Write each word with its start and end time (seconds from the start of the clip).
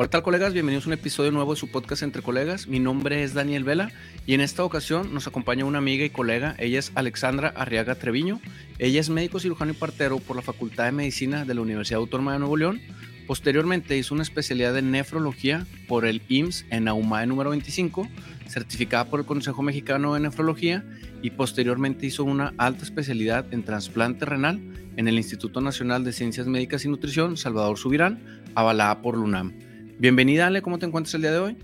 Hola 0.00 0.10
tal 0.10 0.22
colegas, 0.22 0.52
bienvenidos 0.52 0.86
a 0.86 0.90
un 0.90 0.92
episodio 0.92 1.32
nuevo 1.32 1.54
de 1.54 1.58
su 1.58 1.72
podcast 1.72 2.04
Entre 2.04 2.22
Colegas. 2.22 2.68
Mi 2.68 2.78
nombre 2.78 3.24
es 3.24 3.34
Daniel 3.34 3.64
Vela 3.64 3.90
y 4.26 4.34
en 4.34 4.40
esta 4.40 4.62
ocasión 4.62 5.12
nos 5.12 5.26
acompaña 5.26 5.64
una 5.64 5.78
amiga 5.78 6.04
y 6.04 6.10
colega. 6.10 6.54
Ella 6.60 6.78
es 6.78 6.92
Alexandra 6.94 7.48
Arriaga 7.48 7.96
Treviño. 7.96 8.40
Ella 8.78 9.00
es 9.00 9.10
médico 9.10 9.40
cirujano 9.40 9.72
y 9.72 9.74
partero 9.74 10.20
por 10.20 10.36
la 10.36 10.42
Facultad 10.42 10.84
de 10.84 10.92
Medicina 10.92 11.44
de 11.44 11.52
la 11.52 11.62
Universidad 11.62 11.98
Autónoma 11.98 12.34
de 12.34 12.38
Nuevo 12.38 12.56
León. 12.56 12.80
Posteriormente 13.26 13.98
hizo 13.98 14.14
una 14.14 14.22
especialidad 14.22 14.78
en 14.78 14.92
nefrología 14.92 15.66
por 15.88 16.06
el 16.06 16.22
IMSS 16.28 16.66
en 16.70 16.86
AUMAE 16.86 17.26
número 17.26 17.50
25, 17.50 18.08
certificada 18.46 19.06
por 19.06 19.18
el 19.18 19.26
Consejo 19.26 19.64
Mexicano 19.64 20.14
de 20.14 20.20
Nefrología 20.20 20.84
y 21.22 21.30
posteriormente 21.30 22.06
hizo 22.06 22.22
una 22.22 22.54
alta 22.56 22.84
especialidad 22.84 23.52
en 23.52 23.64
trasplante 23.64 24.26
renal 24.26 24.60
en 24.96 25.08
el 25.08 25.16
Instituto 25.16 25.60
Nacional 25.60 26.04
de 26.04 26.12
Ciencias 26.12 26.46
Médicas 26.46 26.84
y 26.84 26.88
Nutrición 26.88 27.36
Salvador 27.36 27.78
Subirán, 27.78 28.22
avalada 28.54 29.02
por 29.02 29.16
LUNAM. 29.16 29.67
Bienvenida, 29.98 30.46
Ale, 30.46 30.62
¿cómo 30.62 30.78
te 30.78 30.86
encuentras 30.86 31.12
el 31.14 31.22
día 31.22 31.32
de 31.32 31.38
hoy? 31.40 31.56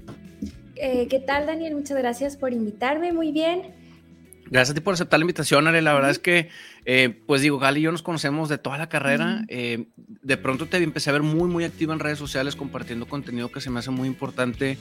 Eh, 0.75 1.07
¿Qué 1.09 1.21
tal, 1.21 1.47
Daniel? 1.47 1.77
Muchas 1.77 1.97
gracias 1.97 2.37
por 2.37 2.53
invitarme, 2.53 3.13
muy 3.13 3.31
bien. 3.31 3.63
Gracias 4.51 4.73
a 4.73 4.75
ti 4.75 4.81
por 4.81 4.95
aceptar 4.95 5.21
la 5.21 5.23
invitación, 5.23 5.69
Ale. 5.69 5.81
La 5.83 5.95
verdad 5.95 6.11
es 6.11 6.19
que, 6.19 6.49
eh, 6.85 7.23
pues 7.27 7.43
digo, 7.43 7.61
Gali 7.61 7.79
y 7.79 7.85
yo 7.85 7.93
nos 7.93 8.03
conocemos 8.03 8.49
de 8.49 8.59
toda 8.59 8.77
la 8.77 8.89
carrera. 8.89 9.45
Eh, 9.47 9.87
de 9.97 10.37
pronto 10.37 10.67
te 10.67 10.79
empecé 10.79 11.11
a 11.11 11.13
ver 11.13 11.23
muy, 11.23 11.49
muy 11.49 11.63
activa 11.63 11.95
en 11.95 12.01
redes 12.01 12.19
sociales 12.19 12.57
compartiendo 12.57 13.07
contenido 13.07 13.53
que 13.53 13.61
se 13.61 13.71
me 13.71 13.79
hace 13.79 13.91
muy 13.91 14.09
importante 14.09 14.79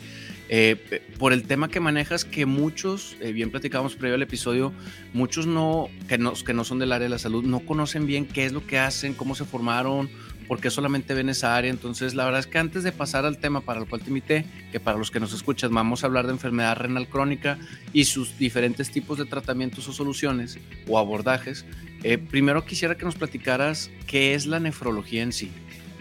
por 1.20 1.32
el 1.32 1.44
tema 1.44 1.70
que 1.70 1.80
manejas, 1.80 2.26
que 2.26 2.46
muchos, 2.46 3.16
bien 3.34 3.52
platicábamos 3.52 3.96
previo 3.96 4.16
al 4.16 4.22
episodio, 4.22 4.74
muchos 5.14 5.48
no 5.48 5.90
que, 6.08 6.18
no, 6.18 6.34
que 6.34 6.54
no 6.54 6.64
son 6.64 6.80
del 6.80 6.92
área 6.92 7.06
de 7.06 7.10
la 7.10 7.20
salud, 7.20 7.44
no 7.44 7.60
conocen 7.62 8.06
bien 8.06 8.26
qué 8.26 8.46
es 8.46 8.52
lo 8.52 8.68
que 8.68 8.78
hacen, 8.80 9.14
cómo 9.14 9.34
se 9.34 9.46
formaron 9.46 10.10
porque 10.48 10.70
solamente 10.70 11.14
ven 11.14 11.30
esa 11.30 11.56
área. 11.56 11.72
Entonces, 11.72 12.14
la 12.14 12.26
verdad 12.26 12.40
es 12.40 12.48
que 12.48 12.58
antes 12.58 12.84
de 12.84 12.92
pasar 12.92 13.26
al 13.26 13.38
tema 13.38 13.62
para 13.62 13.80
el 13.80 13.88
cual 13.88 14.02
te 14.02 14.10
invité, 14.10 14.46
que 14.72 14.80
para 14.80 14.98
los 14.98 15.12
que 15.12 15.20
nos 15.20 15.34
escuchan, 15.34 15.74
vamos 15.74 16.04
a 16.04 16.08
hablar 16.08 16.26
de 16.26 16.34
enfermedad 16.34 16.78
renal 16.78 17.08
crónica 17.08 17.58
y 17.92 18.06
sus 18.06 18.38
diferentes 18.38 18.92
tipos 18.92 19.18
de 19.18 19.26
tratamientos 19.26 19.88
o 19.88 19.94
soluciones 19.94 20.60
o 20.88 20.98
abordajes, 20.98 21.66
eh, 22.04 22.18
primero 22.18 22.66
quisiera 22.66 22.96
que 22.96 23.06
nos 23.06 23.16
platicaras 23.16 23.90
qué 24.08 24.36
es 24.36 24.46
la 24.46 24.60
nefrología 24.60 25.24
en 25.24 25.32
sí. 25.32 25.52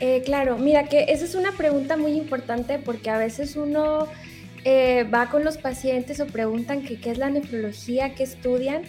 Eh, 0.01 0.23
claro, 0.25 0.59
mira 0.59 0.89
que 0.89 1.05
esa 1.09 1.25
es 1.25 1.37
una 1.37 1.53
pregunta 1.53 1.97
muy 1.97 2.13
importante 2.13 2.79
porque 2.79 3.09
a 3.09 3.19
veces 3.19 3.55
uno 3.55 4.09
eh, 4.65 5.05
va 5.05 5.31
con 5.31 5.45
los 5.45 5.59
pacientes 5.59 6.19
o 6.19 6.27
preguntan 6.27 6.83
que, 6.83 6.99
qué 6.99 7.13
es 7.13 7.19
la 7.19 7.31
nefrología, 7.31 8.15
qué 8.15 8.25
estudian. 8.25 8.83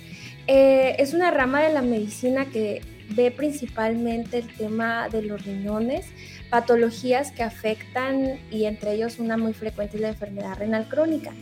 es 0.48 1.14
una 1.14 1.30
rama 1.30 1.62
de 1.62 1.72
la 1.72 1.84
medicina 1.84 2.46
que 2.46 2.82
ve 3.10 3.32
principalmente 3.32 4.40
el 4.40 4.48
tema 4.56 5.10
de 5.10 5.24
los 5.24 5.46
riñones, 5.46 6.08
patologías 6.50 7.32
que 7.32 7.44
afectan 7.44 8.40
y 8.52 8.66
entre 8.66 8.94
ellos 8.94 9.20
una 9.20 9.38
muy 9.38 9.54
frecuente 9.54 9.98
es 9.98 10.02
la 10.02 10.10
enfermedad 10.10 10.58
renal 10.58 10.88
crónica. 10.88 11.34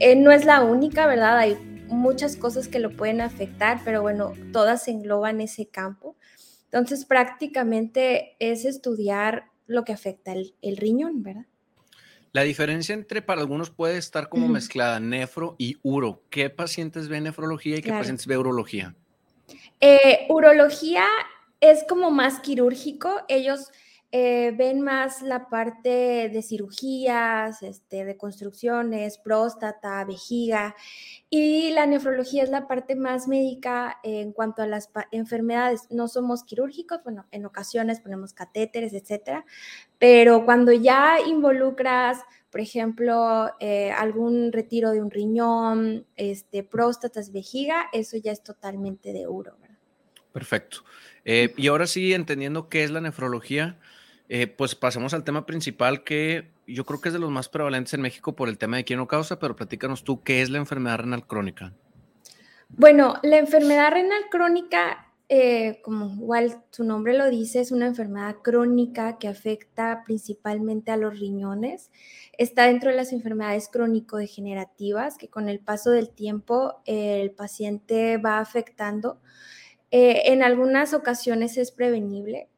Eh, 0.00 0.16
no 0.16 0.32
es 0.32 0.44
la 0.44 0.62
única, 0.62 1.06
¿verdad? 1.06 1.38
Hay 1.38 1.56
muchas 1.88 2.36
cosas 2.36 2.68
que 2.68 2.78
lo 2.78 2.96
pueden 2.96 3.20
afectar, 3.20 3.80
pero 3.84 4.02
bueno, 4.02 4.32
todas 4.52 4.88
engloban 4.88 5.40
ese 5.40 5.66
campo. 5.66 6.16
Entonces 6.64 7.04
prácticamente 7.04 8.36
es 8.38 8.64
estudiar 8.64 9.50
lo 9.66 9.84
que 9.84 9.92
afecta 9.92 10.32
el, 10.32 10.76
riñón, 10.76 11.22
¿verdad? 11.22 11.46
La 12.32 12.42
diferencia 12.42 12.94
entre 12.94 13.20
para 13.20 13.42
algunos 13.42 13.70
puede 13.70 13.98
estar 13.98 14.30
como 14.30 14.48
mezclada 14.48 14.98
nefro 14.98 15.54
y 15.58 15.76
uro. 15.82 16.24
¿Qué 16.30 16.48
pacientes 16.48 17.08
ven 17.08 17.24
nefrología 17.24 17.76
y 17.76 17.82
qué 17.82 17.90
pacientes 17.90 18.26
ven 18.26 18.38
urología? 18.38 18.96
Eh, 19.84 20.26
urología 20.28 21.04
es 21.58 21.84
como 21.88 22.12
más 22.12 22.38
quirúrgico, 22.38 23.22
ellos 23.26 23.72
eh, 24.12 24.54
ven 24.56 24.80
más 24.80 25.22
la 25.22 25.48
parte 25.48 26.28
de 26.28 26.42
cirugías, 26.42 27.64
este, 27.64 28.04
de 28.04 28.16
construcciones, 28.16 29.18
próstata, 29.18 30.04
vejiga, 30.04 30.76
y 31.30 31.70
la 31.70 31.86
nefrología 31.86 32.44
es 32.44 32.50
la 32.50 32.68
parte 32.68 32.94
más 32.94 33.26
médica 33.26 33.98
en 34.04 34.32
cuanto 34.32 34.62
a 34.62 34.68
las 34.68 34.88
enfermedades. 35.10 35.88
No 35.90 36.06
somos 36.06 36.44
quirúrgicos, 36.44 37.02
bueno, 37.02 37.26
en 37.32 37.44
ocasiones 37.44 37.98
ponemos 38.00 38.34
catéteres, 38.34 38.92
etcétera, 38.92 39.44
pero 39.98 40.44
cuando 40.44 40.70
ya 40.70 41.16
involucras, 41.26 42.18
por 42.50 42.60
ejemplo, 42.60 43.50
eh, 43.58 43.90
algún 43.90 44.52
retiro 44.52 44.92
de 44.92 45.02
un 45.02 45.10
riñón, 45.10 46.06
este, 46.14 46.62
próstatas, 46.62 47.32
vejiga, 47.32 47.86
eso 47.92 48.16
ya 48.16 48.30
es 48.30 48.44
totalmente 48.44 49.12
de 49.12 49.26
uro. 49.26 49.56
Perfecto. 50.32 50.78
Eh, 51.24 51.52
y 51.56 51.68
ahora 51.68 51.86
sí, 51.86 52.14
entendiendo 52.14 52.68
qué 52.68 52.84
es 52.84 52.90
la 52.90 53.00
nefrología, 53.00 53.78
eh, 54.28 54.46
pues 54.46 54.74
pasemos 54.74 55.14
al 55.14 55.24
tema 55.24 55.46
principal 55.46 56.04
que 56.04 56.50
yo 56.66 56.86
creo 56.86 57.00
que 57.00 57.10
es 57.10 57.12
de 57.12 57.18
los 57.18 57.30
más 57.30 57.48
prevalentes 57.48 57.94
en 57.94 58.00
México 58.00 58.34
por 58.34 58.48
el 58.48 58.58
tema 58.58 58.76
de 58.76 58.84
quién 58.84 58.98
no 58.98 59.08
causa, 59.08 59.38
pero 59.38 59.56
platícanos 59.56 60.04
tú, 60.04 60.22
¿qué 60.22 60.42
es 60.42 60.50
la 60.50 60.58
enfermedad 60.58 60.98
renal 60.98 61.26
crónica? 61.26 61.72
Bueno, 62.70 63.16
la 63.22 63.36
enfermedad 63.36 63.90
renal 63.92 64.22
crónica, 64.30 65.12
eh, 65.28 65.80
como 65.82 66.14
igual 66.14 66.62
su 66.70 66.84
nombre 66.84 67.16
lo 67.16 67.28
dice, 67.28 67.60
es 67.60 67.72
una 67.72 67.86
enfermedad 67.86 68.36
crónica 68.42 69.18
que 69.18 69.28
afecta 69.28 70.02
principalmente 70.06 70.90
a 70.90 70.96
los 70.96 71.18
riñones. 71.18 71.90
Está 72.38 72.66
dentro 72.66 72.90
de 72.90 72.96
las 72.96 73.12
enfermedades 73.12 73.68
crónico-degenerativas 73.68 75.18
que 75.18 75.28
con 75.28 75.50
el 75.50 75.60
paso 75.60 75.90
del 75.90 76.08
tiempo 76.08 76.80
el 76.86 77.32
paciente 77.32 78.16
va 78.16 78.38
afectando 78.38 79.20
eh, 79.92 80.32
en 80.32 80.42
algunas 80.42 80.94
ocasiones 80.94 81.58
es 81.58 81.70
prevenible. 81.70 82.48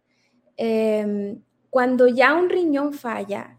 Em, 0.56 1.43
cuando 1.69 2.06
ya 2.06 2.33
un 2.34 2.49
riñón 2.49 2.95
falla, 2.95 3.59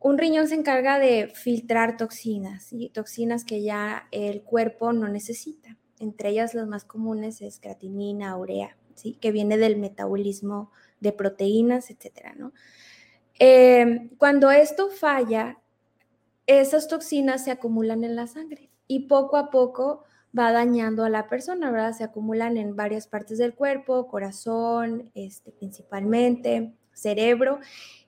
un 0.00 0.16
riñón 0.16 0.48
se 0.48 0.54
encarga 0.54 0.98
de 0.98 1.30
filtrar 1.34 1.98
toxinas, 1.98 2.72
y 2.72 2.88
toxinas 2.88 3.44
que 3.44 3.62
ya 3.62 4.08
el 4.12 4.42
cuerpo 4.42 4.94
no 4.94 5.08
necesita. 5.08 5.76
Entre 6.00 6.30
ellas 6.30 6.54
las 6.54 6.66
más 6.66 6.84
comunes 6.84 7.42
es 7.42 7.60
creatinina, 7.60 8.36
urea, 8.38 8.78
¿sí? 8.94 9.18
que 9.20 9.30
viene 9.30 9.58
del 9.58 9.76
metabolismo 9.76 10.72
de 11.00 11.12
proteínas, 11.12 11.90
etc. 11.90 12.34
Em, 13.38 14.08
cuando 14.16 14.50
esto 14.50 14.88
falla, 14.88 15.58
esas 16.46 16.88
toxinas 16.88 17.44
se 17.44 17.50
acumulan 17.50 18.04
en 18.04 18.16
la 18.16 18.26
sangre 18.26 18.70
y 18.88 19.00
poco 19.00 19.36
a 19.36 19.50
poco 19.50 20.04
va 20.36 20.52
dañando 20.52 21.04
a 21.04 21.10
la 21.10 21.28
persona, 21.28 21.70
¿verdad? 21.70 21.92
Se 21.92 22.04
acumulan 22.04 22.56
en 22.56 22.76
varias 22.76 23.06
partes 23.06 23.38
del 23.38 23.54
cuerpo, 23.54 24.08
corazón, 24.08 25.10
este, 25.14 25.52
principalmente, 25.52 26.74
cerebro, 26.92 27.60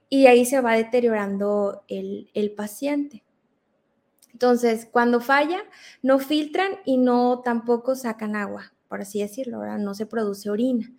y 0.09 0.27
ahí 0.27 0.45
se 0.45 0.61
va 0.61 0.75
deteriorando 0.75 1.85
el, 1.89 2.31
el 2.35 2.53
paciente. 2.53 3.25
Entonces, 4.33 4.89
cuando 4.91 5.21
falla, 5.21 5.63
no 6.03 6.19
filtran 6.19 6.73
y 6.85 6.97
no 6.97 7.41
tampoco 7.45 7.95
sacan 7.95 8.37
agua, 8.37 8.75
por 8.89 9.01
así 9.01 9.21
decirlo, 9.21 9.61
¿verdad? 9.61 9.79
No 9.79 9.95
se 9.95 10.07
produce 10.07 10.51
orina. 10.51 10.93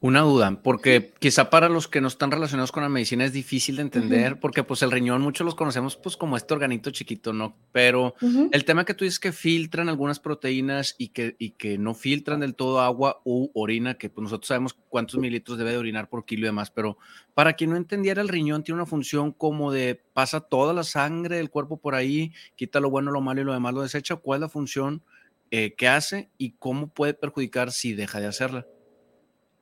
Una 0.00 0.20
duda, 0.20 0.60
porque 0.62 1.12
quizá 1.18 1.50
para 1.50 1.68
los 1.68 1.88
que 1.88 2.00
no 2.00 2.06
están 2.06 2.30
relacionados 2.30 2.70
con 2.70 2.84
la 2.84 2.88
medicina 2.88 3.24
es 3.24 3.32
difícil 3.32 3.76
de 3.76 3.82
entender, 3.82 4.38
porque 4.38 4.62
pues 4.62 4.82
el 4.82 4.92
riñón 4.92 5.22
muchos 5.22 5.44
los 5.44 5.56
conocemos 5.56 5.96
pues 5.96 6.16
como 6.16 6.36
este 6.36 6.54
organito 6.54 6.92
chiquito, 6.92 7.32
¿no? 7.32 7.56
Pero 7.72 8.14
el 8.52 8.64
tema 8.64 8.84
que 8.84 8.94
tú 8.94 9.04
dices 9.04 9.18
que 9.18 9.32
filtran 9.32 9.88
algunas 9.88 10.20
proteínas 10.20 10.94
y 10.98 11.08
que, 11.08 11.34
y 11.40 11.50
que 11.50 11.78
no 11.78 11.94
filtran 11.94 12.38
del 12.38 12.54
todo 12.54 12.80
agua 12.80 13.20
u 13.24 13.50
orina, 13.54 13.94
que 13.94 14.08
pues 14.08 14.22
nosotros 14.22 14.46
sabemos 14.46 14.72
cuántos 14.88 15.18
mililitros 15.18 15.58
debe 15.58 15.72
de 15.72 15.78
orinar 15.78 16.08
por 16.08 16.24
kilo 16.24 16.42
y 16.42 16.50
demás, 16.50 16.70
pero 16.70 16.96
para 17.34 17.54
quien 17.54 17.70
no 17.70 17.76
entendiera, 17.76 18.22
el 18.22 18.28
riñón 18.28 18.62
tiene 18.62 18.76
una 18.76 18.86
función 18.86 19.32
como 19.32 19.72
de 19.72 20.00
pasa 20.12 20.40
toda 20.40 20.72
la 20.74 20.84
sangre 20.84 21.38
del 21.38 21.50
cuerpo 21.50 21.76
por 21.76 21.96
ahí, 21.96 22.32
quita 22.54 22.78
lo 22.78 22.88
bueno, 22.88 23.10
lo 23.10 23.20
malo 23.20 23.40
y 23.40 23.44
lo 23.44 23.52
demás 23.52 23.74
lo 23.74 23.82
desecha, 23.82 24.14
¿cuál 24.14 24.38
es 24.38 24.42
la 24.42 24.48
función 24.48 25.02
eh, 25.50 25.74
que 25.74 25.88
hace 25.88 26.30
y 26.38 26.52
cómo 26.52 26.86
puede 26.86 27.14
perjudicar 27.14 27.72
si 27.72 27.94
deja 27.94 28.20
de 28.20 28.28
hacerla? 28.28 28.64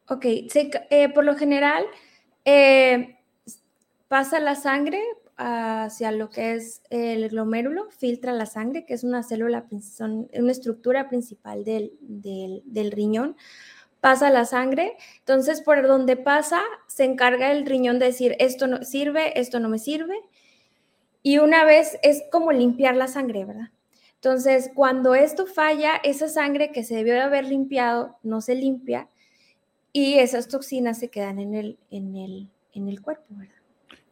Ok, 0.09 0.25
eh, 0.25 1.09
por 1.12 1.25
lo 1.25 1.34
general 1.34 1.84
eh, 2.44 3.19
pasa 4.06 4.39
la 4.39 4.55
sangre 4.55 5.03
hacia 5.37 6.12
lo 6.12 6.31
que 6.31 6.55
es 6.55 6.82
el 6.91 7.29
glomérulo, 7.29 7.91
filtra 7.91 8.32
la 8.32 8.47
sangre, 8.47 8.87
que 8.87 8.94
es 8.94 9.05
una 9.05 9.23
célula, 9.23 9.67
una 10.00 10.53
estructura 10.53 11.08
principal 11.08 11.64
del, 11.64 11.93
del, 12.00 12.93
riñón, 12.93 13.37
pasa 14.00 14.31
la 14.31 14.44
sangre, 14.44 14.97
entonces 15.19 15.61
por 15.61 15.87
donde 15.87 16.17
pasa 16.17 16.62
se 16.87 17.05
encarga 17.05 17.50
el 17.50 17.67
riñón 17.67 17.99
de 17.99 18.06
decir 18.06 18.37
esto 18.38 18.67
no 18.67 18.82
sirve, 18.85 19.38
esto 19.38 19.61
no 19.61 19.69
me 19.69 19.79
sirve, 19.79 20.14
y 21.23 21.38
una 21.38 21.64
vez 21.64 21.99
es 22.03 22.23
como 22.31 22.53
limpiar 22.53 22.97
la 22.97 23.08
sangre, 23.08 23.44
¿verdad? 23.44 23.70
Entonces, 24.14 24.70
cuando 24.75 25.14
esto 25.14 25.47
falla, 25.47 25.97
esa 26.03 26.29
sangre 26.29 26.73
que 26.73 26.85
se 26.85 26.94
debió 26.94 27.14
de 27.14 27.20
haber 27.20 27.44
limpiado 27.47 28.17
no 28.23 28.41
se 28.41 28.55
limpia, 28.55 29.08
y 29.96 30.19
esas 30.19 30.48
toxinas 30.48 30.98
se 30.98 31.08
quedan 31.08 31.38
en 31.38 31.54
el, 31.54 31.78
en 31.90 32.16
el, 32.16 32.50
en 32.75 32.88
el 32.88 33.00
cuerpo, 33.00 33.25
¿verdad? 33.31 33.54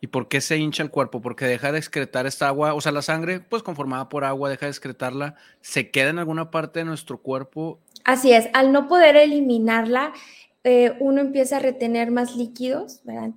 ¿Y 0.00 0.06
por 0.06 0.28
qué 0.28 0.40
se 0.40 0.56
hincha 0.56 0.82
el 0.82 0.90
cuerpo? 0.90 1.20
Porque 1.20 1.44
deja 1.44 1.72
de 1.72 1.78
excretar 1.78 2.26
esta 2.26 2.48
agua, 2.48 2.72
o 2.72 2.81
sea, 2.81 2.90
la 2.90 3.02
sangre, 3.02 3.40
pues 3.40 3.62
conformada 3.62 4.08
por 4.08 4.25
agua, 4.25 4.48
deja 4.48 4.64
de 4.64 4.70
excretarla, 4.70 5.34
se 5.60 5.90
queda 5.90 6.08
en 6.08 6.19
alguna 6.19 6.50
parte 6.50 6.78
de 6.78 6.86
nuestro 6.86 7.19
cuerpo. 7.19 7.81
Así 8.02 8.32
es, 8.32 8.48
al 8.54 8.72
no 8.72 8.88
poder 8.88 9.16
eliminarla, 9.16 10.14
eh, 10.62 10.96
uno 11.00 11.20
empieza 11.20 11.58
a 11.58 11.60
retener 11.60 12.10
más 12.10 12.34
líquidos, 12.34 13.02
¿verdad? 13.04 13.32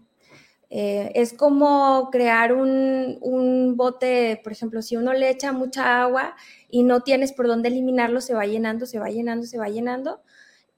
Eh, 0.69 1.11
es 1.15 1.33
como 1.33 2.09
crear 2.13 2.53
un, 2.53 3.17
un, 3.19 3.75
bote, 3.75 4.39
por 4.41 4.53
ejemplo, 4.53 4.81
si 4.81 4.95
uno 4.95 5.11
le 5.11 5.29
echa 5.29 5.51
mucha 5.51 6.01
agua 6.01 6.37
y 6.69 6.83
no 6.83 7.01
tienes 7.01 7.33
por 7.33 7.47
dónde 7.47 7.67
eliminarlo, 7.67 8.21
se 8.21 8.33
va 8.33 8.45
llenando, 8.45 8.85
se 8.85 8.99
va 8.99 9.09
llenando, 9.09 9.45
se 9.45 9.57
va 9.57 9.67
llenando. 9.67 10.21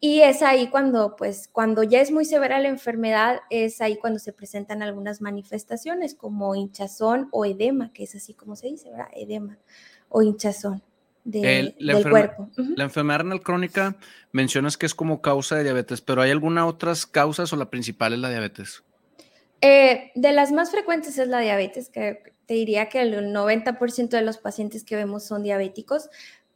Y 0.01 0.22
es 0.22 0.42
ahí 0.42 0.69
cuando, 0.69 1.16
pues, 1.18 1.50
cuando 1.51 1.84
ya 1.84 2.00
es 2.00 2.12
muy 2.12 2.24
severa 2.24 2.60
la 2.60 2.69
enfermedad, 2.69 3.42
es 3.50 3.81
ahí 3.81 3.98
cuando 3.98 4.19
se 4.19 4.31
presentan 4.31 4.81
algunas 4.81 5.22
manifestaciones 5.22 6.16
como 6.16 6.56
hinchazón 6.56 7.28
o 7.31 7.46
edema, 7.46 7.92
que 7.92 8.04
es 8.04 8.16
así 8.16 8.34
como 8.34 8.56
se 8.56 8.68
dice, 8.68 8.90
¿verdad? 8.90 9.10
Edema 9.13 9.57
o 10.07 10.22
hinchazón 10.22 10.81
del 11.24 11.75
cuerpo. 12.10 12.50
La 12.75 12.86
enfermedad 12.86 13.19
renal 13.19 13.42
crónica 13.42 13.98
mencionas 14.31 14.78
que 14.78 14.86
es 14.86 14.96
como 14.96 15.22
causa 15.22 15.57
de 15.57 15.63
diabetes, 15.63 16.02
pero 16.02 16.22
¿hay 16.22 16.31
alguna 16.31 16.66
otras 16.66 17.06
causas 17.06 17.52
o 17.52 17.57
la 17.57 17.69
principal 17.69 18.13
es 18.13 18.19
la 18.19 18.30
diabetes? 18.30 18.84
Eh, 19.62 20.12
de 20.16 20.31
las 20.31 20.52
más 20.52 20.72
frecuentes 20.72 21.18
es 21.18 21.28
la 21.28 21.40
diabetes, 21.40 21.90
que 21.90 22.34
te 22.45 22.54
diría 22.54 22.90
que 22.90 23.02
el 23.02 23.13
90% 23.34 24.10
de 24.10 24.22
los 24.22 24.38
pacientes 24.38 24.84
que 24.84 24.95
vemos 24.95 25.24
son 25.24 25.44
diabéticos, 25.44 26.10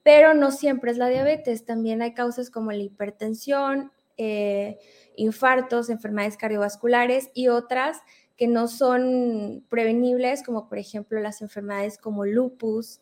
pero 0.04 0.34
no 0.34 0.52
siempre 0.52 0.92
es 0.92 0.98
la 0.98 1.08
diabetes, 1.08 1.66
también 1.66 2.02
hay 2.02 2.14
causas 2.14 2.50
como 2.50 2.72
la 2.72 2.84
hipertensión, 2.84 3.92
eh, 4.18 4.78
infartos, 5.16 5.90
enfermedades 5.90 6.38
cardiovasculares 6.38 7.32
y 7.34 7.48
otras 7.48 8.02
que 8.38 8.48
no 8.48 8.68
son 8.68 9.66
prevenibles, 9.70 10.44
como 10.44 10.68
por 10.68 10.78
ejemplo 10.78 11.20
las 11.20 11.42
enfermedades 11.42 11.98
como 11.98 12.26
lupus, 12.26 13.00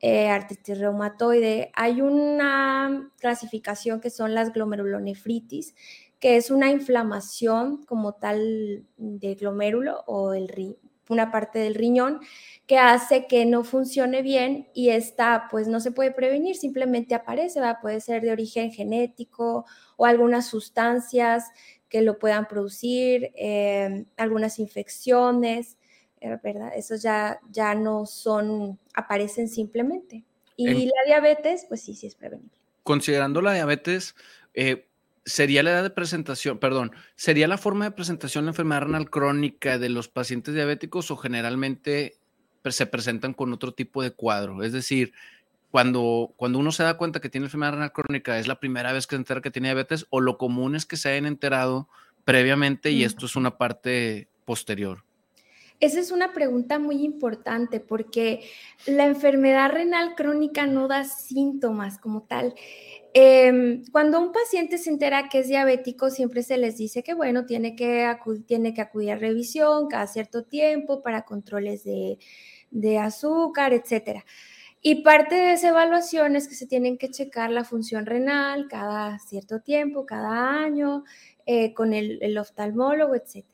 eh, 0.00 0.28
artritis 0.28 0.78
reumatoide. 0.78 1.70
Hay 1.74 2.00
una 2.00 3.12
clasificación 3.20 4.00
que 4.00 4.10
son 4.10 4.34
las 4.34 4.52
glomerulonefritis, 4.52 5.74
que 6.18 6.36
es 6.36 6.50
una 6.50 6.70
inflamación 6.70 7.84
como 7.84 8.14
tal 8.14 8.84
de 8.96 9.34
glomérulo 9.34 10.02
o 10.06 10.32
el, 10.34 10.76
una 11.10 11.30
parte 11.30 11.58
del 11.58 11.74
riñón 11.74 12.20
que 12.66 12.78
hace 12.78 13.26
que 13.26 13.44
no 13.46 13.64
funcione 13.64 14.22
bien 14.22 14.68
y 14.72 14.90
esta 14.90 15.48
pues 15.50 15.66
no 15.68 15.80
se 15.80 15.90
puede 15.90 16.12
prevenir, 16.12 16.56
simplemente 16.56 17.14
aparece, 17.14 17.60
¿va? 17.60 17.80
puede 17.80 18.00
ser 18.00 18.22
de 18.22 18.30
origen 18.30 18.70
genético 18.70 19.66
o 19.96 20.06
algunas 20.06 20.46
sustancias 20.46 21.50
que 21.88 22.00
lo 22.02 22.18
puedan 22.18 22.46
producir, 22.46 23.32
em, 23.34 24.06
algunas 24.16 24.60
infecciones, 24.60 25.76
eh, 26.20 26.38
¿verdad? 26.42 26.70
Esos 26.76 27.02
ya, 27.02 27.40
ya 27.50 27.74
no 27.74 28.06
son, 28.06 28.78
aparecen 28.94 29.48
simplemente. 29.48 30.24
Y 30.56 30.86
la 30.86 31.02
diabetes, 31.06 31.64
pues 31.68 31.80
sí, 31.80 31.94
sí 31.94 32.06
es 32.06 32.14
prevenible. 32.14 32.56
Considerando 32.82 33.40
la 33.40 33.54
diabetes, 33.54 34.14
eh, 34.52 34.89
sería 35.24 35.62
la 35.62 35.70
edad 35.70 35.82
de 35.82 35.90
presentación, 35.90 36.58
perdón, 36.58 36.92
sería 37.14 37.48
la 37.48 37.58
forma 37.58 37.84
de 37.84 37.90
presentación 37.92 38.44
de 38.44 38.46
la 38.46 38.50
enfermedad 38.52 38.82
renal 38.82 39.10
crónica 39.10 39.78
de 39.78 39.88
los 39.88 40.08
pacientes 40.08 40.54
diabéticos 40.54 41.10
o 41.10 41.16
generalmente 41.16 42.18
se 42.68 42.86
presentan 42.86 43.34
con 43.34 43.52
otro 43.52 43.72
tipo 43.72 44.02
de 44.02 44.10
cuadro. 44.12 44.62
Es 44.62 44.72
decir, 44.72 45.12
cuando, 45.70 46.32
cuando 46.36 46.58
uno 46.58 46.72
se 46.72 46.82
da 46.82 46.96
cuenta 46.96 47.20
que 47.20 47.30
tiene 47.30 47.46
enfermedad 47.46 47.72
renal 47.72 47.92
crónica, 47.92 48.38
es 48.38 48.48
la 48.48 48.60
primera 48.60 48.92
vez 48.92 49.06
que 49.06 49.16
se 49.16 49.20
entera 49.20 49.40
que 49.40 49.50
tiene 49.50 49.68
diabetes 49.68 50.06
o 50.10 50.20
lo 50.20 50.36
común 50.36 50.74
es 50.74 50.86
que 50.86 50.96
se 50.96 51.10
hayan 51.10 51.26
enterado 51.26 51.88
previamente 52.24 52.90
y 52.90 53.04
esto 53.04 53.26
es 53.26 53.36
una 53.36 53.56
parte 53.56 54.28
posterior. 54.44 55.04
Esa 55.80 55.98
es 55.98 56.10
una 56.10 56.34
pregunta 56.34 56.78
muy 56.78 57.02
importante 57.02 57.80
porque 57.80 58.42
la 58.86 59.06
enfermedad 59.06 59.70
renal 59.70 60.14
crónica 60.14 60.66
no 60.66 60.88
da 60.88 61.04
síntomas 61.04 61.98
como 61.98 62.24
tal. 62.24 62.54
Em, 63.14 63.82
cuando 63.90 64.20
un 64.20 64.30
paciente 64.30 64.76
se 64.76 64.90
entera 64.90 65.30
que 65.30 65.38
es 65.40 65.48
diabético, 65.48 66.10
siempre 66.10 66.42
se 66.42 66.58
les 66.58 66.76
dice 66.76 67.02
que, 67.02 67.14
bueno, 67.14 67.46
tiene 67.46 67.76
que, 67.76 68.04
acudir, 68.04 68.44
tiene 68.46 68.74
que 68.74 68.82
acudir 68.82 69.12
a 69.12 69.16
revisión 69.16 69.88
cada 69.88 70.06
cierto 70.06 70.44
tiempo 70.44 71.02
para 71.02 71.22
controles 71.22 71.82
de, 71.84 72.18
azúcar, 72.98 73.72
etc. 73.72 74.22
Y 74.82 75.02
parte 75.02 75.34
de 75.34 75.52
esa 75.54 75.68
evaluación 75.70 76.36
es 76.36 76.46
que 76.46 76.54
se 76.54 76.66
tienen 76.66 76.98
que 76.98 77.10
checar 77.10 77.50
la 77.50 77.64
función 77.64 78.06
renal 78.06 78.68
cada 78.68 79.18
cierto 79.18 79.60
tiempo, 79.60 80.06
cada 80.06 80.62
año, 80.62 81.04
eh, 81.46 81.74
con 81.74 81.94
el, 81.94 82.18
el 82.22 82.38
oftalmólogo, 82.38 83.14
etc. 83.14 83.44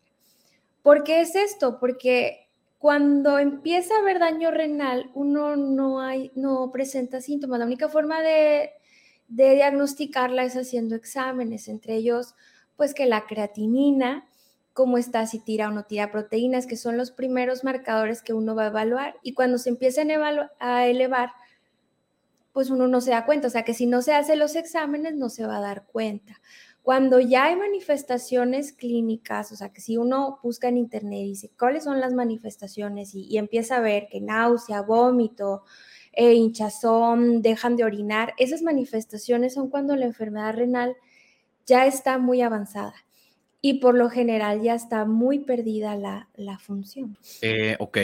¿Por 0.86 1.02
qué 1.02 1.20
es 1.20 1.34
esto? 1.34 1.80
Porque 1.80 2.48
cuando 2.78 3.40
empieza 3.40 3.96
a 3.96 3.98
haber 3.98 4.20
daño 4.20 4.52
renal, 4.52 5.10
uno 5.14 5.56
no, 5.56 6.00
hay, 6.00 6.30
no 6.36 6.70
presenta 6.70 7.20
síntomas. 7.20 7.58
La 7.58 7.64
única 7.64 7.88
forma 7.88 8.22
de 8.22 8.70
diagnosticarla 9.26 10.44
es 10.44 10.54
haciendo 10.54 10.94
exámenes, 10.94 11.66
entre 11.66 11.96
ellos, 11.96 12.36
pues 12.76 12.94
que 12.94 13.06
la 13.06 13.26
creatinina, 13.26 14.28
cómo 14.74 14.96
está, 14.96 15.26
si 15.26 15.40
tira 15.40 15.70
o 15.70 15.72
no 15.72 15.86
tira 15.86 16.12
proteínas, 16.12 16.68
que 16.68 16.76
son 16.76 16.96
los 16.96 17.10
primeros 17.10 17.64
marcadores 17.64 18.22
que 18.22 18.32
uno 18.32 18.54
va 18.54 18.62
a 18.62 18.68
evaluar. 18.68 19.16
Y 19.24 19.34
cuando 19.34 19.58
se 19.58 19.70
empiezan 19.70 20.12
a 20.60 20.86
elevar, 20.86 21.32
pues 22.52 22.70
uno 22.70 22.86
no 22.86 23.00
se 23.00 23.10
da 23.10 23.26
cuenta. 23.26 23.48
O 23.48 23.50
sea 23.50 23.64
que 23.64 23.74
si 23.74 23.86
no 23.86 24.02
se 24.02 24.14
hace 24.14 24.36
los 24.36 24.54
exámenes, 24.54 25.16
no 25.16 25.30
se 25.30 25.48
va 25.48 25.56
a 25.56 25.62
dar 25.62 25.84
cuenta. 25.86 26.40
Cuando 26.86 27.18
ya 27.18 27.46
hay 27.46 27.56
manifestaciones 27.56 28.72
clínicas, 28.72 29.50
o 29.50 29.56
sea 29.56 29.72
que 29.72 29.80
si 29.80 29.96
uno 29.96 30.38
busca 30.40 30.68
en 30.68 30.76
internet 30.76 31.18
y 31.18 31.28
dice 31.30 31.50
cuáles 31.58 31.82
son 31.82 31.98
las 31.98 32.14
manifestaciones 32.14 33.12
y, 33.12 33.24
y 33.24 33.38
empieza 33.38 33.78
a 33.78 33.80
ver 33.80 34.06
que 34.08 34.20
náusea, 34.20 34.82
vómito, 34.82 35.64
eh, 36.12 36.34
hinchazón, 36.34 37.42
dejan 37.42 37.74
de 37.74 37.82
orinar. 37.82 38.34
Esas 38.38 38.62
manifestaciones 38.62 39.54
son 39.54 39.68
cuando 39.68 39.96
la 39.96 40.06
enfermedad 40.06 40.54
renal 40.54 40.94
ya 41.66 41.86
está 41.86 42.18
muy 42.18 42.40
avanzada 42.40 42.94
y 43.60 43.80
por 43.80 43.96
lo 43.96 44.08
general 44.08 44.62
ya 44.62 44.76
está 44.76 45.06
muy 45.06 45.40
perdida 45.40 45.96
la, 45.96 46.58
función. 46.60 47.18
Eh, 47.42 47.74
ok. 47.80 47.98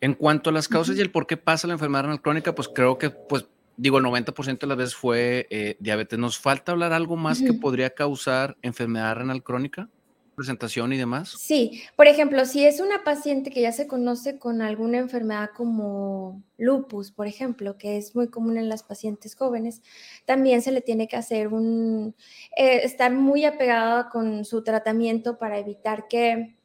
En 0.00 0.14
cuanto 0.14 0.50
a 0.50 0.52
las 0.52 0.68
causas 0.68 0.96
y 0.96 1.00
el 1.00 1.10
por 1.10 1.26
qué 1.26 1.36
pasa 1.36 1.66
la 1.66 1.72
enfermedad 1.72 2.04
renal 2.04 2.22
crónica, 2.22 2.54
pues 2.54 2.68
creo 2.68 2.98
que, 2.98 3.10
pues, 3.10 3.48
digo, 3.78 3.98
el 3.98 4.04
90% 4.04 4.58
de 4.58 4.66
las 4.66 4.76
veces 4.76 4.94
fue 4.94 5.46
eh, 5.48 5.76
diabetes. 5.80 6.18
¿Nos 6.18 6.38
falta 6.38 6.72
hablar 6.72 6.92
algo 6.92 7.16
más 7.16 7.40
que 7.40 7.54
podría 7.54 7.90
causar 7.90 8.58
enfermedad 8.60 9.16
renal 9.16 9.42
crónica? 9.42 9.88
presentación 10.38 10.92
y 10.92 10.96
demás? 10.96 11.34
Sí, 11.36 11.82
por 11.96 12.06
ejemplo, 12.06 12.46
si 12.46 12.64
es 12.64 12.78
una 12.78 13.02
paciente 13.02 13.50
que 13.50 13.60
ya 13.60 13.72
se 13.72 13.88
conoce 13.88 14.38
con 14.38 14.62
alguna 14.62 14.98
enfermedad 14.98 15.50
como 15.54 16.44
lupus, 16.56 17.10
por 17.10 17.26
ejemplo, 17.26 17.76
que 17.76 17.96
es 17.96 18.14
muy 18.14 18.28
común 18.28 18.56
en 18.56 18.68
las 18.68 18.84
pacientes 18.84 19.34
jóvenes, 19.34 19.82
también 20.26 20.62
se 20.62 20.70
le 20.70 20.80
tiene 20.80 21.08
que 21.08 21.16
hacer 21.16 21.48
un, 21.48 22.14
eh, 22.56 22.82
estar 22.84 23.12
muy 23.12 23.44
apegada 23.44 24.10
con 24.10 24.44
su 24.44 24.62
tratamiento 24.62 25.38
para 25.38 25.58
evitar 25.58 26.06
que, 26.06 26.56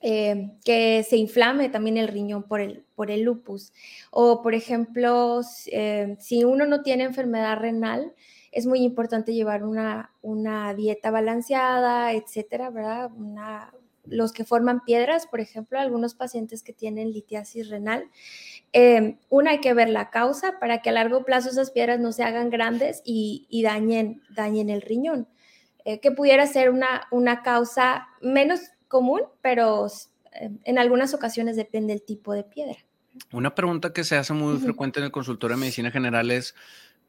eh, 0.00 0.52
que 0.64 1.04
se 1.08 1.16
inflame 1.16 1.68
también 1.68 1.96
el 1.96 2.08
riñón 2.08 2.44
por 2.44 2.60
el, 2.60 2.84
por 2.94 3.10
el 3.10 3.22
lupus. 3.22 3.72
O, 4.10 4.42
por 4.42 4.54
ejemplo, 4.54 5.40
eh, 5.66 6.16
si 6.20 6.44
uno 6.44 6.66
no 6.66 6.82
tiene 6.82 7.04
enfermedad 7.04 7.58
renal, 7.58 8.14
es 8.52 8.66
muy 8.66 8.80
importante 8.80 9.34
llevar 9.34 9.64
una, 9.64 10.12
una 10.22 10.72
dieta 10.74 11.10
balanceada, 11.10 12.12
etcétera, 12.12 12.70
¿verdad? 12.70 13.10
los 14.04 14.32
que 14.32 14.44
forman 14.44 14.84
piedras, 14.84 15.26
por 15.26 15.40
ejemplo, 15.40 15.78
algunos 15.78 16.14
pacientes 16.14 16.62
que 16.62 16.72
tienen 16.72 17.12
litiasis 17.12 17.68
renal. 17.68 18.08
Em, 18.72 19.18
una, 19.28 19.50
hay 19.50 19.60
que 19.60 19.74
ver 19.74 19.90
la 19.90 20.08
causa 20.08 20.58
para 20.60 20.80
que 20.80 20.90
a 20.90 20.92
largo 20.92 21.24
plazo 21.24 21.50
esas 21.50 21.70
piedras 21.70 22.00
no 22.00 22.12
se 22.12 22.22
hagan 22.22 22.48
grandes 22.48 23.02
y, 23.04 23.46
dañen, 23.62 24.22
dañen 24.30 24.70
el 24.70 24.80
riñón, 24.80 25.28
eh, 25.84 26.00
que 26.00 26.10
pudiera 26.10 26.46
ser 26.46 26.70
una, 26.70 27.06
una 27.10 27.42
causa 27.42 28.08
menos 28.22 28.60
común, 28.88 29.22
pero 29.42 29.86
em, 30.32 30.58
en 30.64 30.78
algunas 30.78 31.14
ocasiones 31.14 31.56
depende 31.56 31.92
del 31.92 32.02
tipo 32.02 32.32
de 32.32 32.44
piedra. 32.44 32.76
Una 33.32 33.54
pregunta 33.54 33.92
que 33.92 34.04
se 34.04 34.16
hace 34.16 34.32
muy 34.32 34.58
frecuente 34.58 35.00
en 35.00 35.06
el 35.06 35.12
consultorio 35.12 35.56
de 35.56 35.60
medicina 35.60 35.90
general 35.90 36.30
es, 36.30 36.54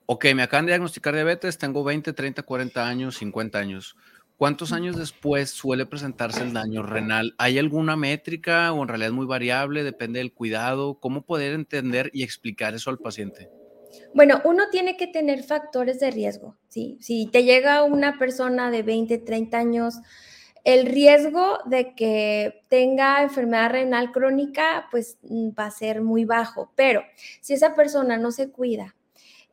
ok, 0.06 0.26
me 0.36 0.44
acaban 0.44 0.66
de 0.66 0.72
diagnosticar 0.72 1.14
diabetes, 1.14 1.58
tengo 1.58 1.84
20, 1.84 2.14
30, 2.14 2.44
40 2.44 2.88
años, 2.88 3.18
50 3.18 3.60
años. 3.60 3.96
¿Cuántos 4.38 4.72
años 4.72 4.96
después 4.96 5.50
suele 5.50 5.86
presentarse 5.86 6.44
el 6.44 6.54
daño 6.54 6.82
renal? 6.82 7.36
¿Hay 7.38 7.60
alguna 7.60 7.98
métrica 7.98 8.72
o 8.72 8.82
en 8.82 8.88
realidad 8.88 9.10
es 9.10 9.14
muy 9.14 9.26
variable? 9.26 9.84
Depende 9.84 10.20
del 10.20 10.32
cuidado. 10.32 10.98
¿Cómo 11.02 11.24
poder 11.26 11.54
entender 11.54 12.10
y 12.14 12.24
explicar 12.24 12.74
eso 12.74 12.90
al 12.90 13.00
paciente? 13.00 13.50
Bueno, 14.14 14.42
uno 14.46 14.70
tiene 14.72 14.96
que 14.96 15.08
tener 15.08 15.44
factores 15.44 16.00
de 16.00 16.12
riesgo. 16.12 16.56
¿sí? 16.70 16.98
Si 17.02 17.28
te 17.28 17.44
llega 17.44 17.84
una 17.84 18.18
persona 18.18 18.72
de 18.72 18.82
20, 18.82 19.18
30 19.18 19.58
años, 19.58 19.96
el 20.74 20.86
riesgo 20.86 21.58
de 21.66 21.96
que 21.96 22.64
tenga 22.68 23.24
enfermedad 23.24 23.72
renal 23.72 24.12
crónica, 24.12 24.88
pues 24.92 25.18
mm, 25.24 25.50
va 25.58 25.66
a 25.66 25.72
ser 25.72 26.02
muy 26.04 26.26
bajo. 26.26 26.72
Pero 26.76 27.02
si 27.42 27.54
esa 27.54 27.74
persona 27.74 28.18
no 28.18 28.32
se 28.32 28.52
cuida, 28.52 28.96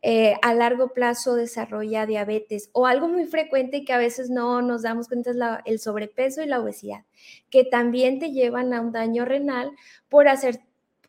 eh, 0.02 0.34
a 0.42 0.52
largo 0.52 0.92
plazo 0.92 1.34
desarrolla 1.34 2.04
diabetes 2.04 2.68
o 2.72 2.86
algo 2.86 3.08
muy 3.08 3.24
frecuente 3.24 3.82
que 3.84 3.94
a 3.94 3.98
veces 3.98 4.28
no 4.28 4.60
nos 4.60 4.82
damos 4.82 5.08
cuenta 5.08 5.30
es 5.30 5.36
el 5.64 5.78
sobrepeso 5.78 6.42
y 6.42 6.46
la 6.46 6.60
obesidad, 6.60 7.04
que 7.48 7.64
también 7.64 8.18
te 8.18 8.32
llevan 8.32 8.74
a 8.74 8.82
un 8.82 8.92
daño 8.92 9.24
renal 9.24 9.72
por 10.10 10.28
hacer, 10.28 10.60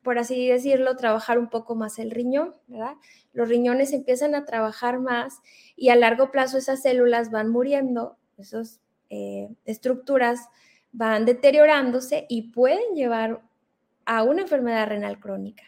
por 0.03 0.19
así 0.19 0.47
decirlo, 0.47 0.95
trabajar 0.95 1.37
un 1.37 1.49
poco 1.49 1.75
más 1.75 1.99
el 1.99 2.11
riñón, 2.11 2.55
¿verdad? 2.67 2.95
Los 3.33 3.49
riñones 3.49 3.91
empiezan 3.91 4.35
a 4.35 4.45
trabajar 4.45 4.99
más 4.99 5.41
y 5.75 5.89
a 5.89 5.97
largo 5.97 6.31
plazo 6.31 6.57
esas 6.57 6.81
células 6.81 7.29
van 7.29 7.49
muriendo, 7.49 8.17
esas 8.37 8.79
eh, 9.09 9.49
estructuras 9.65 10.47
van 10.91 11.25
deteriorándose 11.25 12.25
y 12.29 12.51
pueden 12.51 12.95
llevar 12.95 13.41
a 14.05 14.23
una 14.23 14.43
enfermedad 14.43 14.87
renal 14.87 15.19
crónica. 15.19 15.63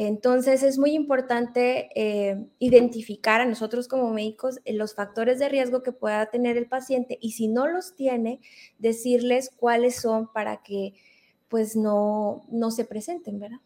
Entonces 0.00 0.62
es 0.62 0.78
muy 0.78 0.92
importante 0.92 1.90
eh, 1.96 2.46
identificar 2.60 3.40
a 3.40 3.46
nosotros 3.46 3.88
como 3.88 4.10
médicos 4.12 4.60
eh, 4.64 4.72
los 4.72 4.94
factores 4.94 5.40
de 5.40 5.48
riesgo 5.48 5.82
que 5.82 5.90
pueda 5.90 6.30
tener 6.30 6.56
el 6.56 6.68
paciente 6.68 7.18
y 7.20 7.32
si 7.32 7.48
no 7.48 7.66
los 7.66 7.96
tiene, 7.96 8.40
decirles 8.78 9.50
cuáles 9.56 9.96
son 9.96 10.32
para 10.32 10.62
que 10.62 10.94
pues 11.48 11.74
no, 11.74 12.46
no 12.48 12.70
se 12.70 12.84
presenten, 12.84 13.40
¿verdad? 13.40 13.58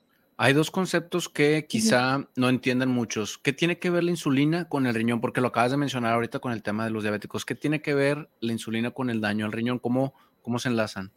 Hay 0.44 0.54
dos 0.54 0.72
conceptos 0.72 1.28
que 1.28 1.66
quizá 1.68 2.26
no 2.34 2.48
entiendan 2.48 2.88
muchos. 2.88 3.38
¿Qué 3.38 3.52
tiene 3.52 3.78
que 3.78 3.90
ver 3.90 4.02
la 4.02 4.10
insulina 4.10 4.68
con 4.68 4.88
el 4.88 4.94
riñón? 4.96 5.20
Porque 5.20 5.40
lo 5.40 5.46
acabas 5.46 5.70
de 5.70 5.76
mencionar 5.76 6.14
ahorita 6.14 6.40
con 6.40 6.50
el 6.50 6.64
tema 6.64 6.82
de 6.82 6.90
los 6.90 7.04
diabéticos. 7.04 7.44
¿Qué 7.44 7.54
tiene 7.54 7.80
que 7.80 7.94
ver 7.94 8.28
la 8.40 8.50
insulina 8.50 8.90
con 8.90 9.08
el 9.08 9.20
daño 9.20 9.46
al 9.46 9.52
riñón? 9.52 9.78
¿Cómo, 9.78 10.14
cómo 10.42 10.58
se 10.58 10.68
enlazan? 10.68 11.12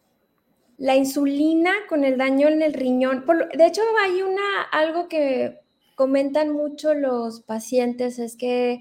La 0.77 0.95
insulina 0.95 1.71
con 1.89 2.03
el 2.03 2.19
daño 2.19 2.49
en 2.49 2.61
el 2.61 2.75
riñón. 2.75 3.25
de 3.57 3.65
hecho, 3.65 3.81
hay 4.03 4.21
una, 4.21 4.61
algo 4.71 5.07
que 5.07 5.59
comentan 5.95 6.51
mucho 6.51 6.93
los 6.93 7.41
pacientes, 7.41 8.19
es 8.19 8.35
que 8.35 8.77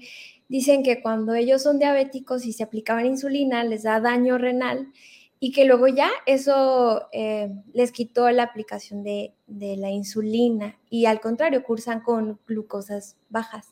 dicen 0.47 0.83
que 0.83 1.01
cuando 1.01 1.33
ellos 1.33 1.63
son 1.63 1.79
diabéticos 1.79 2.45
y 2.45 2.53
se 2.53 2.61
aplicaban 2.61 3.07
insulina, 3.07 3.63
les 3.63 3.81
da 3.81 3.99
daño 3.99 4.37
renal 4.37 4.89
y 5.39 5.51
que 5.51 5.65
luego 5.65 5.87
ya 5.87 6.09
eso 6.25 7.07
eh, 7.11 7.51
les 7.73 7.91
quitó 7.91 8.29
la 8.31 8.43
aplicación 8.43 9.03
de, 9.03 9.33
la 9.47 9.91
insulina 9.91 10.79
y 10.89 11.05
al 11.05 11.19
contrario, 11.19 11.63
cursan 11.63 12.01
con 12.01 12.39
glucosas 12.47 13.17
bajas. 13.29 13.67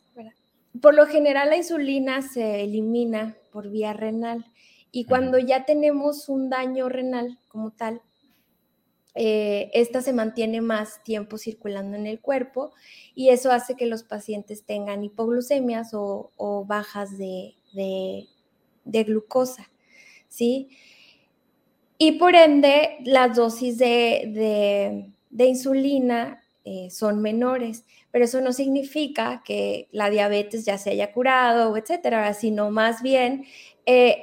Por 0.81 0.95
lo 0.95 1.05
general 1.05 1.49
la 1.49 1.57
insulina 1.57 2.21
se 2.21 2.63
elimina 2.63 3.37
por 3.51 3.69
vía 3.69 3.93
renal 3.93 4.45
y 4.91 5.05
cuando 5.05 5.37
ya 5.37 5.65
tenemos 5.65 6.29
un 6.29 6.49
daño 6.49 6.89
renal 6.89 7.39
como 7.47 7.71
tal, 7.71 8.01
eh, 9.15 9.69
esta 9.73 10.01
se 10.01 10.11
mantiene 10.11 10.61
más 10.61 11.03
tiempo 11.03 11.37
circulando 11.37 11.95
en 11.95 12.07
el 12.07 12.19
cuerpo 12.19 12.71
y 13.13 13.29
eso 13.29 13.51
hace 13.51 13.75
que 13.75 13.85
los 13.85 14.03
pacientes 14.03 14.65
tengan 14.65 15.03
hipoglucemias 15.03 15.91
o, 15.93 16.65
bajas 16.67 17.17
de, 17.17 17.55
de, 17.73 19.03
glucosa, 19.03 19.69
¿sí? 20.27 20.69
Y 22.05 22.11
por 22.19 22.35
ende, 22.35 22.97
las 23.05 23.33
dosis 23.33 23.77
de, 23.77 25.09
insulina 25.37 26.43
eh, 26.65 26.89
son 26.91 27.21
menores, 27.21 27.85
pero 28.11 28.25
eso 28.25 28.41
no 28.41 28.51
significa 28.51 29.41
que 29.45 29.87
la 29.93 30.09
diabetes 30.09 30.65
ya 30.65 30.77
se 30.77 30.89
haya 30.89 31.13
curado, 31.13 31.77
etcétera, 31.77 32.33
sino 32.33 32.71
más 32.71 33.01
bien 33.01 33.45
eh, 33.85 34.19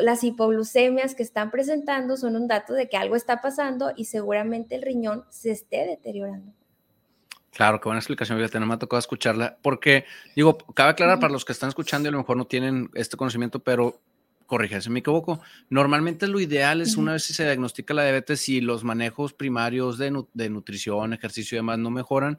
las 0.00 0.22
hipoglucemias 0.22 1.16
que 1.16 1.24
están 1.24 1.50
presentando 1.50 2.16
son 2.16 2.36
un 2.36 2.46
dato 2.46 2.72
de 2.72 2.88
que 2.88 2.96
algo 2.96 3.16
está 3.16 3.40
pasando 3.40 3.90
y 3.96 4.04
seguramente 4.04 4.76
el 4.76 4.82
riñón 4.82 5.24
se 5.28 5.50
esté 5.50 5.86
deteriorando. 5.86 6.52
Claro, 7.50 7.80
qué 7.80 7.88
buena 7.88 7.98
explicación, 7.98 8.38
fíjate, 8.38 8.60
no 8.60 8.66
me 8.66 8.74
ha 8.74 8.78
tocado 8.78 9.00
escucharla, 9.00 9.58
porque 9.60 10.04
digo, 10.36 10.56
cabe 10.72 10.90
aclarar 10.90 11.18
para 11.18 11.32
los 11.32 11.44
que 11.44 11.50
están 11.50 11.70
escuchando 11.70 12.06
y 12.06 12.10
a 12.10 12.12
lo 12.12 12.18
mejor 12.18 12.36
no 12.36 12.44
tienen 12.44 12.90
este 12.94 13.16
conocimiento, 13.16 13.58
pero 13.58 13.98
corrige 14.54 14.80
si 14.80 14.88
me 14.88 15.00
equivoco. 15.00 15.40
Normalmente 15.68 16.28
lo 16.28 16.38
ideal 16.38 16.80
es 16.80 16.96
una 16.96 17.14
vez 17.14 17.24
si 17.24 17.34
se 17.34 17.42
diagnostica 17.42 17.92
la 17.92 18.04
diabetes 18.04 18.48
y 18.48 18.60
los 18.60 18.84
manejos 18.84 19.32
primarios 19.32 19.98
de, 19.98 20.12
nutrición, 20.48 21.12
ejercicio 21.12 21.56
y 21.56 21.58
demás 21.58 21.78
no 21.80 21.90
mejoran, 21.90 22.38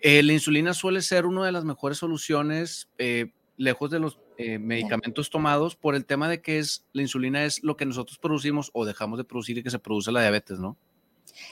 eh, 0.00 0.24
la 0.24 0.32
insulina 0.32 0.74
suele 0.74 1.02
ser 1.02 1.24
una 1.24 1.46
de 1.46 1.52
las 1.52 1.64
mejores 1.64 1.98
soluciones 1.98 2.88
eh, 2.98 3.30
lejos 3.56 3.90
de 3.90 4.00
los 4.00 4.18
eh, 4.38 4.58
medicamentos 4.58 5.30
tomados 5.30 5.76
por 5.76 5.94
el 5.94 6.04
tema 6.04 6.28
de 6.28 6.42
que 6.42 6.58
es 6.58 6.84
la 6.92 7.02
insulina 7.02 7.44
es 7.44 7.62
lo 7.62 7.76
que 7.76 7.86
nosotros 7.86 8.18
producimos 8.18 8.70
o 8.74 8.84
dejamos 8.84 9.16
de 9.16 9.24
producir 9.24 9.58
y 9.58 9.62
que 9.62 9.70
se 9.70 9.78
produce 9.78 10.10
la 10.10 10.22
diabetes, 10.22 10.58
¿no? 10.58 10.76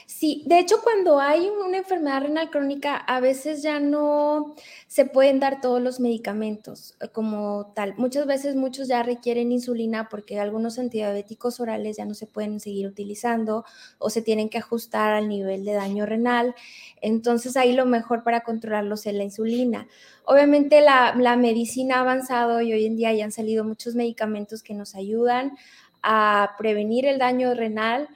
Sí, 0.07 0.43
de 0.45 0.59
hecho 0.59 0.81
cuando 0.83 1.19
hay 1.19 1.49
una 1.49 1.77
enfermedad 1.77 2.21
renal 2.21 2.49
crónica 2.49 2.95
a 2.95 3.19
veces 3.19 3.63
ya 3.63 3.79
no 3.79 4.55
se 4.87 5.05
pueden 5.05 5.39
dar 5.39 5.61
todos 5.61 5.81
los 5.81 5.99
medicamentos 5.99 6.95
eh, 7.01 7.07
como 7.09 7.71
tal. 7.75 7.95
Muchas 7.97 8.25
veces 8.27 8.55
muchos 8.55 8.87
ya 8.87 9.03
requieren 9.03 9.51
insulina 9.51 10.07
porque 10.09 10.39
algunos 10.39 10.77
antidiabéticos 10.79 11.59
orales 11.59 11.97
ya 11.97 12.05
no 12.05 12.13
se 12.13 12.27
pueden 12.27 12.59
seguir 12.59 12.87
utilizando 12.87 13.65
o 13.97 14.09
se 14.09 14.21
tienen 14.21 14.49
que 14.49 14.59
ajustar 14.59 15.13
al 15.13 15.27
nivel 15.27 15.65
de 15.65 15.73
daño 15.73 16.05
renal. 16.05 16.55
Entonces 17.01 17.57
ahí 17.57 17.73
lo 17.73 17.85
mejor 17.85 18.23
para 18.23 18.41
controlarlos 18.41 19.05
es 19.07 19.13
la 19.13 19.23
insulina. 19.23 19.87
Obviamente 20.25 20.81
la, 20.81 21.15
la 21.15 21.35
medicina 21.35 21.97
ha 21.97 22.01
avanzado 22.01 22.61
y 22.61 22.73
hoy 22.73 22.85
en 22.85 22.95
día 22.95 23.13
ya 23.13 23.25
han 23.25 23.31
salido 23.31 23.63
muchos 23.63 23.95
medicamentos 23.95 24.63
que 24.63 24.73
nos 24.75 24.95
ayudan 24.95 25.57
a 26.03 26.51
prevenir 26.57 27.05
el 27.07 27.17
daño 27.17 27.53
renal 27.55 28.07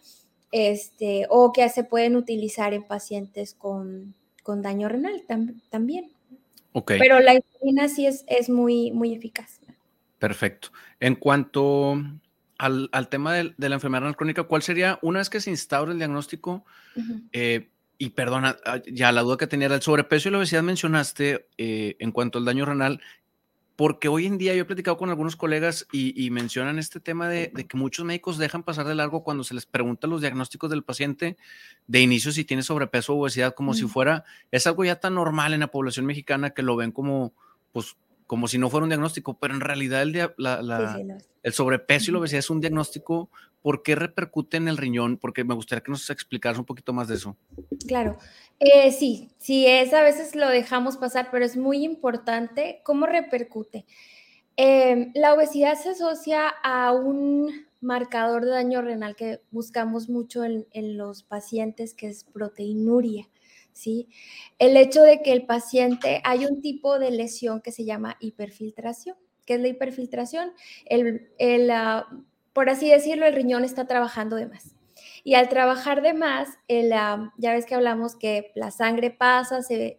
este, 0.51 1.25
o 1.29 1.51
que 1.53 1.67
se 1.69 1.83
pueden 1.83 2.15
utilizar 2.15 2.73
en 2.73 2.83
pacientes 2.83 3.53
con, 3.53 4.15
daño 4.45 4.89
renal 4.89 5.23
también. 5.69 6.11
Pero 6.87 7.19
la 7.19 7.35
insulina 7.35 7.87
sí 7.87 8.07
es, 8.07 8.23
es 8.27 8.49
muy, 8.49 8.91
muy 8.91 9.13
eficaz. 9.13 9.59
Perfecto. 10.17 10.69
En 10.99 11.15
cuanto 11.15 11.97
al, 12.57 13.09
tema 13.09 13.33
de, 13.33 13.53
la 13.57 13.75
enfermedad 13.75 14.01
renal 14.01 14.17
crónica, 14.17 14.43
¿cuál 14.43 14.61
sería, 14.61 14.99
una 15.01 15.19
vez 15.19 15.29
que 15.29 15.39
se 15.39 15.49
instaura 15.49 15.91
el 15.91 15.97
diagnóstico, 15.97 16.65
eh, 17.31 17.69
y 17.97 18.11
perdona, 18.11 18.57
ah, 18.65 18.81
ya 18.85 19.11
la 19.11 19.21
duda 19.21 19.37
que 19.37 19.47
tenía 19.47 19.67
era 19.67 19.75
el 19.75 19.81
sobrepeso 19.81 20.29
y 20.29 20.31
la 20.31 20.37
obesidad 20.39 20.63
mencionaste 20.63 21.47
eh, 21.57 21.95
en 21.99 22.11
cuanto 22.11 22.37
al 22.39 22.45
daño 22.45 22.65
renal, 22.65 23.01
porque 23.79 24.09
hoy 24.09 24.25
en 24.25 24.37
día 24.37 24.53
yo 24.53 24.63
he 24.63 24.65
platicado 24.65 24.97
con 24.97 25.09
algunos 25.09 25.37
colegas 25.37 25.87
y, 25.93 26.29
mencionan 26.31 26.79
este 26.79 26.99
tema 26.99 27.29
de, 27.29 27.53
que 27.53 27.77
muchos 27.77 28.03
médicos 28.03 28.37
dejan 28.37 28.61
pasar 28.61 28.85
de 28.85 28.93
largo 28.93 29.23
cuando 29.23 29.45
se 29.45 29.53
les 29.53 29.65
pregunta 29.65 30.05
los 30.05 30.19
diagnósticos 30.19 30.69
del 30.69 30.83
paciente 30.83 31.37
de 31.87 32.01
inicio 32.01 32.33
si 32.33 32.43
tiene 32.43 32.61
sobrepeso 32.61 33.13
o 33.13 33.21
obesidad, 33.21 33.55
como 33.55 33.73
si 33.73 33.87
fuera, 33.87 34.25
es 34.51 34.67
algo 34.67 34.83
ya 34.83 34.97
tan 34.97 35.15
normal 35.15 35.53
en 35.53 35.61
la 35.61 35.67
población 35.67 36.05
mexicana 36.05 36.49
que 36.49 36.61
lo 36.61 36.75
ven 36.75 36.91
como, 36.91 37.31
pues, 37.71 37.95
como 38.27 38.49
si 38.49 38.57
no 38.57 38.69
fuera 38.69 38.83
un 38.83 38.89
diagnóstico, 38.89 39.39
pero 39.39 39.53
en 39.53 39.61
realidad 39.61 40.01
el, 40.01 40.29
el 41.43 41.53
sobrepeso 41.53 42.11
y 42.11 42.13
la 42.15 42.19
obesidad 42.19 42.39
es 42.39 42.49
un 42.49 42.59
diagnóstico 42.59 43.29
¿por 43.61 43.83
qué 43.83 43.95
repercute 43.95 44.57
en 44.57 44.67
el 44.67 44.77
riñón? 44.77 45.17
Porque 45.17 45.43
me 45.43 45.53
gustaría 45.53 45.83
que 45.83 45.91
nos 45.91 46.09
explicaras 46.09 46.57
un 46.59 46.65
poquito 46.65 46.93
más 46.93 47.07
de 47.07 47.15
eso. 47.15 47.37
Claro, 47.87 48.17
eh, 48.59 48.91
sí, 48.91 49.31
sí, 49.37 49.65
es 49.65 49.93
a 49.93 50.03
veces 50.03 50.35
lo 50.35 50.47
dejamos 50.49 50.97
pasar, 50.97 51.29
pero 51.31 51.45
es 51.45 51.55
muy 51.55 51.83
importante 51.83 52.81
cómo 52.83 53.05
repercute. 53.05 53.85
Em, 54.57 55.11
la 55.15 55.33
obesidad 55.33 55.75
se 55.77 55.91
asocia 55.91 56.49
a 56.49 56.91
un 56.91 57.49
marcador 57.79 58.43
de 58.43 58.51
daño 58.51 58.81
renal 58.81 59.15
que 59.15 59.41
buscamos 59.51 60.09
mucho 60.09 60.43
en, 60.43 60.97
los 60.97 61.23
pacientes, 61.23 61.93
que 61.93 62.07
es 62.07 62.25
proteinuria. 62.25 63.29
¿sí? 63.71 64.09
El 64.57 64.75
hecho 64.75 65.03
de 65.03 65.21
que 65.21 65.31
el 65.31 65.45
paciente, 65.45 66.21
hay 66.25 66.45
un 66.45 66.61
tipo 66.61 66.99
de 66.99 67.11
lesión 67.11 67.61
que 67.61 67.71
se 67.71 67.85
llama 67.85 68.17
hiperfiltración. 68.19 69.15
¿Qué 69.45 69.53
es 69.55 69.61
la 69.61 69.69
hiperfiltración? 69.69 70.51
El, 70.85 71.31
el, 71.37 71.71
ah, 71.71 72.07
por 72.51 72.69
así 72.69 72.89
decirlo, 72.89 73.25
el 73.25 73.35
riñón 73.35 73.63
está 73.63 73.87
trabajando 73.87 74.35
de 74.35 74.47
más. 74.47 74.75
Y 75.23 75.33
al 75.35 75.49
trabajar 75.49 76.01
de 76.01 76.13
más, 76.13 76.57
ya 76.67 77.53
ves 77.53 77.65
que 77.65 77.75
hablamos 77.75 78.15
que 78.15 78.51
la 78.55 78.71
sangre 78.71 79.11
pasa, 79.11 79.61
se, 79.61 79.97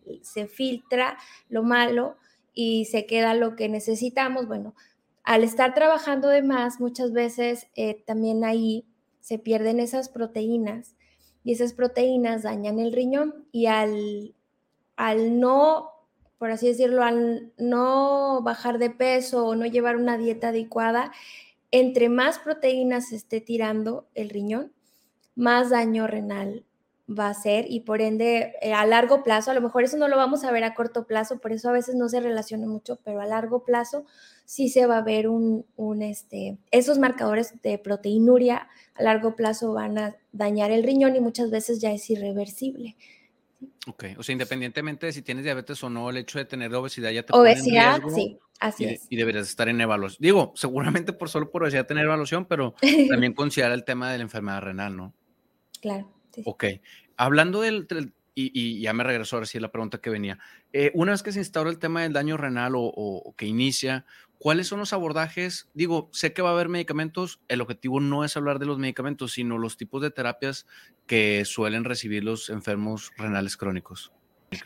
filtra 0.49 1.19
lo 1.49 1.63
malo 1.63 2.17
y 2.55 2.87
se 2.87 3.07
queda 3.07 3.35
lo 3.35 3.57
que 3.57 3.69
necesitamos. 3.69 4.47
Bueno, 4.47 4.75
al 5.23 5.45
estar 5.45 5.75
trabajando 5.75 6.29
de 6.29 6.43
más, 6.43 6.81
muchas 6.81 7.13
veces 7.13 7.67
eh, 7.77 8.03
también 8.07 8.45
ahí 8.45 8.87
se 9.21 9.39
pierden 9.39 9.81
esas 9.81 10.09
proteínas 10.09 10.97
y 11.45 11.53
esas 11.53 11.73
proteínas 11.73 12.43
dañan 12.43 12.79
el 12.79 12.93
riñón 12.93 13.47
y 13.53 13.67
al, 13.67 14.35
al 14.97 15.39
no, 15.39 15.91
por 16.39 16.51
así 16.51 16.69
decirlo, 16.69 17.03
al 17.03 17.53
no 17.59 18.43
bajar 18.43 18.79
de 18.79 18.91
peso 18.91 19.47
o 19.47 19.55
no 19.55 19.67
llevar 19.67 19.97
una 19.97 20.17
dieta 20.17 20.49
adecuada, 20.49 21.13
entre 21.71 22.09
más 22.09 22.39
proteínas 22.39 23.11
se 23.11 23.17
esté 23.17 23.41
tirando 23.41 24.09
el 24.15 24.31
riñón, 24.31 24.73
más 25.41 25.71
daño 25.71 26.07
renal 26.07 26.65
va 27.11 27.29
a 27.29 27.35
ser 27.35 27.67
y 27.69 27.81
por 27.81 28.01
ende 28.01 28.53
eh, 28.61 28.73
a 28.73 28.87
largo 28.87 29.23
plazo, 29.23 29.51
a 29.51 29.55
lo 29.55 29.61
mejor 29.61 29.83
eso 29.83 29.97
no 29.97 30.07
lo 30.07 30.17
vamos 30.17 30.45
a 30.45 30.53
ver 30.53 30.63
a 30.65 30.75
corto 30.75 31.07
plazo, 31.07 31.41
por 31.41 31.53
eso 31.53 31.69
a 31.69 31.73
veces 31.73 31.97
no 31.97 32.09
se 32.09 32.21
relaciona 32.21 32.67
mucho, 32.67 33.01
pero 33.03 33.21
a 33.21 33.27
largo 33.27 33.65
plazo 33.65 34.05
sí 34.45 34.69
se 34.69 34.87
va 34.87 34.99
a 34.99 35.03
ver 35.03 35.29
un, 35.29 35.67
un 35.77 36.03
este, 36.03 36.59
esos 36.71 36.99
marcadores 36.99 37.61
de 37.63 37.79
proteinuria 37.79 38.69
a 38.95 39.03
largo 39.03 39.35
plazo 39.35 39.73
van 39.73 39.99
a 39.99 40.17
dañar 40.33 40.71
el 40.71 40.85
riñón 40.85 41.17
y 41.17 41.21
muchas 41.21 41.51
veces 41.51 41.81
ya 41.81 41.91
es 41.93 42.09
irreversible. 42.11 42.97
Ok, 43.87 44.05
o 44.19 44.23
sea, 44.23 44.33
independientemente 44.33 45.07
de 45.07 45.13
si 45.13 45.23
tienes 45.23 45.45
diabetes 45.45 45.83
o 45.83 45.91
no, 45.91 46.11
el 46.11 46.19
hecho 46.19 46.39
de 46.39 46.45
tener 46.45 46.73
obesidad 46.75 47.11
ya 47.11 47.25
te 47.25 47.37
Obesidad, 47.37 48.01
sí, 48.15 48.39
así 48.61 48.85
y, 48.85 48.87
es. 48.89 49.07
Y 49.09 49.17
deberías 49.17 49.49
estar 49.49 49.69
en 49.69 49.81
evaluación. 49.81 50.19
Digo, 50.21 50.53
seguramente 50.55 51.13
por 51.13 51.29
solo 51.29 51.51
por 51.51 51.63
obesidad 51.63 51.87
tener 51.87 52.05
evaluación, 52.05 52.45
pero 52.45 52.75
también 53.11 53.33
considerar 53.33 53.73
el 53.73 53.85
tema 53.85 54.13
de 54.13 54.19
la 54.19 54.23
enfermedad 54.23 54.61
renal, 54.61 54.97
¿no? 54.97 55.15
Claro. 55.81 56.11
Ok, 56.45 56.65
hablando 57.17 57.61
del, 57.61 57.87
y, 58.35 58.81
ya 58.81 58.93
me 58.93 59.05
regresó 59.05 59.37
ahora 59.37 59.47
sí 59.47 59.59
la 59.59 59.73
pregunta 59.73 59.99
que 59.99 60.11
venía. 60.11 60.39
Eh, 60.73 60.91
una 60.95 61.13
vez 61.13 61.23
que 61.23 61.33
se 61.33 61.41
instaura 61.41 61.71
el 61.71 61.79
tema 61.79 62.03
del 62.03 62.13
daño 62.13 62.37
renal 62.37 62.73
o, 62.77 63.35
que 63.37 63.47
inicia, 63.47 64.05
¿cuáles 64.39 64.69
son 64.69 64.79
los 64.79 64.93
abordajes? 64.93 65.69
Digo, 65.75 66.09
sé 66.13 66.33
que 66.33 66.43
va 66.43 66.51
a 66.51 66.53
haber 66.53 66.69
medicamentos, 66.69 67.41
el 67.49 67.61
objetivo 67.61 68.01
no 68.01 68.25
es 68.25 68.37
hablar 68.37 68.59
de 68.59 68.67
los 68.67 68.79
medicamentos, 68.79 69.33
sino 69.33 69.59
los 69.59 69.77
tipos 69.77 70.03
de 70.03 70.11
terapias 70.11 70.67
que 71.07 71.45
suelen 71.45 71.85
recibir 71.85 72.25
los 72.25 72.51
enfermos 72.51 73.13
renales 73.17 73.57
crónicos. 73.57 74.13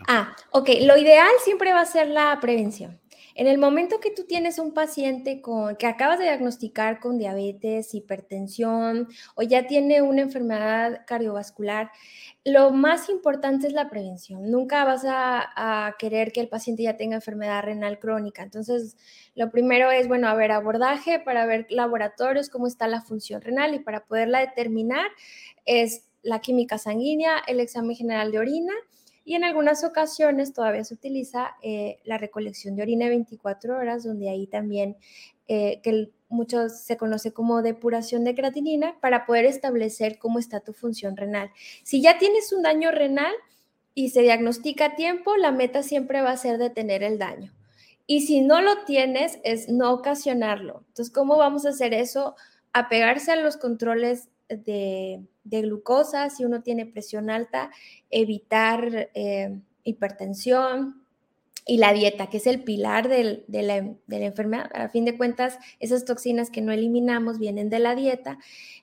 Ah, 0.08 0.34
ok, 0.50 0.68
lo 0.82 0.96
ideal 0.96 1.32
siempre 1.42 1.72
va 1.72 1.82
a 1.82 1.86
ser 1.86 2.08
la 2.08 2.38
prevención. 2.40 3.00
En 3.36 3.48
el 3.48 3.58
momento 3.58 3.98
que 3.98 4.12
tú 4.12 4.24
tienes 4.24 4.60
un 4.60 4.72
paciente 4.72 5.40
con, 5.40 5.74
que 5.74 5.86
acabas 5.86 6.18
de 6.18 6.26
diagnosticar 6.26 7.00
con 7.00 7.18
diabetes, 7.18 7.92
hipertensión 7.92 9.08
o 9.34 9.42
ya 9.42 9.66
tiene 9.66 10.02
una 10.02 10.22
enfermedad 10.22 11.04
cardiovascular, 11.04 11.90
lo 12.44 12.70
más 12.70 13.08
importante 13.08 13.66
es 13.66 13.72
la 13.72 13.90
prevención. 13.90 14.50
Nunca 14.50 14.84
vas 14.84 15.04
a, 15.06 15.94
querer 15.98 16.30
que 16.30 16.40
el 16.40 16.48
paciente 16.48 16.84
ya 16.84 16.96
tenga 16.96 17.16
enfermedad 17.16 17.62
renal 17.62 17.98
crónica. 17.98 18.42
Entonces, 18.42 18.96
lo 19.34 19.50
primero 19.50 19.90
es, 19.90 20.06
bueno, 20.06 20.28
a 20.28 20.34
ver, 20.34 20.52
abordaje 20.52 21.18
para 21.18 21.46
ver 21.46 21.66
laboratorios, 21.70 22.50
cómo 22.50 22.66
está 22.66 22.86
la 22.86 23.02
función 23.02 23.40
renal 23.40 23.74
y 23.74 23.80
para 23.80 24.04
poderla 24.04 24.40
determinar 24.40 25.06
es 25.64 26.06
la 26.22 26.40
química 26.40 26.78
sanguínea, 26.78 27.38
el 27.46 27.60
examen 27.60 27.96
general 27.96 28.30
de 28.30 28.38
orina 28.38 28.74
y 29.24 29.34
en 29.34 29.44
algunas 29.44 29.84
ocasiones 29.84 30.52
todavía 30.52 30.84
se 30.84 30.94
utiliza 30.94 31.56
eh, 31.62 31.98
la 32.04 32.18
recolección 32.18 32.76
de 32.76 32.82
orina 32.82 33.06
de 33.06 33.12
24 33.12 33.76
horas, 33.76 34.04
donde 34.04 34.28
ahí 34.28 34.46
también, 34.46 34.96
eh, 35.48 35.80
que 35.82 36.10
mucho 36.28 36.68
se 36.68 36.96
conoce 36.96 37.32
como 37.32 37.62
depuración 37.62 38.24
de 38.24 38.34
creatinina, 38.34 38.98
para 39.00 39.24
poder 39.24 39.46
establecer 39.46 40.18
cómo 40.18 40.38
está 40.38 40.60
tu 40.60 40.74
función 40.74 41.16
renal. 41.16 41.50
Si 41.82 42.02
ya 42.02 42.18
tienes 42.18 42.52
un 42.52 42.62
daño 42.62 42.90
renal 42.90 43.32
y 43.94 44.10
se 44.10 44.22
diagnostica 44.22 44.86
a 44.86 44.96
tiempo, 44.96 45.36
la 45.36 45.52
meta 45.52 45.82
siempre 45.82 46.20
va 46.20 46.32
a 46.32 46.36
ser 46.36 46.58
detener 46.58 47.02
el 47.02 47.18
daño. 47.18 47.52
Y 48.06 48.26
si 48.26 48.42
no 48.42 48.60
lo 48.60 48.84
tienes, 48.84 49.38
es 49.44 49.70
no 49.70 49.92
ocasionarlo. 49.92 50.84
Entonces, 50.88 51.14
¿cómo 51.14 51.38
vamos 51.38 51.64
a 51.64 51.70
hacer 51.70 51.94
eso? 51.94 52.34
Apegarse 52.74 53.32
a 53.32 53.36
los 53.36 53.56
controles 53.56 54.28
de, 54.48 55.26
glucosa, 55.44 56.30
si 56.30 56.44
uno 56.44 56.62
tiene 56.62 56.86
presión 56.86 57.30
alta, 57.30 57.70
evitar 58.10 59.10
eh, 59.14 59.60
hipertensión 59.84 61.02
y 61.66 61.78
la 61.78 61.92
dieta, 61.92 62.28
que 62.28 62.36
es 62.36 62.46
el 62.46 62.62
pilar 62.62 63.08
de, 63.08 63.44
la, 63.48 63.76
enfermedad. 64.08 64.70
A 64.74 64.88
fin 64.88 65.04
de 65.04 65.16
cuentas, 65.16 65.58
esas 65.80 66.04
toxinas 66.04 66.50
que 66.50 66.60
no 66.60 66.72
eliminamos 66.72 67.38
vienen 67.38 67.70
de 67.70 67.78
la 67.78 67.94
dieta 67.94 68.38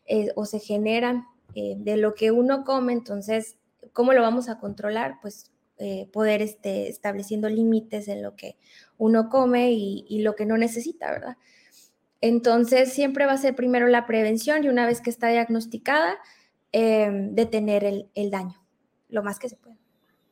eh, 0.08 0.30
o 0.36 0.46
se 0.46 0.60
generan 0.60 1.25
eh, 1.53 1.75
de 1.77 1.98
lo 1.98 2.15
que 2.15 2.32
uno 2.32 2.63
come. 2.63 2.94
Entonces, 2.94 3.58
¿cómo 3.94 4.13
lo 4.13 4.22
vamos 4.22 4.50
a 4.50 4.60
controlar? 4.60 5.20
Pues 5.22 5.51
poder 6.13 6.44
este, 6.44 6.89
estableciendo 6.89 7.50
límites 7.50 8.08
en 8.08 8.22
lo 8.22 8.36
que 8.36 8.56
uno 9.00 9.30
come 9.30 9.72
y, 9.72 10.06
y 10.08 10.22
lo 10.22 10.36
que 10.36 10.46
no 10.46 10.56
necesita, 10.56 11.10
¿verdad? 11.10 11.38
Entonces, 12.22 12.94
siempre 12.94 13.25
va 13.25 13.34
a 13.34 13.38
ser 13.38 13.56
primero 13.56 13.88
la 13.88 14.06
prevención 14.06 14.63
y 14.63 14.70
una 14.70 14.86
vez 14.86 15.01
que 15.01 15.10
está 15.10 15.30
diagnosticada, 15.30 16.20
em, 16.72 17.34
detener 17.34 17.84
el, 17.84 18.32
daño, 18.32 18.63
lo 19.10 19.24
más 19.24 19.40
que 19.40 19.50
se 19.50 19.58
pueda. 19.58 19.75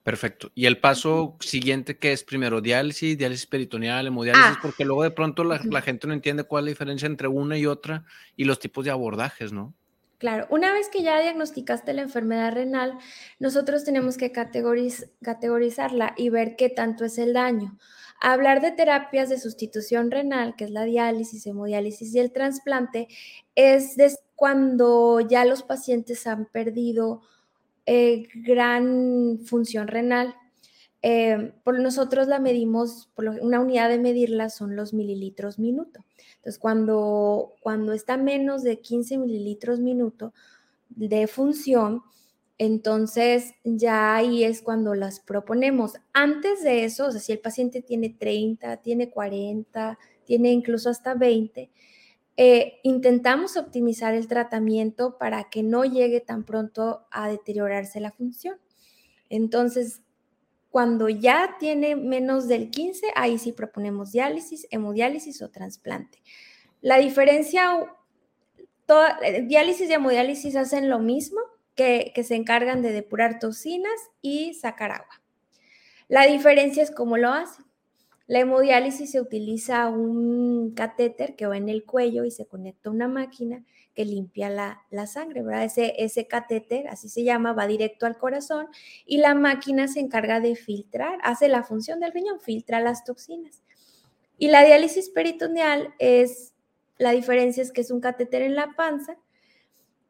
Perfecto. 0.04 0.52
¿Y 0.56 0.66
el 0.66 0.80
paso 0.80 1.36
siguiente 1.40 1.98
qué 1.98 2.14
es 2.14 2.24
primero? 2.24 2.62
¿Diálisis, 2.62 3.18
diálisis 3.18 3.48
peritoneal, 3.48 4.08
hemodiálisis? 4.08 4.56
Ah. 4.58 4.60
Porque 4.62 4.86
luego 4.86 5.04
de 5.04 5.12
pronto 5.12 5.44
la, 5.44 5.82
gente 5.82 6.08
no 6.08 6.14
entiende 6.14 6.44
cuál 6.44 6.64
es 6.64 6.66
la 6.66 6.70
diferencia 6.70 7.06
entre 7.08 7.28
una 7.28 7.58
y 7.58 7.66
otra 7.66 8.06
y 8.36 8.46
los 8.46 8.60
tipos 8.60 8.86
de 8.86 8.92
abordajes, 8.92 9.52
¿no? 9.52 9.74
Claro, 10.20 10.48
una 10.50 10.74
vez 10.74 10.90
que 10.90 11.02
ya 11.02 11.20
diagnosticaste 11.22 11.94
la 11.94 12.02
enfermedad 12.02 12.54
renal, 12.54 12.98
nosotros 13.40 13.84
tenemos 13.84 14.18
que 14.18 14.32
categorizarla 14.32 16.14
y 16.18 16.30
ver 16.30 16.56
qué 16.58 16.70
tanto 16.70 17.06
es 17.06 17.18
el 17.18 17.34
daño. 17.34 17.78
Hablar 18.22 18.62
de 18.62 18.72
terapias 18.72 19.30
de 19.30 19.40
sustitución 19.40 20.12
renal, 20.12 20.56
que 20.56 20.66
es 20.66 20.72
la 20.72 20.84
diálisis, 20.84 21.46
hemodiálisis 21.46 22.14
y 22.14 22.20
el 22.20 22.32
trasplante, 22.32 23.08
es 23.56 23.96
cuando 24.36 25.20
ya 25.22 25.46
los 25.46 25.64
pacientes 25.64 26.28
han 26.28 26.46
perdido 26.46 27.22
eh, 27.86 28.28
gran 28.36 29.40
función 29.46 29.88
renal. 29.88 30.36
Eh, 31.02 31.54
por 31.64 31.80
nosotros 31.80 32.28
la 32.28 32.40
medimos, 32.40 33.10
una 33.16 33.62
unidad 33.62 33.90
de 33.90 34.00
medirla 34.00 34.50
son 34.50 34.76
los 34.76 34.94
mililitros 34.94 35.60
minuto. 35.60 36.06
Entonces, 36.36 36.60
cuando, 36.60 37.54
cuando 37.62 37.94
está 37.94 38.18
menos 38.18 38.64
de 38.64 38.80
15 38.80 39.18
mililitros 39.18 39.80
minuto 39.80 40.34
de 40.90 41.28
función, 41.28 42.04
entonces, 42.60 43.54
ya 43.64 44.16
ahí 44.16 44.44
es 44.44 44.62
cuando 44.62 44.94
las 44.94 45.22
proponemos. 45.22 45.94
Antes 46.12 46.62
de 46.62 46.84
eso, 46.84 47.10
si 47.14 47.32
el 47.32 47.40
paciente 47.40 47.82
tiene 47.82 48.10
30, 48.10 48.78
tiene 48.82 49.10
40, 49.10 49.98
tiene 50.26 50.52
incluso 50.52 50.90
hasta 50.90 51.14
20, 51.14 51.72
eh, 52.36 52.80
intentamos 52.84 53.56
optimizar 53.56 54.14
el 54.14 54.28
tratamiento 54.28 55.18
para 55.18 55.46
que 55.50 55.64
no 55.64 55.86
llegue 55.86 56.20
tan 56.20 56.44
pronto 56.44 57.08
a 57.12 57.30
deteriorarse 57.30 58.02
la 58.02 58.12
función. 58.12 58.58
Entonces, 59.30 60.02
cuando 60.70 61.08
ya 61.08 61.56
tiene 61.60 61.96
menos 61.96 62.50
del 62.50 62.72
15, 62.72 63.08
ahí 63.16 63.38
sí 63.38 63.54
proponemos 63.54 64.12
diálisis, 64.12 64.68
hemodiálisis 64.70 65.42
o 65.42 65.50
trasplante. 65.50 66.22
La 66.82 66.98
diferencia, 66.98 67.96
eh, 69.24 69.44
diálisis 69.44 69.90
y 69.90 69.94
hemodiálisis 69.94 70.58
hacen 70.58 70.90
lo 70.90 71.00
mismo, 71.00 71.40
que, 71.80 72.24
se 72.24 72.36
encargan 72.36 72.82
de 72.82 72.92
depurar 72.92 73.40
toxinas 73.40 74.12
y 74.22 74.54
sacar 74.54 74.92
agua. 74.92 75.22
La 76.10 76.26
diferencia 76.26 76.84
es 76.84 76.92
cómo 76.92 77.16
lo 77.16 77.30
hacen. 77.30 77.66
La 78.28 78.40
hemodiálisis 78.40 79.12
se 79.12 79.22
utiliza 79.22 79.88
un 79.88 80.74
catéter 80.76 81.38
que 81.38 81.48
va 81.48 81.56
en 81.56 81.70
el 81.70 81.86
cuello 81.86 82.26
y 82.26 82.32
se 82.32 82.46
conecta 82.46 82.90
a 82.90 82.92
una 82.92 83.08
máquina 83.08 83.64
que 83.96 84.04
limpia 84.04 84.50
la, 84.50 85.08
sangre, 85.08 85.42
¿verdad? 85.42 85.64
Ese, 85.64 85.94
ese 85.98 86.28
catéter, 86.28 86.90
así 86.90 87.08
se 87.08 87.24
llama, 87.24 87.54
va 87.54 87.66
directo 87.66 88.06
al 88.06 88.18
corazón 88.18 88.68
y 89.06 89.18
la 89.18 89.34
máquina 89.34 89.88
se 89.88 90.02
encarga 90.02 90.42
de 90.42 90.56
filtrar, 90.56 91.18
hace 91.24 91.48
la 91.48 91.64
función 91.64 92.02
del 92.02 92.12
riñón, 92.12 92.42
filtra 92.42 92.82
las 92.82 93.06
toxinas. 93.06 93.64
Y 94.38 94.50
la 94.50 94.64
diálisis 94.64 95.10
peritoneal 95.10 95.94
es, 95.98 96.54
la 96.98 97.12
diferencia 97.12 97.64
es 97.64 97.72
que 97.72 97.82
es 97.82 97.90
un 97.90 98.02
catéter 98.02 98.42
en 98.42 98.56
la 98.56 98.74
panza 98.76 99.18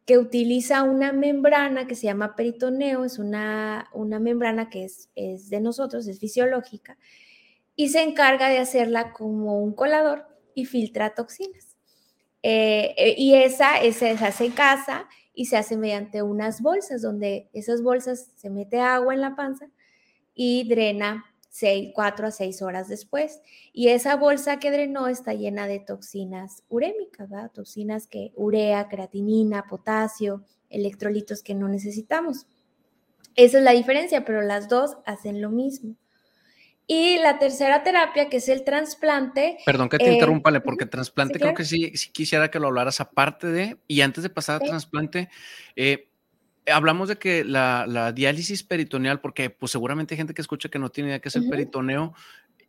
que 0.10 0.18
utiliza 0.18 0.82
una 0.82 1.14
membrana 1.14 1.86
que 1.86 1.94
se 1.94 2.08
llama 2.08 2.36
peritoneo, 2.36 3.06
es 3.06 3.20
una, 3.20 3.92
una 3.94 4.18
membrana 4.18 4.68
que 4.68 4.86
es, 4.86 5.12
es, 5.14 5.52
de 5.52 5.62
nosotros, 5.62 6.08
es 6.08 6.18
fisiológica, 6.18 6.98
y 7.76 7.90
se 7.90 8.02
encarga 8.02 8.50
de 8.50 8.58
hacerla 8.58 9.14
como 9.14 9.60
un 9.62 9.72
colador 9.72 10.26
y 10.56 10.66
filtra 10.66 11.14
toxinas. 11.14 11.78
Eh, 12.42 12.96
eh, 12.98 13.16
y 13.20 13.36
esa, 13.36 13.80
esa 13.82 14.18
se 14.18 14.26
hace 14.26 14.46
en 14.46 14.52
casa 14.54 15.08
y 15.36 15.46
se 15.46 15.58
hace 15.58 15.78
mediante 15.78 16.24
unas 16.24 16.64
bolsas, 16.64 17.04
donde 17.04 17.52
esas 17.54 17.84
bolsas 17.84 18.32
se 18.36 18.50
mete 18.50 18.80
agua 18.80 19.14
en 19.14 19.22
la 19.22 19.36
panza 19.36 19.70
y 20.34 20.68
drena 20.68 21.24
seis, 21.50 21.92
cuatro 21.94 22.28
a 22.28 22.32
seis 22.32 22.62
horas 22.62 22.88
después. 22.88 23.42
Y 23.74 23.90
esa 23.90 24.16
bolsa 24.16 24.60
que 24.60 24.72
drenó 24.72 25.08
está 25.08 25.34
llena 25.34 25.68
de 25.68 25.80
toxinas 25.80 26.64
urémicas, 26.70 27.30
¿verdad? 27.30 27.52
Toxinas 27.52 28.08
que 28.08 28.32
urea, 28.36 28.88
creatinina, 28.88 29.68
potasio, 29.68 30.44
electrolitos 30.70 31.44
que 31.44 31.56
no 31.56 31.68
necesitamos. 31.68 32.48
Esa 33.36 33.58
es 33.58 33.64
la 33.64 33.72
diferencia, 33.72 34.26
pero 34.26 34.42
las 34.42 34.70
dos 34.70 34.98
hacen 35.06 35.42
lo 35.42 35.50
mismo. 35.50 35.96
Y 36.92 37.20
la 37.20 37.38
tercera 37.38 37.84
terapia, 37.84 38.30
que 38.30 38.38
es 38.38 38.50
el 38.50 38.64
trasplante. 38.64 39.60
Perdón 39.64 39.90
que 39.90 40.00
te 40.00 40.12
interrumpa, 40.12 40.52
porque 40.60 40.88
trasplante 40.88 41.40
creo 41.40 41.54
que 41.54 41.64
sí, 41.64 41.96
sí 41.96 42.12
quisiera 42.12 42.50
que 42.50 42.60
lo 42.60 42.68
hablaras 42.68 43.00
aparte 43.00 43.46
de, 43.46 43.78
y 43.88 44.02
antes 44.02 44.24
de 44.24 44.32
pasar 44.32 44.56
a 44.56 44.66
trasplante, 44.66 45.30
eh, 45.76 46.09
hablamos 46.72 47.10
de 47.10 47.18
que 47.18 47.44
la, 47.44 48.12
diálisis 48.14 48.64
peritoneal, 48.64 49.22
porque 49.22 49.50
pues 49.50 49.72
seguramente 49.72 50.14
hay 50.14 50.18
gente 50.18 50.34
que 50.34 50.42
escucha 50.42 50.70
que 50.70 50.80
no 50.80 50.90
tiene 50.90 51.10
idea 51.10 51.20
qué 51.20 51.30
es 51.30 51.36
el 51.36 51.50
peritoneo, 51.50 52.14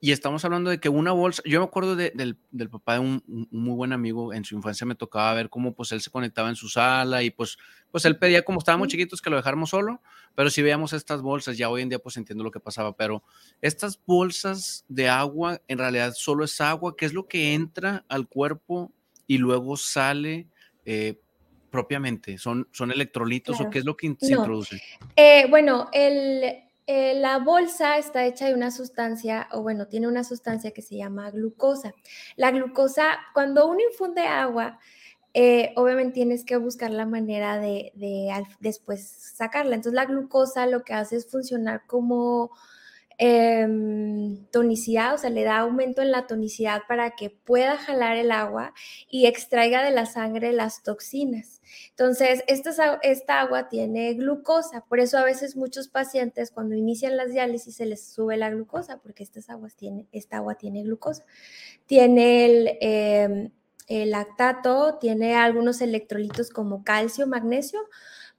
y 0.02 0.12
estamos 0.12 0.42
hablando 0.46 0.70
de 0.70 0.80
que 0.80 0.88
una 0.88 1.12
bolsa, 1.12 1.42
yo 1.44 1.60
me 1.60 1.66
acuerdo 1.66 1.94
del, 1.94 2.38
papá 2.70 2.94
de 2.94 3.00
un, 3.00 3.22
muy 3.50 3.74
buen 3.74 3.92
amigo, 3.92 4.32
en 4.32 4.44
su 4.44 4.54
infancia 4.54 4.86
me 4.86 4.94
tocaba 4.94 5.34
ver 5.34 5.50
cómo 5.50 5.74
pues 5.74 5.92
él 5.92 6.00
se 6.00 6.10
conectaba 6.10 6.48
en 6.48 6.56
su 6.56 6.70
sala 6.70 7.22
y 7.22 7.30
pues, 7.30 7.58
pues 7.90 8.06
él 8.06 8.16
pedía 8.16 8.42
como 8.42 8.60
estábamos 8.60 8.88
chiquitos 8.88 9.20
que 9.20 9.28
lo 9.28 9.36
dejáramos 9.36 9.68
solo, 9.68 10.00
pero 10.34 10.48
si 10.48 10.62
veíamos 10.62 10.94
estas 10.94 11.20
bolsas, 11.20 11.58
ya 11.58 11.68
hoy 11.68 11.82
en 11.82 11.90
día 11.90 11.98
pues 11.98 12.16
entiendo 12.16 12.42
lo 12.42 12.50
que 12.50 12.60
pasaba, 12.60 12.96
pero 12.96 13.22
estas 13.60 14.00
bolsas 14.06 14.86
de 14.88 15.10
agua 15.10 15.60
en 15.68 15.76
realidad 15.76 16.14
solo 16.16 16.44
es 16.44 16.58
agua, 16.62 16.96
¿qué 16.96 17.04
es 17.04 17.12
lo 17.12 17.28
que 17.28 17.52
entra 17.52 18.06
al 18.08 18.26
cuerpo 18.26 18.90
y 19.26 19.36
luego 19.36 19.76
sale? 19.76 20.48
Eh, 20.86 21.20
propiamente? 21.70 22.38
¿Son, 22.38 22.68
son 22.72 22.90
electrolitos 22.90 23.60
o 23.60 23.70
qué 23.70 23.78
es 23.78 23.84
lo 23.84 23.96
que 23.96 24.14
se 24.20 24.32
introduce? 24.32 24.82
Eh, 25.16 25.46
bueno, 25.48 25.88
el, 25.92 26.42
eh, 26.86 27.14
la 27.14 27.38
bolsa 27.38 27.98
está 27.98 28.26
hecha 28.26 28.46
de 28.46 28.54
una 28.54 28.70
sustancia, 28.70 29.48
o 29.52 29.62
bueno, 29.62 29.86
tiene 29.86 30.08
una 30.08 30.24
sustancia 30.24 30.72
que 30.72 30.82
se 30.82 30.96
llama 30.96 31.30
glucosa. 31.30 31.94
La 32.36 32.50
glucosa, 32.50 33.18
cuando 33.32 33.68
uno 33.68 33.78
infunde 33.88 34.22
agua, 34.22 34.78
eh, 35.32 35.72
obviamente 35.76 36.14
tienes 36.14 36.44
que 36.44 36.56
buscar 36.56 36.90
la 36.90 37.06
manera 37.06 37.58
de, 37.58 37.92
de, 37.94 38.32
después 38.58 39.06
sacarla. 39.06 39.76
Entonces 39.76 39.94
la 39.94 40.06
glucosa 40.06 40.66
lo 40.66 40.82
que 40.82 40.94
hace 40.94 41.16
es 41.16 41.30
funcionar 41.30 41.86
como 41.86 42.50
em, 43.22 44.46
tonicidad, 44.46 45.14
o 45.14 45.18
sea, 45.18 45.28
le 45.28 45.44
da 45.44 45.58
aumento 45.58 46.00
en 46.00 46.10
la 46.10 46.26
tonicidad 46.26 46.80
para 46.88 47.10
que 47.10 47.28
pueda 47.28 47.76
jalar 47.76 48.16
el 48.16 48.32
agua 48.32 48.72
y 49.10 49.26
extraiga 49.26 49.84
de 49.84 49.90
la 49.90 50.06
sangre 50.06 50.52
las 50.52 50.82
toxinas. 50.82 51.60
Entonces, 51.90 52.42
esta, 52.46 52.98
esta 53.02 53.40
agua 53.40 53.68
tiene 53.68 54.14
glucosa, 54.14 54.86
por 54.86 55.00
eso 55.00 55.18
a 55.18 55.24
veces 55.24 55.54
muchos 55.54 55.88
pacientes 55.88 56.50
cuando 56.50 56.74
inician 56.74 57.18
las 57.18 57.30
diálisis 57.30 57.76
se 57.76 57.84
les 57.84 58.02
sube 58.02 58.38
la 58.38 58.48
glucosa, 58.48 58.98
porque 59.02 59.22
estas 59.22 59.50
aguas 59.50 59.76
esta 60.12 60.38
agua 60.38 60.54
tiene 60.54 60.82
glucosa. 60.82 61.24
Tiene 61.84 62.78
em, 62.80 63.50
el 63.86 64.12
lactato, 64.12 64.96
tiene 64.98 65.34
algunos 65.34 65.82
electrolitos 65.82 66.48
como 66.48 66.84
calcio, 66.84 67.26
magnesio, 67.26 67.80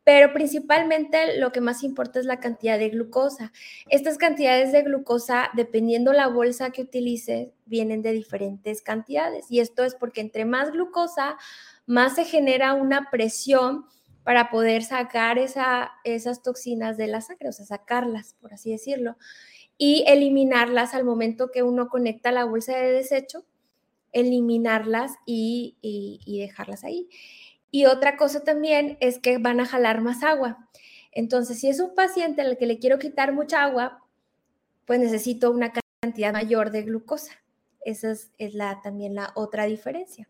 pero 0.04 0.34
principalmente 0.34 1.38
lo 1.38 1.52
que 1.52 1.62
más 1.62 1.84
importa 1.84 2.20
es 2.20 2.26
la 2.26 2.40
cantidad 2.40 2.80
de 2.80 2.90
glucosa. 2.90 3.52
Estas 3.88 4.18
cantidades 4.18 4.72
de 4.72 4.82
glucosa, 4.82 5.50
dependiendo 5.56 6.12
la 6.12 6.28
bolsa 6.28 6.72
que 6.72 6.82
utilices, 6.82 7.50
vienen 7.66 8.02
de 8.02 8.12
diferentes 8.12 8.82
cantidades. 8.82 9.46
Y 9.50 9.60
esto 9.60 9.84
es 9.84 9.94
porque 9.94 10.22
entre 10.22 10.46
más 10.46 10.72
glucosa, 10.72 11.38
más 11.86 12.16
se 12.16 12.26
genera 12.26 12.74
una 12.74 13.10
presión 13.12 13.86
para 14.24 14.50
poder 14.50 14.84
sacar 14.84 15.38
esa, 15.38 15.92
esas 16.04 16.42
toxinas 16.42 16.98
de 16.98 17.08
la 17.08 17.22
sangre, 17.22 17.50
o 17.50 17.52
sea, 17.52 17.66
sacarlas, 17.66 18.36
por 18.40 18.54
así 18.54 18.72
decirlo, 18.72 19.18
y 19.78 20.04
eliminarlas 20.08 20.94
al 20.94 21.06
momento 21.06 21.52
que 21.52 21.64
uno 21.64 21.90
conecta 21.90 22.32
la 22.32 22.46
bolsa 22.46 22.78
de 22.78 22.92
desecho, 22.92 23.46
eliminarlas 24.12 25.14
y 25.26 25.78
dejarlas 26.26 26.84
ahí. 26.84 27.08
Y 27.72 27.86
otra 27.86 28.18
cosa 28.18 28.44
también 28.44 28.98
es 29.00 29.18
que 29.18 29.38
van 29.38 29.62
a 29.62 29.66
jalar 29.66 30.02
más 30.02 30.24
agua. 30.24 30.68
Entonces, 31.12 31.60
si 31.60 31.70
es 31.70 31.80
un 31.80 31.96
paciente 31.96 32.42
al 32.42 32.58
que 32.58 32.66
le 32.66 32.80
quiero 32.80 33.00
quitar 33.00 33.34
mucha 33.34 33.64
agua, 33.64 34.04
pues 34.86 35.00
necesito 35.00 35.52
una 35.52 35.72
cantidad 36.02 36.34
mayor 36.34 36.72
de 36.72 36.84
glucosa. 36.84 37.34
Esa 37.84 38.12
es, 38.12 38.54
la, 38.54 38.82
también 38.82 39.16
la 39.16 39.32
otra 39.36 39.66
diferencia. 39.66 40.28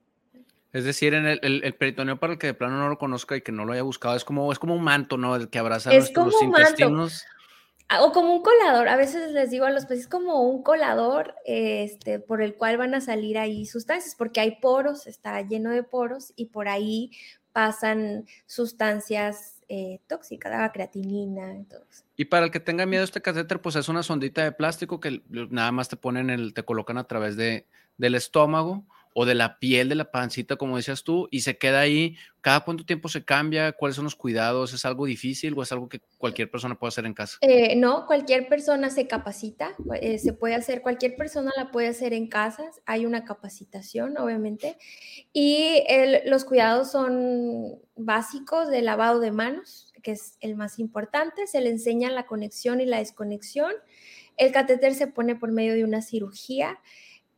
Es 0.72 0.86
decir, 0.86 1.14
en 1.14 1.26
el, 1.26 1.76
peritoneo 1.76 2.18
para 2.18 2.34
el 2.34 2.40
que 2.40 2.48
de 2.48 2.54
plano 2.54 2.78
no 2.78 2.88
lo 2.88 2.98
conozca 2.98 3.36
y 3.36 3.42
que 3.42 3.52
no 3.52 3.66
lo 3.66 3.74
haya 3.74 3.82
buscado, 3.82 4.16
es 4.16 4.24
como, 4.24 4.52
es 4.52 4.60
como 4.60 4.74
un 4.76 4.84
manto, 4.84 5.18
¿no? 5.18 5.36
El 5.36 5.50
que 5.50 5.60
abraza 5.60 5.92
es 5.92 6.16
nuestros 6.16 6.42
intestinos. 6.42 7.26
O 8.00 8.12
como 8.12 8.34
un 8.34 8.42
colador, 8.42 8.88
a 8.88 8.96
veces 8.96 9.32
les 9.32 9.50
digo 9.50 9.66
a 9.66 9.72
los 9.72 9.84
pacientes 9.84 10.08
como 10.08 10.42
un 10.44 10.64
colador 10.64 11.36
este, 11.46 12.20
por 12.20 12.42
el 12.42 12.56
cual 12.56 12.78
van 12.78 12.96
a 12.96 13.02
salir 13.02 13.38
ahí 13.38 13.66
sustancias, 13.66 14.16
porque 14.16 14.40
hay 14.40 14.58
poros, 14.62 15.08
está 15.08 15.42
lleno 15.42 15.72
de 15.72 15.84
poros 15.84 16.32
y 16.36 16.46
por 16.46 16.70
ahí 16.70 17.12
pasan 17.52 18.26
sustancias 18.46 19.62
eh, 19.68 20.00
tóxicas, 20.08 20.52
la 20.52 20.72
creatinina, 20.72 21.58
y 21.58 21.64
todo 21.64 21.86
Y 22.16 22.26
para 22.26 22.46
el 22.46 22.52
que 22.52 22.60
tenga 22.60 22.86
miedo 22.86 23.04
este 23.04 23.22
catéter, 23.22 23.62
pues 23.62 23.76
es 23.76 23.90
una 23.90 24.04
sondita 24.04 24.44
de 24.44 24.52
plástico 24.52 25.00
que 25.00 25.22
nada 25.30 25.72
más 25.72 25.90
te 25.90 25.98
ponen 25.98 26.30
el, 26.30 26.54
te 26.54 26.64
colocan 26.64 26.98
a 26.98 27.06
través 27.06 27.36
de, 27.36 27.68
del 27.98 28.16
estómago 28.16 28.86
o 29.14 29.26
de 29.26 29.36
la 29.36 29.60
piel 29.60 29.90
de 29.90 29.96
la 29.96 30.12
pancita, 30.12 30.56
como 30.56 30.78
decías 30.78 31.04
tú, 31.04 31.28
y 31.32 31.42
se 31.42 31.58
queda 31.58 31.82
ahí. 31.82 32.16
¿Cada 32.42 32.62
cuánto 32.62 32.86
tiempo 32.86 33.08
se 33.08 33.24
cambia? 33.24 33.72
¿Cuáles 33.74 33.96
son 33.96 34.06
los 34.06 34.16
cuidados? 34.16 34.74
¿Es 34.74 34.84
algo 34.86 35.06
difícil 35.06 35.54
o 35.56 35.62
es 35.62 35.72
algo 35.72 35.90
que 35.90 36.00
cualquier 36.18 36.50
persona 36.50 36.80
puede 36.80 36.90
hacer 36.90 37.06
en 37.06 37.14
casa? 37.14 37.38
Eh, 37.42 37.76
no, 37.76 38.06
cualquier 38.08 38.48
persona 38.48 38.90
se 38.90 39.08
capacita, 39.08 39.76
eh, 40.02 40.18
se 40.18 40.34
puede 40.34 40.56
hacer, 40.56 40.82
cualquier 40.82 41.16
persona 41.16 41.52
la 41.56 41.72
puede 41.72 41.90
hacer 41.90 42.14
en 42.14 42.28
casa, 42.28 42.64
hay 42.86 43.06
una 43.06 43.26
capacitación, 43.26 44.18
obviamente, 44.18 44.78
y 45.34 45.84
los 46.26 46.46
cuidados 46.46 46.92
son 46.92 47.80
básicos 47.96 48.70
de 48.70 48.82
lavado 48.82 49.20
de 49.20 49.32
manos, 49.32 49.94
que 50.02 50.12
es 50.12 50.38
el 50.40 50.56
más 50.56 50.80
importante, 50.80 51.48
se 51.48 51.62
le 51.62 51.70
enseña 51.70 52.10
la 52.10 52.26
conexión 52.26 52.82
y 52.82 52.86
la 52.86 52.98
desconexión. 52.98 53.72
El 54.38 54.52
catéter 54.52 54.96
se 54.96 55.08
pone 55.08 55.36
por 55.36 55.52
medio 55.52 55.74
de 55.74 55.84
una 55.84 56.02
cirugía. 56.02 56.80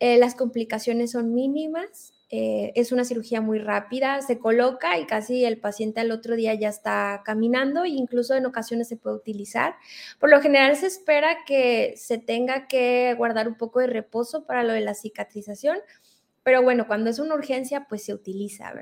Eh, 0.06 0.18
las 0.18 0.36
complicaciones 0.36 1.12
son 1.12 1.34
mínimas, 1.34 2.12
eh, 2.30 2.74
es 2.76 2.92
una 2.92 3.06
cirugía 3.06 3.40
muy 3.40 3.58
rápida, 3.58 4.22
se 4.22 4.38
coloca 4.38 5.00
y 5.00 5.06
casi 5.06 5.46
el 5.46 5.62
paciente 5.62 6.02
al 6.02 6.12
otro 6.12 6.36
día 6.36 6.54
ya 6.56 6.68
está 6.68 7.22
caminando 7.24 7.86
e 7.86 7.92
incluso 7.92 8.36
en 8.36 8.46
ocasiones 8.46 8.90
se 8.90 8.98
puede 8.98 9.16
utilizar. 9.16 9.76
Por 10.20 10.30
lo 10.30 10.42
general 10.42 10.76
se 10.76 10.88
espera 10.88 11.46
que 11.48 11.94
se 11.96 12.18
tenga 12.18 12.68
que 12.68 13.16
guardar 13.18 13.48
un 13.48 13.56
poco 13.56 13.80
de 13.80 13.88
reposo 13.88 14.46
para 14.46 14.66
lo 14.66 14.74
de 14.74 14.82
la 14.82 14.94
cicatrización, 14.94 15.78
pero 16.44 16.62
bueno, 16.62 16.86
cuando 16.86 17.10
es 17.10 17.20
una 17.20 17.36
urgencia, 17.36 17.88
pues 17.88 18.04
se 18.04 18.14
utiliza, 18.14 18.74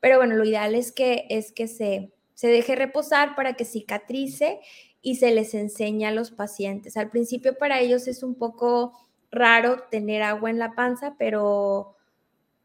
Pero 0.00 0.18
bueno, 0.18 0.36
lo 0.36 0.44
ideal 0.44 0.74
es 0.74 0.92
que, 0.92 1.24
es 1.30 1.50
que 1.50 1.66
se, 1.66 2.12
se 2.34 2.48
deje 2.48 2.76
reposar 2.76 3.36
para 3.36 3.54
que 3.54 3.64
cicatrice 3.64 4.60
y 5.00 5.16
se 5.16 5.30
les 5.30 5.54
enseña 5.54 6.10
a 6.10 6.12
los 6.12 6.30
pacientes. 6.30 6.98
Al 6.98 7.08
principio 7.08 7.56
para 7.56 7.80
ellos 7.80 8.06
es 8.06 8.22
un 8.22 8.34
poco 8.34 9.07
raro 9.30 9.84
tener 9.90 10.22
agua 10.22 10.50
en 10.50 10.58
la 10.58 10.72
panza, 10.74 11.14
pero, 11.18 11.96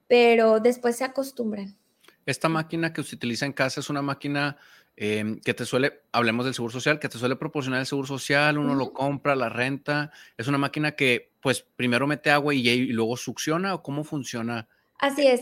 pero 0.08 0.60
después 0.60 0.98
se 0.98 1.04
acostumbran. 1.04 1.76
Esta 2.26 2.50
máquina 2.50 2.94
que 2.94 3.04
se 3.04 3.16
utiliza 3.16 3.46
en 3.46 3.54
casa 3.54 3.82
es 3.82 3.90
una 3.90 4.02
máquina 4.02 4.58
em, 4.96 5.40
que 5.42 5.54
te 5.54 5.66
suele, 5.66 6.02
hablemos 6.12 6.46
del 6.46 6.54
seguro 6.54 6.72
social, 6.72 7.00
que 7.00 7.10
te 7.10 7.18
suele 7.18 7.36
proporcionar 7.36 7.82
el 7.82 7.86
seguro 7.86 8.08
social, 8.08 8.58
uno 8.58 8.76
lo 8.76 8.94
compra, 8.94 9.36
la 9.36 9.50
renta. 9.50 10.12
Es 10.38 10.48
una 10.48 10.58
máquina 10.58 10.94
que, 10.94 11.34
pues, 11.42 11.66
primero 11.76 12.08
mete 12.08 12.32
agua 12.32 12.54
y, 12.54 12.88
luego 12.88 13.18
succiona, 13.18 13.76
o 13.76 13.84
cómo 13.84 14.04
funciona. 14.04 14.68
Así 15.00 15.28
es. 15.28 15.42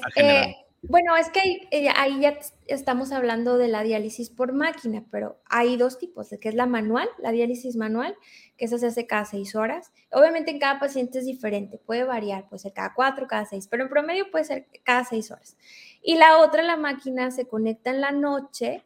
Bueno, 0.83 1.15
es 1.15 1.29
que 1.29 1.67
eh, 1.69 1.89
ahí, 1.95 2.19
ya 2.21 2.39
estamos 2.65 3.11
hablando 3.11 3.59
de 3.59 3.67
la 3.67 3.83
diálisis 3.83 4.31
por 4.31 4.51
máquina, 4.51 5.05
pero 5.11 5.39
hay 5.45 5.77
dos 5.77 5.99
tipos, 5.99 6.29
que 6.41 6.49
es 6.49 6.55
la 6.55 6.65
manual, 6.65 7.07
la 7.19 7.31
diálisis 7.31 7.75
manual, 7.75 8.15
que 8.57 8.65
esa 8.65 8.79
se 8.79 8.87
hace 8.87 9.05
cada 9.05 9.25
seis 9.25 9.55
horas. 9.55 9.91
Obviamente 10.11 10.49
en 10.49 10.57
cada 10.57 10.79
paciente 10.79 11.19
es 11.19 11.25
diferente, 11.25 11.77
puede 11.77 12.03
variar, 12.03 12.49
puede 12.49 12.61
ser 12.61 12.73
cada 12.73 12.95
cuatro, 12.95 13.27
cada 13.27 13.45
seis, 13.45 13.67
pero 13.67 13.83
en 13.83 13.89
promedio 13.89 14.31
puede 14.31 14.43
ser 14.45 14.67
cada 14.83 15.03
seis 15.05 15.29
horas. 15.29 15.55
Y 16.01 16.15
la 16.15 16.39
otra, 16.39 16.63
la 16.63 16.77
máquina 16.77 17.29
se 17.29 17.47
conecta 17.47 17.91
en 17.91 18.01
la 18.01 18.11
noche 18.11 18.83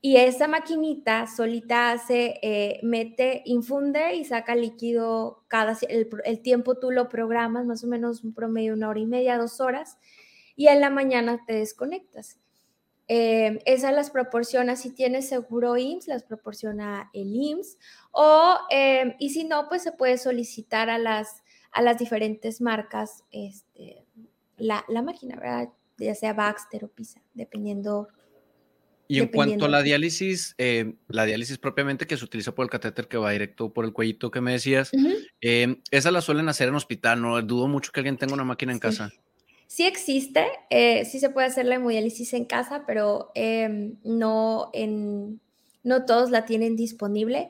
y 0.00 0.16
esa 0.16 0.48
maquinita 0.48 1.28
solita 1.28 1.92
hace, 1.92 2.40
eh, 2.42 2.80
mete, 2.82 3.42
infunde 3.44 4.16
y 4.16 4.24
saca 4.24 4.56
líquido 4.56 5.44
cada, 5.46 5.76
el, 5.88 6.08
el 6.24 6.42
tiempo 6.42 6.78
tú 6.78 6.90
lo 6.90 7.08
programas, 7.08 7.64
más 7.66 7.84
o 7.84 7.86
menos 7.86 8.24
un 8.24 8.34
promedio 8.34 8.74
una 8.74 8.88
hora 8.88 8.98
y 8.98 9.06
media, 9.06 9.38
dos 9.38 9.60
horas 9.60 9.98
y 10.56 10.68
en 10.68 10.80
la 10.80 10.90
mañana 10.90 11.44
te 11.46 11.54
desconectas. 11.54 12.38
Eh, 13.08 13.58
esas 13.66 13.92
las 13.92 14.10
proporciona, 14.10 14.76
si 14.76 14.90
tienes 14.90 15.28
seguro 15.28 15.76
IMSS, 15.76 16.08
las 16.08 16.22
proporciona 16.22 17.10
el 17.12 17.34
IMSS, 17.34 17.76
o, 18.12 18.56
eh, 18.70 19.16
y 19.18 19.30
si 19.30 19.44
no, 19.44 19.68
pues 19.68 19.82
se 19.82 19.92
puede 19.92 20.18
solicitar 20.18 20.88
a 20.88 20.98
las, 20.98 21.42
a 21.72 21.82
las 21.82 21.98
diferentes 21.98 22.60
marcas 22.60 23.24
este, 23.30 24.06
la, 24.56 24.84
máquina, 25.02 25.36
¿verdad? 25.36 25.68
Ya 25.98 26.14
sea 26.14 26.32
Baxter 26.32 26.84
o 26.84 26.88
PISA, 26.88 27.20
dependiendo. 27.34 28.08
Y 29.08 29.18
en 29.18 29.28
cuanto 29.28 29.66
a 29.66 29.68
la 29.68 29.82
diálisis, 29.82 30.54
eh, 30.56 30.94
la 31.08 31.26
diálisis 31.26 31.58
propiamente 31.58 32.06
que 32.06 32.16
se 32.16 32.24
utiliza 32.24 32.54
por 32.54 32.64
el 32.64 32.70
catéter 32.70 33.08
que 33.08 33.18
va 33.18 33.32
directo 33.32 33.74
por 33.74 33.84
el 33.84 33.92
cuellito 33.92 34.30
que 34.30 34.40
me 34.40 34.52
decías, 34.52 34.90
esa 35.90 36.10
la 36.10 36.22
suelen 36.22 36.48
hacer 36.48 36.68
en 36.68 36.76
hospital, 36.76 37.20
no 37.20 37.42
dudo 37.42 37.68
mucho 37.68 37.92
que 37.92 38.00
alguien 38.00 38.16
tenga 38.16 38.32
una 38.32 38.44
máquina 38.44 38.72
en 38.72 38.78
casa. 38.78 39.12
Sí 39.72 39.86
existe, 39.86 40.44
eh, 40.68 41.06
sí 41.06 41.18
se 41.18 41.30
puede 41.30 41.46
hacer 41.46 41.64
la 41.64 41.76
hemodiálisis 41.76 42.34
en 42.34 42.44
casa, 42.44 42.84
pero 42.86 43.30
em, 43.34 43.96
no, 44.04 44.70
no 45.82 46.04
todos 46.04 46.30
la 46.30 46.44
tienen 46.44 46.76
disponible, 46.76 47.48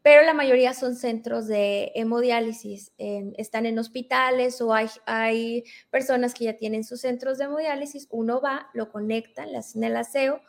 pero 0.00 0.22
la 0.22 0.32
mayoría 0.32 0.74
son 0.74 0.94
centros 0.94 1.48
de 1.48 1.90
hemodiálisis, 1.96 2.92
están 2.98 3.66
en 3.66 3.80
hospitales 3.80 4.60
o 4.60 4.72
hay, 4.72 4.86
hay 5.06 5.64
personas 5.90 6.34
que 6.34 6.44
ya 6.44 6.56
tienen 6.56 6.84
sus 6.84 7.00
centros 7.00 7.36
de 7.36 7.46
hemodiálisis, 7.46 8.06
uno 8.12 8.40
va, 8.40 8.68
lo 8.72 8.92
conectan, 8.92 9.50
le 9.50 9.58
hacen 9.58 9.82
el 9.82 9.96
aseo, 9.96 10.42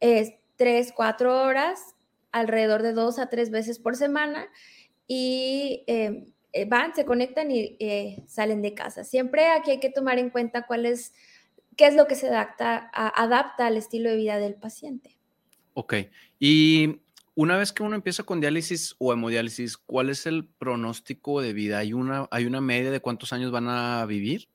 es 0.00 0.34
tres, 0.56 0.92
cuatro 0.94 1.44
horas, 1.44 1.80
alrededor 2.30 2.82
de 2.82 2.92
dos 2.92 3.18
a 3.18 3.30
tres 3.30 3.48
veces 3.48 3.78
por 3.78 3.96
semana 3.96 4.46
y 5.06 5.84
em, 5.86 6.26
eh, 6.52 6.64
van, 6.64 6.94
se 6.94 7.04
conectan 7.04 7.50
y 7.50 7.76
eh, 7.78 8.22
salen 8.26 8.62
de 8.62 8.74
casa. 8.74 9.04
Siempre 9.04 9.48
aquí 9.48 9.72
hay 9.72 9.80
que 9.80 9.90
tomar 9.90 10.18
en 10.18 10.30
cuenta 10.30 10.66
cuál 10.66 10.86
es, 10.86 11.12
qué 11.76 11.86
es 11.86 11.94
lo 11.94 12.06
que 12.06 12.14
se 12.14 12.28
adapta, 12.28 12.90
adapta 12.92 13.66
al 13.66 13.76
estilo 13.76 14.10
de 14.10 14.16
vida 14.16 14.38
del 14.38 14.54
paciente. 14.54 15.16
Ok. 15.74 15.94
Y 16.38 17.00
una 17.34 17.56
vez 17.56 17.72
que 17.72 17.82
uno 17.82 17.94
empieza 17.94 18.24
con 18.24 18.40
diálisis 18.40 18.96
o 18.98 19.12
hemodiálisis, 19.12 19.76
¿cuál 19.76 20.10
es 20.10 20.26
el 20.26 20.46
pronóstico 20.46 21.40
de 21.40 21.52
vida? 21.52 21.78
¿Hay 21.78 21.92
una, 21.92 22.26
hay 22.30 22.46
una 22.46 22.60
media 22.60 22.90
de 22.90 23.00
cuántos 23.00 23.32
años 23.32 23.52
van 23.52 23.68
a 23.68 24.04
vivir? 24.06 24.48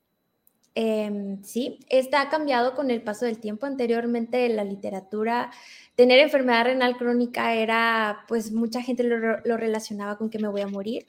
Em, 0.76 1.44
sí, 1.44 1.80
está 1.88 2.30
cambiado 2.30 2.74
con 2.74 2.90
el 2.90 3.02
paso 3.02 3.26
del 3.26 3.40
tiempo. 3.40 3.68
Anteriormente 3.68 4.46
en 4.46 4.56
la 4.56 4.64
literatura, 4.64 5.52
tener 5.96 6.20
enfermedad 6.20 6.66
renal 6.66 6.98
crónica 6.98 7.54
era, 7.54 8.26
pues 8.28 8.52
mucha 8.52 8.82
gente 8.82 9.04
lo, 9.04 9.40
lo 9.46 9.58
relacionaba 9.58 10.18
con 10.18 10.30
que 10.30 10.40
me 10.40 10.48
voy 10.48 10.62
a 10.62 10.68
morir. 10.68 11.06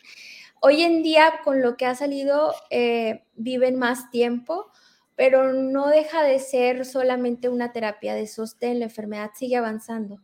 Hoy 0.66 0.80
en 0.80 1.02
día, 1.02 1.40
con 1.44 1.60
lo 1.60 1.76
que 1.76 1.84
ha 1.84 1.94
salido, 1.94 2.54
eh, 2.70 3.26
viven 3.34 3.78
más 3.78 4.10
tiempo, 4.10 4.70
pero 5.14 5.52
no 5.52 5.88
deja 5.88 6.22
de 6.22 6.38
ser 6.38 6.86
solamente 6.86 7.50
una 7.50 7.70
terapia 7.70 8.14
de 8.14 8.26
sostén, 8.26 8.78
la 8.78 8.86
enfermedad 8.86 9.32
sigue 9.34 9.56
avanzando. 9.56 10.22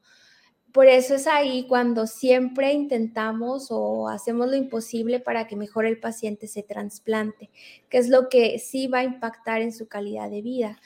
por 0.73 0.87
eso 0.87 1.15
es 1.17 1.27
ahí 1.27 1.67
cuando 1.69 2.07
siempre 2.07 2.73
intentamos 2.73 3.67
o 3.71 4.09
hacemos 4.09 4.49
lo 4.49 4.57
imposible 4.57 5.21
para 5.21 5.47
que 5.47 5.57
mejor 5.57 5.85
el 5.85 6.01
paciente 6.01 6.47
se 6.47 6.63
trasplante, 6.63 7.51
que 7.91 7.99
es 7.99 8.09
lo 8.09 8.31
que 8.31 8.59
sí 8.59 8.87
va 8.87 9.01
a 9.01 9.05
impactar 9.05 9.61
en 9.61 9.75
su 9.75 9.89
calidad 9.89 10.31
de 10.31 10.41
vida. 10.41 10.79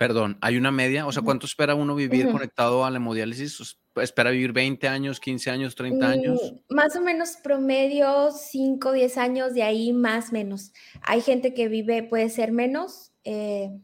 Perdón, 0.00 0.38
¿hay 0.40 0.56
una 0.56 0.70
media? 0.70 1.06
O 1.06 1.12
sea, 1.12 1.22
¿cuánto 1.22 1.44
espera 1.44 1.74
uno 1.74 1.94
vivir 1.94 2.32
conectado 2.32 2.86
a 2.86 2.90
la 2.90 2.96
hemodiálisis? 2.96 3.76
¿Espera 3.96 4.30
vivir 4.30 4.54
20 4.54 4.88
años, 4.88 5.20
15 5.20 5.50
años, 5.50 5.74
30 5.74 6.08
años? 6.08 6.54
Mm, 6.70 6.74
más 6.74 6.96
o 6.96 7.02
menos 7.02 7.36
promedio 7.44 8.30
5, 8.30 8.92
10 8.92 9.18
años, 9.18 9.52
de 9.52 9.62
ahí 9.62 9.92
más 9.92 10.32
menos. 10.32 10.72
Hay 11.02 11.20
gente 11.20 11.52
que 11.52 11.68
vive, 11.68 12.02
puede 12.02 12.30
ser 12.30 12.50
menos 12.50 13.12
eh, 13.24 13.78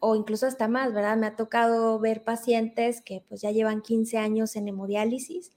o 0.00 0.14
incluso 0.16 0.46
hasta 0.46 0.68
más, 0.68 0.92
¿verdad? 0.92 1.16
Me 1.16 1.28
ha 1.28 1.34
tocado 1.34 1.98
ver 1.98 2.24
pacientes 2.24 3.00
que 3.00 3.24
pues 3.26 3.40
ya 3.40 3.50
llevan 3.50 3.80
15 3.80 4.18
años 4.18 4.56
en 4.56 4.68
hemodiálisis, 4.68 5.50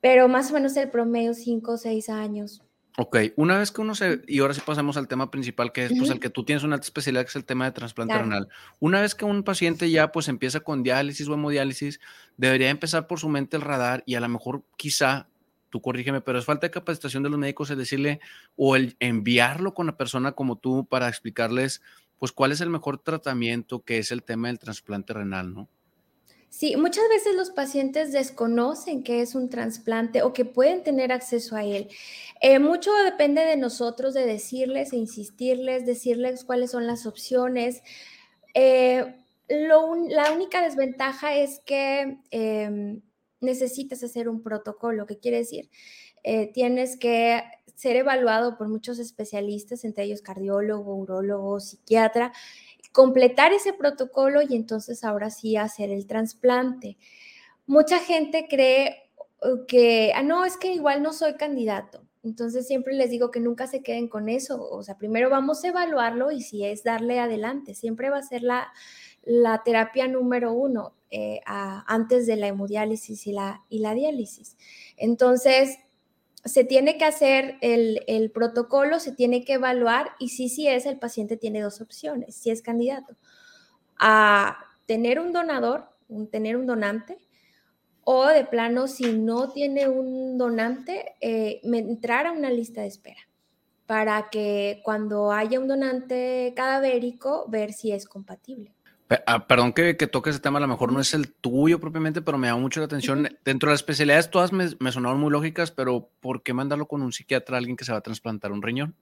pero 0.00 0.26
más 0.26 0.50
o 0.50 0.54
menos 0.54 0.76
el 0.76 0.90
promedio 0.90 1.34
5 1.34 1.70
o 1.70 1.76
6 1.76 2.08
años. 2.08 2.64
Ok, 2.98 3.16
una 3.36 3.58
vez 3.58 3.72
que 3.72 3.80
uno 3.80 3.94
se, 3.94 4.20
y 4.28 4.40
ahora 4.40 4.52
sí 4.52 4.60
pasamos 4.64 4.98
al 4.98 5.08
tema 5.08 5.30
principal, 5.30 5.72
que 5.72 5.86
es 5.86 5.92
pues 5.96 6.10
el 6.10 6.20
que 6.20 6.28
tú 6.28 6.44
tienes 6.44 6.62
una 6.62 6.74
alta 6.74 6.84
especialidad, 6.84 7.22
que 7.22 7.30
es 7.30 7.36
el 7.36 7.46
tema 7.46 7.64
de 7.64 7.72
trasplante 7.72 8.18
renal. 8.18 8.48
Una 8.80 9.00
vez 9.00 9.14
que 9.14 9.24
un 9.24 9.42
paciente 9.44 9.90
ya 9.90 10.12
pues 10.12 10.28
empieza 10.28 10.60
con 10.60 10.82
diálisis 10.82 11.26
o 11.26 11.34
hemodiálisis, 11.34 12.00
debería 12.36 12.68
empezar 12.68 13.06
por 13.06 13.18
su 13.18 13.30
mente 13.30 13.56
el 13.56 13.62
radar 13.62 14.02
y 14.04 14.16
a 14.16 14.20
lo 14.20 14.28
mejor 14.28 14.62
quizá, 14.76 15.26
tú 15.70 15.80
corrígeme, 15.80 16.20
pero 16.20 16.38
es 16.38 16.44
falta 16.44 16.66
de 16.66 16.70
capacitación 16.70 17.22
de 17.22 17.30
los 17.30 17.38
médicos 17.38 17.70
el 17.70 17.78
decirle 17.78 18.20
o 18.56 18.76
el 18.76 18.94
enviarlo 19.00 19.72
con 19.72 19.86
la 19.86 19.96
persona 19.96 20.32
como 20.32 20.56
tú 20.56 20.84
para 20.84 21.08
explicarles 21.08 21.80
pues 22.18 22.30
cuál 22.30 22.52
es 22.52 22.60
el 22.60 22.68
mejor 22.68 22.98
tratamiento 22.98 23.80
que 23.80 23.98
es 23.98 24.12
el 24.12 24.22
tema 24.22 24.48
del 24.48 24.58
trasplante 24.58 25.14
renal, 25.14 25.54
¿no? 25.54 25.68
Sí, 26.52 26.76
muchas 26.76 27.08
veces 27.08 27.34
los 27.34 27.48
pacientes 27.50 28.12
desconocen 28.12 29.02
que 29.02 29.22
es 29.22 29.34
un 29.34 29.48
trasplante 29.48 30.20
o 30.22 30.34
que 30.34 30.44
pueden 30.44 30.82
tener 30.84 31.10
acceso 31.10 31.56
a 31.56 31.64
él. 31.64 31.88
Eh, 32.42 32.58
mucho 32.58 32.92
depende 33.04 33.40
de 33.40 33.56
nosotros 33.56 34.12
de 34.12 34.26
decirles 34.26 34.92
e 34.92 34.96
insistirles, 34.98 35.86
decirles 35.86 36.44
cuáles 36.44 36.70
son 36.72 36.86
las 36.86 37.06
opciones. 37.06 37.80
Eh, 38.52 39.14
la 39.48 40.30
única 40.32 40.60
desventaja 40.60 41.34
es 41.34 41.60
que 41.64 42.18
em, 42.30 43.00
necesitas 43.40 44.02
hacer 44.04 44.28
un 44.28 44.42
protocolo, 44.42 45.06
¿qué 45.06 45.18
quiere 45.18 45.38
decir? 45.38 45.70
Eh, 46.22 46.52
tienes 46.52 46.98
que 46.98 47.42
ser 47.76 47.96
evaluado 47.96 48.58
por 48.58 48.68
muchos 48.68 48.98
especialistas, 48.98 49.84
entre 49.84 50.04
ellos 50.04 50.20
cardiólogo, 50.20 50.94
urólogo, 50.96 51.60
psiquiatra, 51.60 52.32
completar 52.92 53.52
ese 53.52 53.72
protocolo 53.72 54.40
y 54.42 54.54
entonces 54.54 55.02
ahora 55.02 55.30
sí 55.30 55.56
hacer 55.56 55.90
el 55.90 56.06
trasplante. 56.06 56.98
Mucha 57.66 57.98
gente 57.98 58.46
cree 58.48 59.10
uh, 59.42 59.66
que, 59.66 60.12
ah, 60.14 60.22
no, 60.22 60.44
es 60.44 60.56
que 60.56 60.72
igual 60.74 61.02
no 61.02 61.12
soy 61.12 61.34
candidato. 61.34 62.06
Entonces 62.22 62.66
siempre 62.66 62.94
les 62.94 63.10
digo 63.10 63.30
que 63.30 63.40
nunca 63.40 63.66
se 63.66 63.82
queden 63.82 64.08
con 64.08 64.28
eso. 64.28 64.62
O 64.70 64.82
sea, 64.82 64.96
primero 64.96 65.28
vamos 65.28 65.64
a 65.64 65.68
evaluarlo 65.68 66.30
y 66.30 66.42
si 66.42 66.64
es 66.64 66.84
darle 66.84 67.18
adelante. 67.18 67.74
Siempre 67.74 68.10
va 68.10 68.18
a 68.18 68.22
ser 68.22 68.42
la, 68.42 68.72
la 69.24 69.62
terapia 69.64 70.06
número 70.06 70.52
uno 70.52 70.94
eh, 71.10 71.40
antes 71.46 72.26
de 72.26 72.36
la 72.36 72.48
hemodiálisis 72.48 73.26
y 73.26 73.32
la, 73.32 73.64
y 73.68 73.80
la 73.80 73.94
diálisis. 73.94 74.56
Entonces, 74.96 75.78
se 76.44 76.64
tiene 76.64 76.98
que 76.98 77.04
hacer 77.04 77.56
el, 77.60 78.30
protocolo, 78.32 78.98
se 78.98 79.12
tiene 79.12 79.44
que 79.44 79.54
evaluar 79.54 80.12
y 80.18 80.30
si 80.30 80.48
sí 80.48 80.68
es, 80.68 80.86
el 80.86 80.98
paciente 80.98 81.36
tiene 81.36 81.60
dos 81.60 81.80
opciones, 81.80 82.34
si 82.34 82.50
es 82.50 82.62
candidato 82.62 83.16
a 83.98 84.58
tener 84.86 85.20
un 85.20 85.32
donador, 85.32 85.88
tener 86.30 86.56
un 86.56 86.66
donante, 86.66 87.18
o 88.04 88.26
de 88.26 88.44
plano, 88.44 88.88
si 88.88 89.12
no 89.12 89.50
tiene 89.50 89.88
un 89.88 90.36
donante, 90.36 91.14
eh, 91.20 91.60
entrar 91.62 92.26
a 92.26 92.32
una 92.32 92.50
lista 92.50 92.80
de 92.80 92.88
espera 92.88 93.20
para 93.86 94.30
que 94.30 94.80
cuando 94.84 95.32
haya 95.32 95.60
un 95.60 95.68
donante 95.68 96.52
cadavérico, 96.56 97.46
ver 97.48 97.72
si 97.72 97.92
es 97.92 98.06
compatible. 98.06 98.74
Ah, 99.26 99.46
perdón 99.46 99.72
que, 99.72 99.96
que 99.96 100.06
toque 100.06 100.30
ese 100.30 100.40
tema, 100.40 100.58
a 100.58 100.60
lo 100.60 100.68
mejor 100.68 100.92
no 100.92 101.00
es 101.00 101.12
el 101.14 101.32
tuyo 101.32 101.80
propiamente, 101.80 102.22
pero 102.22 102.38
me 102.38 102.48
llama 102.48 102.60
mucho 102.60 102.80
la 102.80 102.86
atención. 102.86 103.28
Dentro 103.44 103.68
de 103.68 103.74
las 103.74 103.80
especialidades, 103.80 104.30
todas 104.30 104.52
me, 104.52 104.68
me, 104.78 104.92
sonaron 104.92 105.20
muy 105.20 105.30
lógicas, 105.30 105.70
pero 105.70 106.08
¿por 106.20 106.42
qué 106.42 106.52
mandarlo 106.52 106.86
con 106.86 107.02
un 107.02 107.12
psiquiatra, 107.12 107.58
alguien 107.58 107.76
que 107.76 107.84
se 107.84 107.92
va 107.92 107.98
a 107.98 108.02
trasplantar 108.02 108.52
un 108.52 108.62
riñón? 108.62 108.94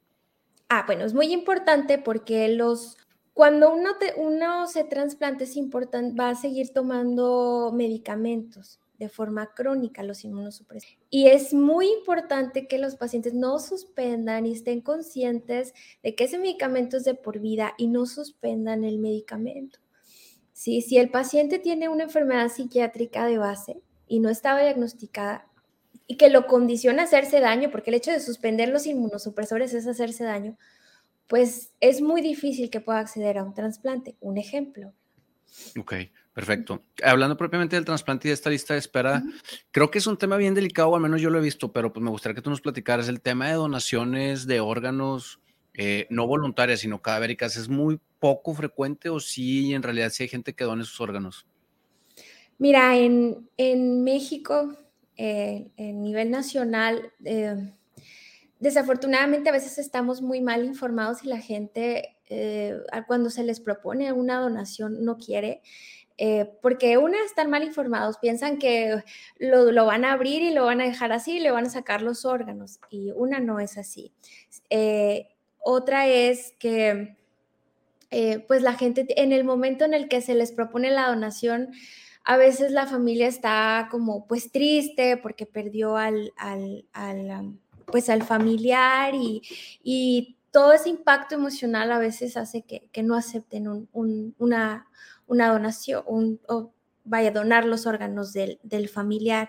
Ah, 0.68 0.84
bueno, 0.86 1.04
es 1.04 1.14
muy 1.14 1.32
importante 1.32 1.98
porque 1.98 2.48
los, 2.48 2.96
cuando 3.34 3.72
uno, 3.72 3.90
uno 4.16 4.66
se 4.68 4.84
trasplante 4.84 5.44
es 5.44 5.56
importante, 5.56 6.14
va 6.14 6.30
a 6.30 6.34
seguir 6.34 6.72
tomando 6.72 7.72
medicamentos 7.74 8.78
de 9.00 9.08
forma 9.08 9.52
crónica 9.54 10.02
los 10.02 10.24
inmunosupresores. 10.24 10.98
Y 11.08 11.26
es 11.26 11.54
muy 11.54 11.90
importante 11.90 12.68
que 12.68 12.78
los 12.78 12.96
pacientes 12.96 13.32
no 13.32 13.58
suspendan 13.58 14.46
y 14.46 14.52
estén 14.52 14.82
conscientes 14.82 15.74
de 16.02 16.14
que 16.14 16.24
ese 16.24 16.38
medicamento 16.38 16.98
es 16.98 17.04
de 17.04 17.14
por 17.14 17.40
vida 17.40 17.72
y 17.78 17.86
no 17.86 18.04
suspendan 18.04 18.84
el 18.84 18.98
medicamento. 18.98 19.79
Si 20.60 20.98
el 20.98 21.08
paciente 21.08 21.58
tiene 21.58 21.88
una 21.88 22.02
enfermedad 22.02 22.50
psiquiátrica 22.50 23.24
de 23.24 23.38
base 23.38 23.80
y 24.06 24.20
no 24.20 24.28
estaba 24.28 24.60
diagnosticada 24.60 25.48
y 26.06 26.18
que 26.18 26.28
lo 26.28 26.46
condiciona 26.46 27.00
a 27.00 27.04
hacerse 27.06 27.40
daño, 27.40 27.70
porque 27.70 27.88
el 27.88 27.94
hecho 27.94 28.10
de 28.10 28.20
suspender 28.20 28.68
los 28.68 28.84
inmunosupresores 28.84 29.72
es 29.72 29.86
hacerse 29.86 30.24
daño, 30.24 30.58
pues 31.28 31.72
es 31.80 32.02
muy 32.02 32.20
difícil 32.20 32.68
que 32.68 32.82
pueda 32.82 32.98
acceder 32.98 33.38
a 33.38 33.42
un 33.42 33.54
trasplante. 33.54 34.16
Un 34.20 34.36
ejemplo. 34.36 34.92
Ok, 35.78 35.94
perfecto. 36.34 36.84
Hablando 37.02 37.38
propiamente 37.38 37.76
del 37.76 37.86
trasplante 37.86 38.28
y 38.28 38.30
de 38.30 38.34
esta 38.34 38.50
lista 38.50 38.74
de 38.74 38.80
espera, 38.80 39.22
creo 39.70 39.90
que 39.90 39.96
es 39.96 40.06
un 40.06 40.18
tema 40.18 40.36
bien 40.36 40.52
delicado, 40.52 40.94
al 40.94 41.00
menos 41.00 41.22
yo 41.22 41.30
lo 41.30 41.38
he 41.38 41.42
visto, 41.42 41.72
pero 41.72 41.90
pues 41.90 42.04
me 42.04 42.10
gustaría 42.10 42.34
que 42.34 42.42
tú 42.42 42.50
nos 42.50 42.60
platicaras 42.60 43.08
el 43.08 43.22
tema 43.22 43.48
de 43.48 43.54
donaciones 43.54 44.46
de 44.46 44.60
órganos 44.60 45.39
eh, 45.74 46.06
no 46.10 46.26
voluntarias, 46.26 46.80
sino 46.80 47.00
cadavéricas. 47.00 47.56
Es 47.56 47.68
muy 47.68 48.00
poco 48.20 48.54
frecuente 48.54 49.08
o 49.08 49.18
sí, 49.18 49.74
en 49.74 49.82
realidad 49.82 50.10
sí 50.10 50.22
hay 50.22 50.28
gente 50.28 50.54
que 50.54 50.64
dona 50.64 50.84
sus 50.84 51.00
órganos? 51.00 51.46
Mira, 52.58 52.96
en, 52.96 54.04
México, 54.04 54.76
eh, 55.16 55.70
en 55.76 56.02
nivel 56.02 56.30
nacional, 56.30 57.10
eh, 57.24 57.72
desafortunadamente 58.60 59.48
a 59.48 59.52
veces 59.52 59.78
estamos 59.78 60.20
muy 60.20 60.42
mal 60.42 60.64
informados 60.66 61.24
y 61.24 61.28
la 61.28 61.40
gente 61.40 62.18
eh, 62.28 62.78
cuando 63.06 63.30
se 63.30 63.42
les 63.42 63.60
propone 63.60 64.12
una 64.12 64.38
donación 64.38 65.02
no 65.02 65.16
quiere. 65.16 65.62
porque 66.60 66.98
una, 66.98 67.16
están 67.24 67.48
mal 67.48 67.64
informados, 67.64 68.18
piensan 68.18 68.58
que 68.58 69.02
lo, 69.38 69.72
lo, 69.72 69.86
van 69.86 70.04
a 70.04 70.12
abrir 70.12 70.42
y 70.42 70.52
lo 70.52 70.66
van 70.66 70.82
a 70.82 70.84
dejar 70.84 71.12
así 71.12 71.38
y 71.38 71.40
le 71.40 71.50
van 71.50 71.64
a 71.64 71.70
sacar 71.70 72.02
los 72.02 72.26
órganos. 72.26 72.78
Y 72.90 73.10
una 73.12 73.40
no 73.40 73.58
es 73.58 73.78
así. 73.78 74.12
Otra 75.60 76.06
es 76.06 76.54
que 76.58 77.16
eh, 78.10 78.40
pues 78.48 78.62
la 78.62 78.74
gente, 78.74 79.06
en 79.22 79.32
el 79.32 79.44
momento 79.44 79.84
en 79.84 79.94
el 79.94 80.08
que 80.08 80.20
se 80.20 80.34
les 80.34 80.50
propone 80.50 80.90
la 80.90 81.08
donación, 81.08 81.70
a 82.24 82.36
veces 82.36 82.72
la 82.72 82.86
familia 82.86 83.28
está 83.28 83.88
como 83.90 84.26
pues 84.26 84.50
triste 84.50 85.16
porque 85.16 85.46
perdió 85.46 85.96
al, 85.96 86.32
al, 86.36 86.84
pues 87.86 88.08
al 88.08 88.22
familiar 88.22 89.14
y, 89.14 90.36
todo 90.52 90.72
ese 90.72 90.88
impacto 90.88 91.36
emocional 91.36 91.92
a 91.92 92.00
veces 92.00 92.36
hace 92.36 92.62
que, 92.62 93.02
no 93.04 93.14
acepten 93.14 93.68
una, 93.92 94.88
una, 95.28 95.48
donación 95.48 96.40
o 96.48 96.72
vaya 97.04 97.28
a 97.28 97.32
donar 97.32 97.64
los 97.64 97.86
órganos 97.86 98.32
del, 98.32 98.58
del 98.64 98.88
familiar. 98.88 99.48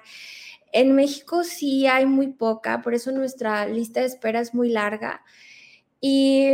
En 0.72 0.94
México 0.94 1.44
sí 1.44 1.88
hay 1.88 2.06
muy 2.06 2.28
poca, 2.28 2.84
por 2.84 2.94
eso 2.94 3.12
nuestra 3.12 3.66
lista 3.66 4.02
de 4.02 4.06
espera 4.06 4.42
es 4.42 4.54
muy 4.54 4.70
larga. 4.70 5.24
Y 6.02 6.50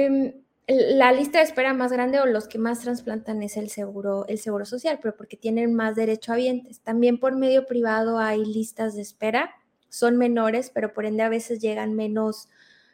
la 0.68 1.14
lista 1.14 1.38
de 1.38 1.46
espera 1.46 1.74
más 1.74 1.94
grande 1.94 2.20
o 2.20 2.26
los 2.26 2.50
que 2.50 2.60
más 2.60 2.82
trasplantan 2.82 3.42
es 3.42 3.56
el 3.56 3.70
seguro, 3.70 4.26
el 4.28 4.38
seguro 4.38 4.66
social, 4.66 5.00
pero 5.02 5.16
porque 5.16 5.38
tienen 5.38 5.74
más 5.74 5.96
derecho 5.96 6.34
a 6.34 6.36
vientes. 6.36 6.82
También 6.82 7.20
por 7.20 7.38
medio 7.38 7.66
privado 7.66 8.20
hay 8.20 8.44
listas 8.44 8.94
de 8.94 9.02
espera, 9.02 9.56
son 9.88 10.18
menores, 10.18 10.70
pero 10.74 10.94
por 10.94 11.06
ende 11.06 11.24
a 11.24 11.30
veces 11.30 11.62
llegan 11.62 11.94
menos, 11.94 12.50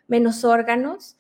menos 0.07 0.43
órganos. 0.43 1.17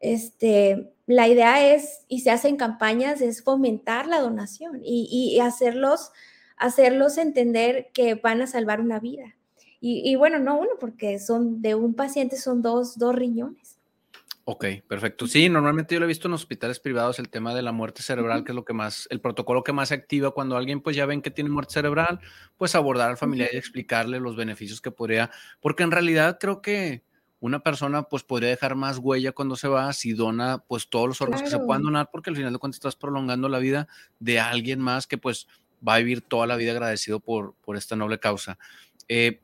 Este, 0.00 0.92
la 1.06 1.26
idea 1.26 1.74
es, 1.74 2.04
y 2.08 2.20
se 2.20 2.30
hacen 2.30 2.56
campañas, 2.56 3.22
es 3.22 3.42
fomentar 3.42 4.06
la 4.06 4.20
donación 4.20 4.80
y, 4.84 5.40
hacerlos, 5.40 6.12
hacerlos 6.58 7.16
entender 7.16 7.88
que 7.94 8.14
van 8.14 8.42
a 8.42 8.46
salvar 8.46 8.82
una 8.82 9.00
vida. 9.00 9.36
Y, 9.80 10.02
y, 10.04 10.16
bueno, 10.16 10.38
no 10.38 10.58
uno, 10.58 10.70
porque 10.78 11.18
son 11.18 11.62
de 11.62 11.74
un 11.74 11.94
paciente 11.94 12.36
son 12.36 12.60
dos, 12.60 12.98
dos 12.98 13.14
riñones. 13.14 13.73
Ok, 14.46 14.66
perfecto. 14.86 15.26
Sí, 15.26 15.48
normalmente 15.48 15.94
yo 15.94 16.00
lo 16.00 16.04
he 16.04 16.08
visto 16.08 16.28
en 16.28 16.34
hospitales 16.34 16.78
privados 16.78 17.18
el 17.18 17.30
tema 17.30 17.54
de 17.54 17.62
la 17.62 17.72
muerte 17.72 18.02
cerebral, 18.02 18.44
que 18.44 18.52
es 18.52 18.56
lo 18.56 18.64
que 18.66 18.74
más, 18.74 19.08
el 19.10 19.20
protocolo 19.20 19.64
que 19.64 19.72
más 19.72 19.88
se 19.88 19.94
activa 19.94 20.32
cuando 20.32 20.58
alguien 20.58 20.82
pues 20.82 20.94
ya 20.94 21.06
ven 21.06 21.22
que 21.22 21.30
tiene 21.30 21.48
muerte 21.48 21.72
cerebral, 21.72 22.20
pues 22.58 22.74
abordar 22.74 23.08
al 23.08 23.16
familiar 23.16 23.48
y 23.54 23.56
explicarle 23.56 24.20
los 24.20 24.36
beneficios 24.36 24.82
que 24.82 24.90
podría, 24.90 25.30
porque 25.60 25.82
en 25.82 25.90
realidad 25.92 26.36
creo 26.38 26.60
que 26.60 27.02
una 27.40 27.60
persona 27.60 28.02
pues 28.02 28.22
podría 28.22 28.50
dejar 28.50 28.74
más 28.74 28.98
huella 28.98 29.32
cuando 29.32 29.56
se 29.56 29.68
va 29.68 29.90
si 29.94 30.12
dona 30.12 30.58
pues 30.58 30.88
todos 30.90 31.08
los 31.08 31.20
órganos 31.22 31.42
que 31.42 31.50
se 31.50 31.58
puedan 31.58 31.82
donar, 31.82 32.10
porque 32.12 32.28
al 32.28 32.36
final 32.36 32.52
de 32.52 32.58
cuentas 32.58 32.76
estás 32.76 32.96
prolongando 32.96 33.48
la 33.48 33.58
vida 33.58 33.88
de 34.18 34.40
alguien 34.40 34.78
más 34.78 35.06
que 35.06 35.16
pues 35.16 35.48
va 35.86 35.94
a 35.94 35.98
vivir 35.98 36.20
toda 36.20 36.46
la 36.46 36.56
vida 36.56 36.72
agradecido 36.72 37.18
por, 37.18 37.54
por 37.62 37.78
esta 37.78 37.96
noble 37.96 38.18
causa. 38.18 38.58
Eh, 39.08 39.40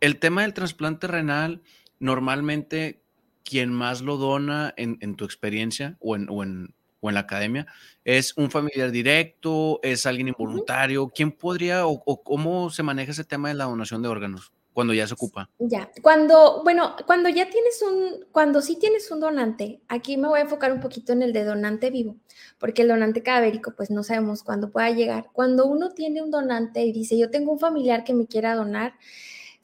el 0.00 0.20
tema 0.20 0.42
del 0.42 0.54
trasplante 0.54 1.08
renal, 1.08 1.62
normalmente 1.98 3.02
quien 3.48 3.72
más 3.72 4.02
lo 4.02 4.16
dona 4.16 4.74
en, 4.76 5.16
tu 5.16 5.24
experiencia 5.24 5.96
o 6.00 6.16
en, 6.16 6.28
o, 6.30 6.42
en, 6.42 6.74
la 7.00 7.20
academia, 7.20 7.66
es 8.04 8.36
un 8.36 8.50
familiar 8.50 8.90
directo, 8.90 9.80
es 9.82 10.04
alguien 10.04 10.28
involuntario. 10.28 11.08
¿Quién 11.08 11.32
podría 11.32 11.86
o 11.86 12.22
cómo 12.22 12.70
se 12.70 12.82
maneja 12.82 13.12
ese 13.12 13.24
tema 13.24 13.48
de 13.48 13.54
la 13.54 13.64
donación 13.64 14.02
de 14.02 14.08
órganos? 14.08 14.52
cuando 14.78 14.94
ya 14.94 15.08
se 15.08 15.14
ocupa. 15.14 15.50
Ya, 15.58 15.90
cuando, 16.02 16.62
bueno, 16.62 16.94
cuando 17.04 17.28
ya 17.28 17.50
tienes 17.50 17.82
un, 17.82 18.26
cuando 18.30 18.62
sí 18.62 18.76
tienes 18.78 19.10
un 19.10 19.18
donante, 19.18 19.80
aquí 19.88 20.16
me 20.16 20.28
voy 20.28 20.38
a 20.38 20.42
enfocar 20.42 20.72
un 20.72 20.78
poquito 20.78 21.12
en 21.12 21.22
el 21.22 21.32
de 21.32 21.42
donante 21.42 21.90
vivo, 21.90 22.14
porque 22.60 22.82
el 22.82 22.88
donante 22.88 23.24
cadavérico, 23.24 23.72
pues 23.76 23.90
no 23.90 24.04
sabemos 24.04 24.44
cuándo 24.44 24.70
pueda 24.70 24.88
llegar. 24.90 25.30
Cuando 25.32 25.66
uno 25.66 25.90
tiene 25.90 26.22
un 26.22 26.30
donante 26.30 26.84
y 26.84 26.92
dice, 26.92 27.18
yo 27.18 27.28
tengo 27.28 27.50
un 27.50 27.58
familiar 27.58 28.04
que 28.04 28.14
me 28.14 28.28
quiera 28.28 28.54
donar, 28.54 28.94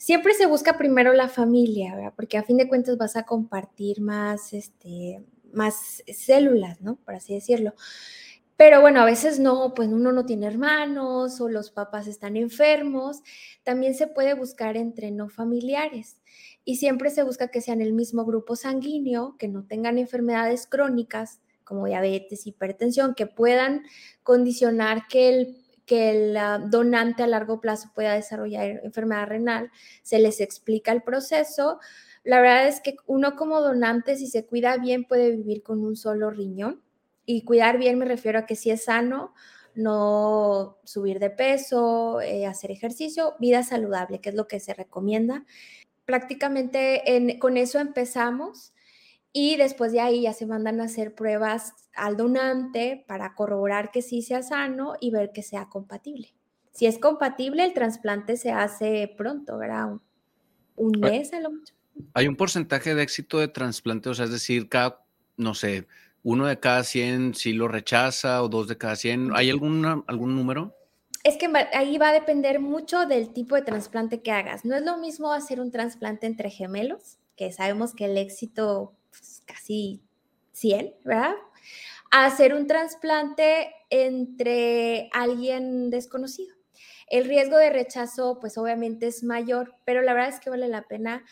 siempre 0.04 0.34
se 0.34 0.44
busca 0.44 0.76
primero 0.76 1.14
la 1.14 1.28
familia. 1.28 2.12
Porque 2.14 2.36
a 2.36 2.42
fin 2.42 2.58
de 2.58 2.68
cuentas 2.68 2.98
vas 2.98 3.16
a 3.16 3.24
compartir 3.24 4.02
más, 4.02 4.52
este, 4.52 5.24
más 5.50 6.02
células, 6.14 6.82
¿no? 6.82 6.96
Por 6.96 7.14
así 7.14 7.32
decirlo. 7.32 7.72
Pero 8.56 8.82
bueno, 8.82 9.00
a 9.00 9.06
veces 9.06 9.40
no, 9.40 9.72
pues 9.74 9.88
uno 9.88 10.12
no 10.12 10.26
tiene 10.26 10.46
hermanos 10.46 11.40
o 11.40 11.48
los 11.48 11.70
papás 11.70 12.06
están 12.06 12.36
enfermos. 12.36 13.22
También 13.62 13.94
se 13.94 14.06
puede 14.06 14.34
buscar 14.34 14.76
entre 14.76 15.10
no 15.10 15.30
familiares 15.30 16.20
y 16.66 16.76
siempre 16.76 17.08
se 17.08 17.22
busca 17.22 17.48
que 17.48 17.62
sean 17.62 17.80
el 17.80 17.94
mismo 17.94 18.26
grupo 18.26 18.56
sanguíneo, 18.56 19.36
que 19.38 19.48
no 19.48 19.64
tengan 19.64 19.96
enfermedades 19.96 20.66
crónicas 20.66 21.40
como 21.64 21.86
diabetes, 21.86 22.46
hipertensión, 22.46 23.14
que 23.14 23.26
puedan 23.26 23.84
condicionar 24.22 25.08
que 25.08 25.30
el, 25.30 25.63
que 25.86 26.10
el 26.10 26.38
donante 26.70 27.22
a 27.22 27.26
largo 27.26 27.60
plazo 27.60 27.90
pueda 27.94 28.14
desarrollar 28.14 28.80
enfermedad 28.84 29.26
renal. 29.26 29.70
Se 30.02 30.18
les 30.18 30.40
explica 30.40 30.92
el 30.92 31.02
proceso. 31.02 31.78
La 32.22 32.40
verdad 32.40 32.68
es 32.68 32.80
que 32.80 32.96
uno 33.06 33.36
como 33.36 33.60
donante, 33.60 34.16
si 34.16 34.26
se 34.26 34.46
cuida 34.46 34.76
bien, 34.78 35.04
puede 35.04 35.30
vivir 35.30 35.62
con 35.62 35.84
un 35.84 35.96
solo 35.96 36.30
riñón 36.30 36.82
y 37.26 37.42
cuidar 37.44 37.78
bien 37.78 37.98
me 37.98 38.04
refiero 38.04 38.38
a 38.38 38.46
que 38.46 38.56
si 38.56 38.70
es 38.70 38.84
sano, 38.84 39.34
no 39.74 40.78
subir 40.84 41.18
de 41.18 41.30
peso, 41.30 42.20
eh, 42.20 42.46
hacer 42.46 42.70
ejercicio, 42.70 43.34
vida 43.40 43.62
saludable, 43.62 44.20
que 44.20 44.28
es 44.28 44.34
lo 44.34 44.46
que 44.46 44.60
se 44.60 44.74
recomienda. 44.74 45.44
Prácticamente 46.04 47.38
con 47.40 47.56
eso 47.56 47.78
empezamos 47.78 48.73
y 49.36 49.56
después 49.56 49.90
de 49.90 50.00
ahí 50.00 50.22
ya 50.22 50.32
se 50.32 50.46
mandan 50.46 50.80
a 50.80 50.84
hacer 50.84 51.12
pruebas 51.12 51.74
al 51.96 52.16
donante 52.16 53.04
para 53.08 53.34
corroborar 53.34 53.90
que 53.90 54.00
sí 54.00 54.22
sea 54.22 54.44
sano 54.44 54.94
y 55.00 55.10
ver 55.10 55.32
que 55.32 55.42
sea 55.42 55.68
compatible. 55.68 56.32
Si 56.70 56.86
es 56.86 57.00
compatible, 57.00 57.64
el 57.64 57.74
trasplante 57.74 58.36
se 58.36 58.52
hace 58.52 59.12
pronto, 59.18 59.58
¿verdad? 59.58 59.98
Un, 60.76 61.00
mes 61.00 61.32
a 61.32 61.40
lo 61.40 61.50
mucho. 61.50 61.74
Hay 62.14 62.28
un 62.28 62.36
porcentaje 62.36 62.94
de 62.94 63.02
éxito 63.02 63.40
de 63.40 63.48
trasplante, 63.48 64.08
o 64.08 64.14
sea, 64.14 64.26
es 64.26 64.30
decir, 64.30 64.68
cada, 64.68 65.04
no 65.36 65.54
sé, 65.54 65.88
uno 66.22 66.46
de 66.46 66.60
cada 66.60 66.84
100 66.84 67.34
sí 67.34 67.54
lo 67.54 67.66
rechaza 67.66 68.40
o 68.40 68.48
dos 68.48 68.68
de 68.68 68.78
cada 68.78 68.94
100. 68.94 69.32
¿Hay 69.34 69.50
alguna, 69.50 70.04
algún 70.06 70.36
número? 70.36 70.76
Es 71.24 71.38
que 71.38 71.50
ahí 71.72 71.98
va 71.98 72.10
a 72.10 72.12
depender 72.12 72.60
mucho 72.60 73.06
del 73.06 73.32
tipo 73.32 73.56
de 73.56 73.62
trasplante 73.62 74.22
que 74.22 74.30
hagas. 74.30 74.64
No 74.64 74.76
es 74.76 74.84
lo 74.84 74.96
mismo 74.96 75.32
hacer 75.32 75.60
un 75.60 75.72
trasplante 75.72 76.28
entre 76.28 76.50
gemelos, 76.50 77.18
que 77.34 77.50
sabemos 77.50 77.94
que 77.94 78.04
el 78.04 78.16
éxito 78.16 78.94
casi 79.46 80.02
100, 80.52 80.94
¿verdad? 81.04 81.34
A 82.10 82.26
hacer 82.26 82.54
un 82.54 82.66
trasplante 82.66 83.72
entre 83.90 85.08
alguien 85.12 85.90
desconocido. 85.90 86.54
El 87.06 87.26
riesgo 87.26 87.58
de 87.58 87.70
rechazo, 87.70 88.38
pues 88.40 88.56
obviamente 88.58 89.06
es 89.06 89.22
mayor, 89.22 89.74
pero 89.84 90.02
la 90.02 90.14
verdad 90.14 90.30
es 90.30 90.40
que 90.40 90.50
vale 90.50 90.68
la 90.68 90.82
pena 90.82 91.24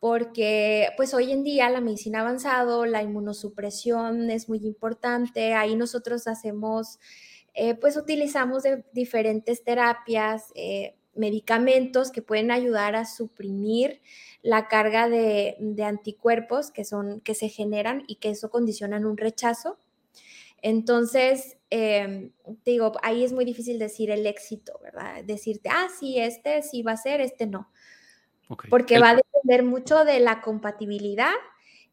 porque 0.00 0.90
pues 0.96 1.12
hoy 1.12 1.32
en 1.32 1.42
día 1.42 1.68
la 1.70 1.80
medicina 1.80 2.18
ha 2.18 2.22
avanzado, 2.22 2.86
la 2.86 3.02
inmunosupresión 3.02 4.30
es 4.30 4.48
muy 4.48 4.58
importante, 4.64 5.54
ahí 5.54 5.74
nosotros 5.74 6.28
hacemos, 6.28 7.00
eh, 7.54 7.74
pues 7.74 7.96
utilizamos 7.96 8.62
diferentes 8.92 9.64
terapias, 9.64 10.52
eh, 10.54 10.97
medicamentos 11.18 12.10
que 12.10 12.22
pueden 12.22 12.50
ayudar 12.50 12.96
a 12.96 13.04
suprimir 13.04 14.00
la 14.42 14.68
carga 14.68 15.08
de, 15.08 15.56
anticuerpos 15.84 16.70
que, 16.70 16.84
son, 16.84 17.20
que 17.20 17.34
se 17.34 17.48
generan 17.48 18.04
y 18.06 18.16
que 18.16 18.30
eso 18.30 18.50
condicionan 18.50 19.04
un 19.04 19.16
rechazo. 19.16 19.78
Entonces, 20.62 21.58
em, 21.70 22.32
digo, 22.64 22.92
ahí 23.02 23.24
es 23.24 23.32
muy 23.32 23.44
difícil 23.44 23.78
decir 23.78 24.10
el 24.10 24.26
éxito, 24.26 24.78
¿verdad? 24.82 25.24
Decirte, 25.24 25.68
ah, 25.70 25.88
sí, 25.98 26.18
este 26.18 26.62
sí 26.62 26.82
va 26.82 26.92
a 26.92 26.96
ser, 26.96 27.20
este 27.20 27.46
no. 27.46 27.70
Porque 28.70 28.98
va 28.98 29.10
a 29.10 29.16
depender 29.16 29.62
mucho 29.62 30.04
de 30.04 30.20
la 30.20 30.40
compatibilidad 30.40 31.34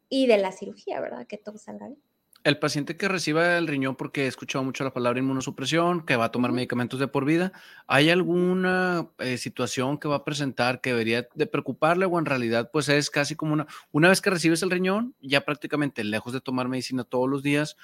y 0.08 0.28
de 0.28 0.38
la 0.38 0.52
cirugía, 0.52 1.02
¿verdad? 1.02 1.28
Que 1.28 1.38
todo 1.38 1.58
salga 1.58 1.88
bien. 1.88 2.02
El 2.46 2.60
paciente 2.60 2.96
que 2.96 3.08
reciba 3.08 3.58
el 3.58 3.66
riñón, 3.66 3.96
porque 3.96 4.26
he 4.26 4.28
escuchado 4.28 4.64
mucho 4.64 4.84
la 4.84 4.94
palabra 4.94 5.18
inmunosupresión, 5.18 6.06
que 6.06 6.16
va 6.16 6.26
a 6.26 6.32
tomar 6.32 6.52
medicamentos 6.52 7.00
de 7.00 7.08
por 7.08 7.26
vida, 7.26 7.52
¿hay 7.88 8.12
alguna 8.12 9.10
eh, 9.18 9.40
situación 9.40 9.98
que 9.98 10.08
va 10.08 10.18
a 10.18 10.24
presentar 10.24 10.80
que 10.80 10.92
debería 10.92 11.28
de 11.34 11.48
preocuparle 11.48 12.06
o 12.06 12.20
en 12.20 12.28
realidad 12.28 12.70
pues 12.72 12.88
es 12.88 13.10
casi 13.10 13.36
como 13.36 13.54
una, 13.54 13.66
una 13.92 14.10
vez 14.10 14.22
que 14.22 14.30
recibes 14.30 14.62
el 14.62 14.70
riñón, 14.70 15.16
ya 15.22 15.42
prácticamente 15.42 16.04
lejos 16.04 16.34
de 16.34 16.40
tomar 16.40 16.68
medicina 16.68 17.04
todos 17.04 17.28
los 17.28 17.42
días, 17.42 17.78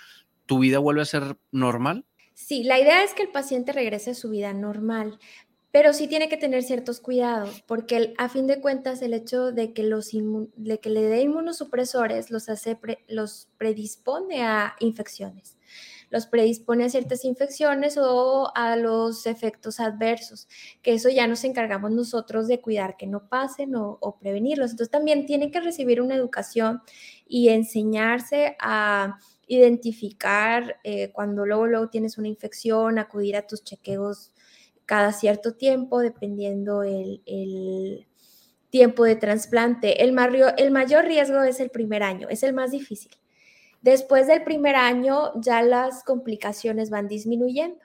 tu 0.45 0.59
vida 0.59 0.77
vuelve 0.77 1.01
a 1.01 1.05
ser 1.05 1.37
normal? 1.51 2.05
Sí, 2.35 2.63
la 2.63 2.79
idea 2.79 3.03
es 3.03 3.15
que 3.15 3.23
el 3.23 3.29
paciente 3.29 3.73
regrese 3.73 4.11
a 4.11 4.13
su 4.13 4.29
vida 4.29 4.53
normal, 4.53 5.17
pero 5.71 5.93
sí 5.93 6.07
tiene 6.07 6.27
que 6.27 6.37
tener 6.37 6.63
ciertos 6.63 6.99
cuidados, 6.99 7.63
porque 7.65 8.13
a 8.17 8.27
fin 8.27 8.45
de 8.45 8.59
cuentas 8.59 9.01
el 9.01 9.13
hecho 9.13 9.53
de 9.53 9.73
que, 9.73 9.83
los 9.83 10.11
de 10.11 10.79
le 10.83 11.01
dé 11.03 11.21
inmunosupresores 11.21 12.29
los, 12.29 12.49
hace 12.49 12.77
los 13.07 13.47
predispone 13.57 14.43
a 14.43 14.75
infecciones, 14.81 15.57
los 16.09 16.25
predispone 16.25 16.83
a 16.83 16.89
ciertas 16.89 17.23
infecciones 17.23 17.97
o 17.97 18.51
a 18.53 18.75
los 18.75 19.25
efectos 19.25 19.79
adversos, 19.79 20.49
que 20.81 20.93
eso 20.93 21.07
ya 21.07 21.25
nos 21.25 21.45
encargamos 21.45 21.91
nosotros 21.91 22.49
de 22.49 22.59
cuidar 22.59 22.97
que 22.97 23.07
no 23.07 23.29
pasen 23.29 23.73
o, 23.75 24.17
prevenirlos. 24.19 24.71
Entonces 24.71 24.91
también 24.91 25.25
tiene 25.25 25.51
que 25.51 25.61
recibir 25.61 26.01
una 26.01 26.15
educación 26.15 26.81
y 27.25 27.47
enseñarse 27.47 28.57
a 28.59 29.17
identificar 29.47 30.79
eh, 30.83 31.11
cuando 31.13 31.45
luego, 31.45 31.65
luego 31.67 31.89
tienes 31.89 32.17
una 32.17 32.27
infección, 32.27 32.99
acudir 32.99 33.37
a 33.37 33.47
tus 33.47 33.63
chequeos 33.63 34.33
cada 34.85 35.13
cierto 35.13 35.53
tiempo, 35.55 35.99
dependiendo 35.99 36.83
el, 36.83 38.07
tiempo 38.69 39.03
de 39.03 39.15
trasplante. 39.15 40.03
El, 40.03 40.17
el 40.57 40.71
mayor 40.71 41.05
riesgo 41.05 41.41
es 41.43 41.59
el 41.59 41.69
primer 41.69 42.03
año, 42.03 42.27
es 42.29 42.43
el 42.43 42.53
más 42.53 42.71
difícil. 42.71 43.11
Después 43.81 44.27
del 44.27 44.43
primer 44.43 44.75
año 44.75 45.31
ya 45.41 45.61
las 45.63 46.03
complicaciones 46.03 46.89
van 46.89 47.07
disminuyendo. 47.07 47.79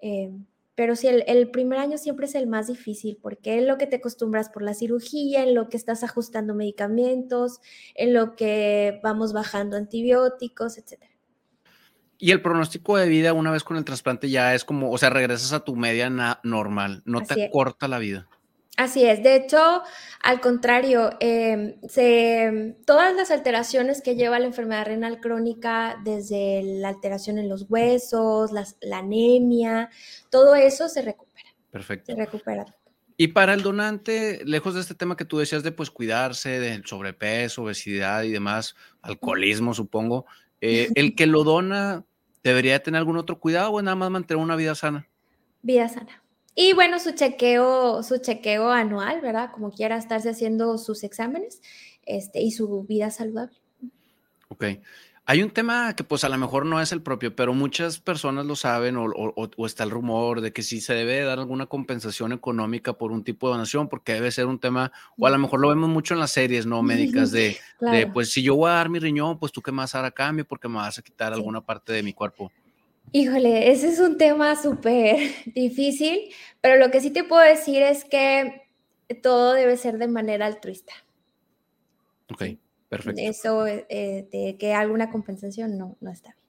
Eh, 0.00 0.32
pero 0.76 0.94
sí, 0.94 1.08
el, 1.08 1.50
primer 1.50 1.78
año 1.78 1.96
siempre 1.96 2.26
es 2.26 2.34
el 2.34 2.46
más 2.46 2.66
difícil 2.66 3.18
porque 3.22 3.58
es 3.58 3.64
lo 3.64 3.78
que 3.78 3.86
te 3.86 3.96
acostumbras 3.96 4.50
por 4.50 4.62
la 4.62 4.74
cirugía, 4.74 5.42
en 5.42 5.54
lo 5.54 5.70
que 5.70 5.78
estás 5.78 6.04
ajustando 6.04 6.54
medicamentos, 6.54 7.60
en 7.94 8.12
lo 8.12 8.36
que 8.36 9.00
vamos 9.02 9.32
bajando 9.32 9.78
antibióticos, 9.78 10.76
etcétera. 10.76 11.15
Y 12.18 12.30
el 12.30 12.40
pronóstico 12.40 12.96
de 12.96 13.08
vida 13.08 13.32
una 13.32 13.50
vez 13.50 13.62
con 13.62 13.76
el 13.76 13.84
trasplante 13.84 14.30
ya 14.30 14.54
es 14.54 14.64
como, 14.64 14.90
o 14.90 14.98
sea, 14.98 15.10
regresas 15.10 15.52
a 15.52 15.60
tu 15.60 15.76
media 15.76 16.10
normal, 16.42 17.02
no 17.04 17.22
te 17.22 17.50
corta 17.50 17.88
la 17.88 17.98
vida. 17.98 18.28
Así 18.76 19.06
es, 19.06 19.22
de 19.22 19.36
hecho, 19.36 19.82
al 20.22 20.40
contrario, 20.40 21.10
em, 21.20 21.76
todas 22.84 23.14
las 23.14 23.30
alteraciones 23.30 24.02
que 24.02 24.16
lleva 24.16 24.38
la 24.38 24.46
enfermedad 24.46 24.84
renal 24.84 25.18
crónica, 25.20 25.98
desde 26.04 26.62
la 26.62 26.88
alteración 26.88 27.38
en 27.38 27.48
los 27.48 27.66
huesos, 27.70 28.50
la 28.52 28.98
anemia, 28.98 29.88
todo 30.30 30.54
eso 30.54 30.90
se 30.90 31.00
recupera. 31.00 31.48
Perfecto. 31.70 32.12
Se 32.12 32.18
recupera. 32.18 32.66
Y 33.18 33.28
para 33.28 33.54
el 33.54 33.62
donante, 33.62 34.42
lejos 34.44 34.74
de 34.74 34.82
este 34.82 34.94
tema 34.94 35.16
que 35.16 35.24
tú 35.24 35.38
decías 35.38 35.62
de 35.62 35.72
pues 35.72 35.90
cuidarse 35.90 36.60
del 36.60 36.84
sobrepeso, 36.84 37.62
obesidad 37.62 38.24
y 38.24 38.30
demás, 38.30 38.76
alcoholismo, 39.00 39.72
supongo, 39.72 40.26
eh, 40.60 40.88
¿El 40.94 41.14
que 41.14 41.26
lo 41.26 41.44
dona 41.44 42.04
debería 42.42 42.82
tener 42.82 42.98
algún 42.98 43.16
otro 43.16 43.40
cuidado 43.40 43.72
o 43.72 43.82
nada 43.82 43.96
más 43.96 44.10
mantener 44.10 44.42
una 44.42 44.56
vida 44.56 44.74
sana? 44.74 45.08
Vida 45.62 45.88
sana. 45.88 46.22
Y 46.54 46.72
bueno, 46.72 46.98
su 46.98 47.12
chequeo, 47.12 48.02
su 48.02 48.18
chequeo 48.18 48.70
anual, 48.70 49.20
¿verdad? 49.20 49.50
Como 49.52 49.70
quiera 49.70 49.96
estarse 49.96 50.30
haciendo 50.30 50.78
sus 50.78 51.04
exámenes 51.04 51.60
este, 52.06 52.40
y 52.40 52.50
su 52.50 52.84
vida 52.84 53.10
saludable. 53.10 53.58
Ok. 54.48 54.64
Hay 55.28 55.42
un 55.42 55.50
tema 55.50 55.96
que 55.96 56.04
pues 56.04 56.22
a 56.22 56.28
lo 56.28 56.38
mejor 56.38 56.66
no 56.66 56.80
es 56.80 56.92
el 56.92 57.02
propio, 57.02 57.34
pero 57.34 57.52
muchas 57.52 57.98
personas 57.98 58.46
lo 58.46 58.54
saben 58.54 58.96
o, 58.96 59.66
está 59.66 59.82
el 59.82 59.90
rumor 59.90 60.40
de 60.40 60.52
que 60.52 60.62
sí 60.62 60.80
se 60.80 60.94
debe 60.94 61.20
dar 61.22 61.40
alguna 61.40 61.66
compensación 61.66 62.32
económica 62.32 62.92
por 62.92 63.10
un 63.10 63.24
tipo 63.24 63.48
de 63.48 63.54
donación, 63.54 63.88
porque 63.88 64.12
debe 64.12 64.30
ser 64.30 64.46
un 64.46 64.60
tema, 64.60 64.92
o 65.18 65.26
a 65.26 65.30
lo 65.30 65.38
mejor 65.38 65.58
lo 65.58 65.68
vemos 65.68 65.90
mucho 65.90 66.14
en 66.14 66.20
las 66.20 66.30
series, 66.30 66.64
¿no? 66.64 66.80
Médicas 66.80 67.32
de, 67.32 67.56
pues 68.12 68.30
si 68.30 68.40
yo 68.40 68.54
voy 68.54 68.70
a 68.70 68.74
dar 68.74 68.88
mi 68.88 69.00
riñón, 69.00 69.36
pues 69.40 69.50
tú 69.50 69.60
qué 69.60 69.72
me 69.72 69.78
vas 69.78 69.96
a 69.96 69.98
dar 69.98 70.04
a 70.04 70.10
cambio 70.12 70.44
porque 70.46 70.68
me 70.68 70.76
vas 70.76 70.96
a 70.96 71.02
quitar 71.02 71.32
alguna 71.32 71.60
parte 71.60 71.92
de 71.92 72.04
mi 72.04 72.12
cuerpo. 72.12 72.52
Híjole, 73.10 73.72
ese 73.72 73.88
es 73.88 73.98
un 73.98 74.18
tema 74.18 74.54
súper 74.54 75.18
difícil, 75.46 76.20
pero 76.60 76.78
lo 76.78 76.92
que 76.92 77.00
sí 77.00 77.10
te 77.10 77.24
puedo 77.24 77.42
decir 77.42 77.82
es 77.82 78.04
que 78.04 78.62
todo 79.24 79.54
debe 79.54 79.76
ser 79.76 79.98
de 79.98 80.06
manera 80.06 80.46
altruista. 80.46 80.92
Ok, 82.30 82.44
perfecto. 82.88 83.20
Eso 83.22 83.66
eh, 83.66 84.28
de 84.30 84.56
que 84.58 84.74
alguna 84.74 85.10
compensación 85.10 85.78
no, 85.78 85.96
no 86.00 86.10
está 86.10 86.30
bien. 86.30 86.46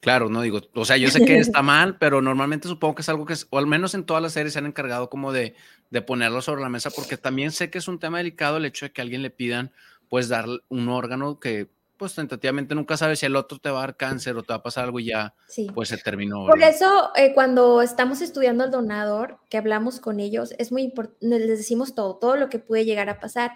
Claro, 0.00 0.28
no 0.28 0.42
digo, 0.42 0.60
o 0.74 0.84
sea, 0.84 0.96
yo 0.96 1.10
sé 1.10 1.24
que 1.24 1.38
está 1.38 1.60
mal, 1.60 1.98
pero 1.98 2.22
normalmente 2.22 2.68
supongo 2.68 2.94
que 2.94 3.02
es 3.02 3.08
algo 3.08 3.26
que 3.26 3.32
es, 3.32 3.48
o 3.50 3.58
al 3.58 3.66
menos 3.66 3.94
en 3.94 4.04
todas 4.04 4.22
las 4.22 4.32
series 4.32 4.52
se 4.52 4.60
han 4.60 4.66
encargado 4.66 5.10
como 5.10 5.32
de, 5.32 5.56
de 5.90 6.02
ponerlo 6.02 6.40
sobre 6.40 6.62
la 6.62 6.68
mesa, 6.68 6.90
porque 6.90 7.16
también 7.16 7.50
sé 7.50 7.68
que 7.68 7.78
es 7.78 7.88
un 7.88 7.98
tema 7.98 8.18
delicado 8.18 8.58
el 8.58 8.64
hecho 8.64 8.86
de 8.86 8.92
que 8.92 9.00
a 9.00 9.04
alguien 9.04 9.22
le 9.22 9.30
pidan, 9.30 9.72
pues, 10.08 10.28
dar 10.28 10.46
un 10.68 10.88
órgano 10.88 11.40
que, 11.40 11.68
pues, 11.98 12.14
tentativamente 12.14 12.74
nunca 12.74 12.96
sabes 12.96 13.18
si 13.18 13.26
el 13.26 13.36
otro 13.36 13.58
te 13.58 13.70
va 13.70 13.78
a 13.78 13.80
dar 13.82 13.96
cáncer 13.96 14.36
o 14.36 14.42
te 14.42 14.52
va 14.52 14.56
a 14.56 14.62
pasar 14.62 14.84
algo 14.84 15.00
y 15.00 15.06
ya, 15.06 15.34
pues, 15.74 15.88
se 15.88 15.98
terminó. 15.98 16.46
Por 16.46 16.62
eso, 16.62 17.10
eh, 17.16 17.34
cuando 17.34 17.82
estamos 17.82 18.22
estudiando 18.22 18.64
al 18.64 18.70
donador, 18.70 19.38
que 19.50 19.58
hablamos 19.58 20.00
con 20.00 20.20
ellos, 20.20 20.54
es 20.58 20.72
muy 20.72 20.82
importante, 20.82 21.38
les 21.38 21.58
decimos 21.58 21.94
todo, 21.94 22.16
todo 22.16 22.36
lo 22.36 22.48
que 22.48 22.58
puede 22.58 22.84
llegar 22.84 23.08
a 23.10 23.20
pasar, 23.20 23.50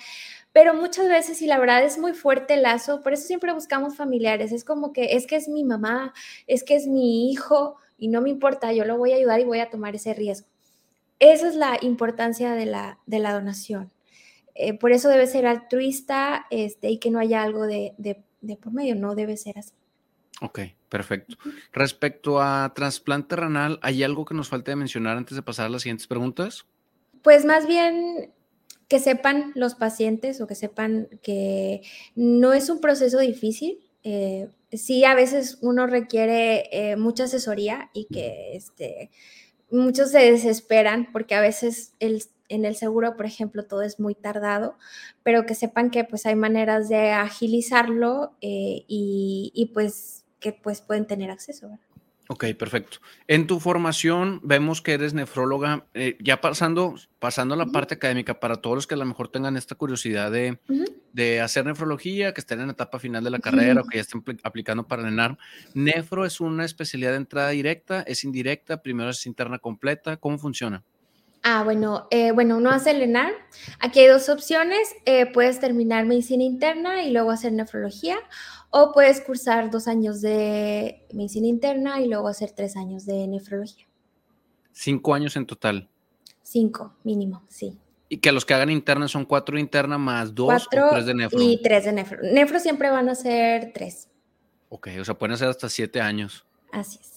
pero 0.53 0.75
muchas 0.75 1.09
veces, 1.09 1.41
y 1.41 1.47
la 1.47 1.59
verdad 1.59 1.83
es 1.85 1.99
muy 1.99 2.13
fuerte 2.13 2.55
el 2.55 2.63
lazo, 2.63 3.03
por 3.03 3.13
eso 3.15 3.27
siempre 3.27 3.53
buscamos 3.53 3.97
familiares, 3.97 4.53
es 4.53 4.65
como 4.65 4.93
que 4.93 5.17
es 5.17 5.27
que 5.27 5.37
es 5.37 5.49
mi 5.49 5.65
mamá, 5.65 6.13
es 6.47 6.65
que 6.65 6.75
es 6.75 6.87
mi 6.87 7.31
hijo, 7.31 7.77
y 7.97 8.09
no 8.09 8.21
me 8.21 8.31
importa, 8.31 8.73
yo 8.73 8.85
lo 8.85 8.99
voy 8.99 9.13
a 9.13 9.17
ayudar 9.17 9.41
y 9.41 9.45
voy 9.45 9.61
a 9.61 9.71
tomar 9.71 9.95
ese 9.95 10.13
riesgo. 10.13 10.49
Esa 11.21 11.47
es 11.47 11.55
la 11.55 11.79
importancia 11.83 12.53
de 12.53 12.67
la, 12.67 12.99
de 13.07 13.21
la 13.21 13.33
donación. 13.33 13.93
Eh, 14.55 14.77
por 14.77 14.93
eso 14.93 15.09
debe 15.09 15.27
ser 15.27 15.47
altruista 15.47 16.47
este, 16.51 16.91
y 16.91 16.99
que 16.99 17.11
no 17.11 17.19
haya 17.19 17.43
algo 17.43 17.67
de, 17.67 17.95
de, 17.97 18.23
por 18.61 18.73
medio, 18.73 18.95
no 18.95 19.15
debe 19.15 19.37
ser 19.37 19.59
así. 19.59 19.73
Ok, 20.41 20.61
perfecto. 20.89 21.37
Respecto 21.73 22.41
a 22.41 22.73
trasplante 22.75 23.37
renal, 23.37 23.79
¿hay 23.83 24.03
algo 24.03 24.25
que 24.25 24.35
nos 24.35 24.49
falte 24.49 24.75
mencionar 24.75 25.17
antes 25.17 25.37
de 25.37 25.43
pasar 25.43 25.67
a 25.67 25.69
las 25.69 25.83
siguientes 25.83 26.07
preguntas? 26.07 26.67
Pues 27.23 27.45
más 27.45 27.67
bien 27.67 28.33
que 28.89 28.99
sepan 28.99 29.53
los 29.55 29.75
pacientes 29.75 30.41
o 30.41 30.47
que 30.47 30.55
sepan 30.55 31.09
que 31.23 31.83
no 32.15 32.53
es 32.53 32.69
un 32.69 32.81
proceso 32.81 33.19
difícil. 33.21 33.79
Eh, 34.03 34.49
sí, 34.73 35.05
a 35.05 35.15
veces 35.15 35.59
uno 35.63 35.87
requiere 35.87 36.69
eh, 36.73 36.97
mucha 36.97 37.25
asesoría 37.25 37.91
y 37.95 38.07
que 38.07 38.57
este, 38.57 39.11
muchos 39.71 40.11
se 40.11 40.19
desesperan 40.31 41.11
porque 41.13 41.35
a 41.35 41.41
veces 41.41 41.95
el, 42.01 42.23
en 42.53 42.65
el 42.65 42.77
seguro, 42.77 43.17
por 43.17 43.27
ejemplo, 43.27 43.65
todo 43.65 43.83
es 43.83 43.99
muy 43.99 44.15
tardado, 44.15 44.77
pero 45.23 45.47
que 45.47 45.55
sepan 45.55 45.91
que 45.91 46.05
pues 46.05 46.27
hay 46.27 46.37
maneras 46.37 46.89
de 46.89 47.11
agilizarlo 47.11 48.33
eh, 48.41 48.85
y, 48.87 49.51
y, 49.55 49.67
pues 49.67 50.25
que 50.39 50.53
pues 50.53 50.81
pueden 50.81 51.07
tener 51.07 51.31
acceso. 51.31 51.69
¿verdad? 51.69 51.81
Ok, 52.29 52.47
perfecto. 52.59 52.99
En 53.27 53.47
tu 53.47 53.61
formación 53.61 54.41
vemos 54.43 54.81
que 54.81 54.93
eres 54.93 55.13
nefróloga, 55.13 55.87
eh, 55.93 56.17
ya 56.21 56.41
pasando, 56.41 56.95
pasando 57.19 57.55
a 57.55 57.57
la 57.59 57.67
parte 57.67 57.95
académica, 57.95 58.41
para 58.41 58.57
todos 58.57 58.77
los 58.77 58.87
que 58.87 58.95
a 58.95 58.97
lo 58.97 59.05
mejor 59.05 59.29
tengan 59.29 59.57
esta 59.57 59.75
curiosidad 59.75 60.31
de, 60.31 60.59
de 61.13 61.41
hacer 61.41 61.67
nefrología, 61.67 62.33
que 62.33 62.41
estén 62.41 62.61
en 62.61 62.69
la 62.69 62.73
etapa 62.73 62.99
final 62.99 63.25
de 63.25 63.31
la 63.31 63.39
carrera 63.39 63.83
o 63.83 63.85
que 63.85 63.99
ya 63.99 64.03
estén 64.03 64.23
aplicando 64.45 64.87
para 64.87 65.03
el 65.03 65.09
ENAR, 65.09 65.37
nefro 65.75 66.25
es 66.25 66.41
una 66.41 66.65
especialidad 66.65 67.11
de 67.11 67.17
entrada 67.17 67.51
directa, 67.51 68.03
es 68.03 68.25
indirecta, 68.25 68.83
primero 68.83 69.11
es 69.11 69.27
interna 69.27 69.59
completa, 69.59 70.17
¿cómo 70.17 70.39
funciona? 70.39 70.85
Ah, 71.43 71.65
bueno, 71.65 72.07
eh, 72.11 72.31
bueno, 72.31 72.57
uno 72.57 72.71
hace 72.71 72.93
el 72.93 73.03
ENAR. 73.03 73.33
Aquí 73.81 74.01
hay 74.01 74.07
dos 74.07 74.29
opciones. 74.29 74.95
Eh, 75.07 75.27
puedes 75.33 75.59
terminar 75.59 76.07
medicina 76.07 76.45
interna 76.45 77.03
y 77.03 77.11
luego 77.11 77.33
hacer 77.33 77.53
nefrología 77.53 78.17
o 78.71 78.93
puedes 78.93 79.21
cursar 79.21 79.71
dos 79.71 79.89
años 79.89 80.21
de 80.21 81.07
medicina 81.13 81.47
interna 81.47 82.01
y 82.01 82.09
luego 82.09 82.29
hacer 82.29 82.53
tres 82.53 82.77
años 82.77 83.05
de 83.05 83.27
nefrología. 83.27 83.87
Cinco 84.73 85.15
años 85.15 85.37
en 85.37 85.47
total. 85.47 85.91
Cinco, 86.43 86.95
mínimo, 87.05 87.43
sí. 87.49 87.79
Y 88.09 88.19
que 88.19 88.33
los 88.33 88.45
que 88.45 88.55
hagan 88.55 88.71
interna 88.71 89.09
son 89.09 89.25
cuatro 89.25 89.57
de 89.57 89.61
interna 89.61 89.99
más 89.99 90.35
dos 90.35 90.67
o 90.67 90.91
tres 90.91 91.07
de 91.07 91.15
nefro. 91.15 91.41
Y 91.41 91.61
tres 91.61 91.85
de 91.85 91.93
nefro. 91.93 92.19
Nefro 92.23 92.61
siempre 92.61 92.91
van 92.91 93.09
a 93.09 93.15
ser 93.15 93.73
tres. 93.75 94.09
Ok, 94.69 94.89
o 95.01 95.05
sea, 95.05 95.19
pueden 95.19 95.37
ser 95.37 95.49
hasta 95.49 95.69
siete 95.69 96.01
años. 96.01 96.47
Así 96.73 96.99
es. 97.01 97.12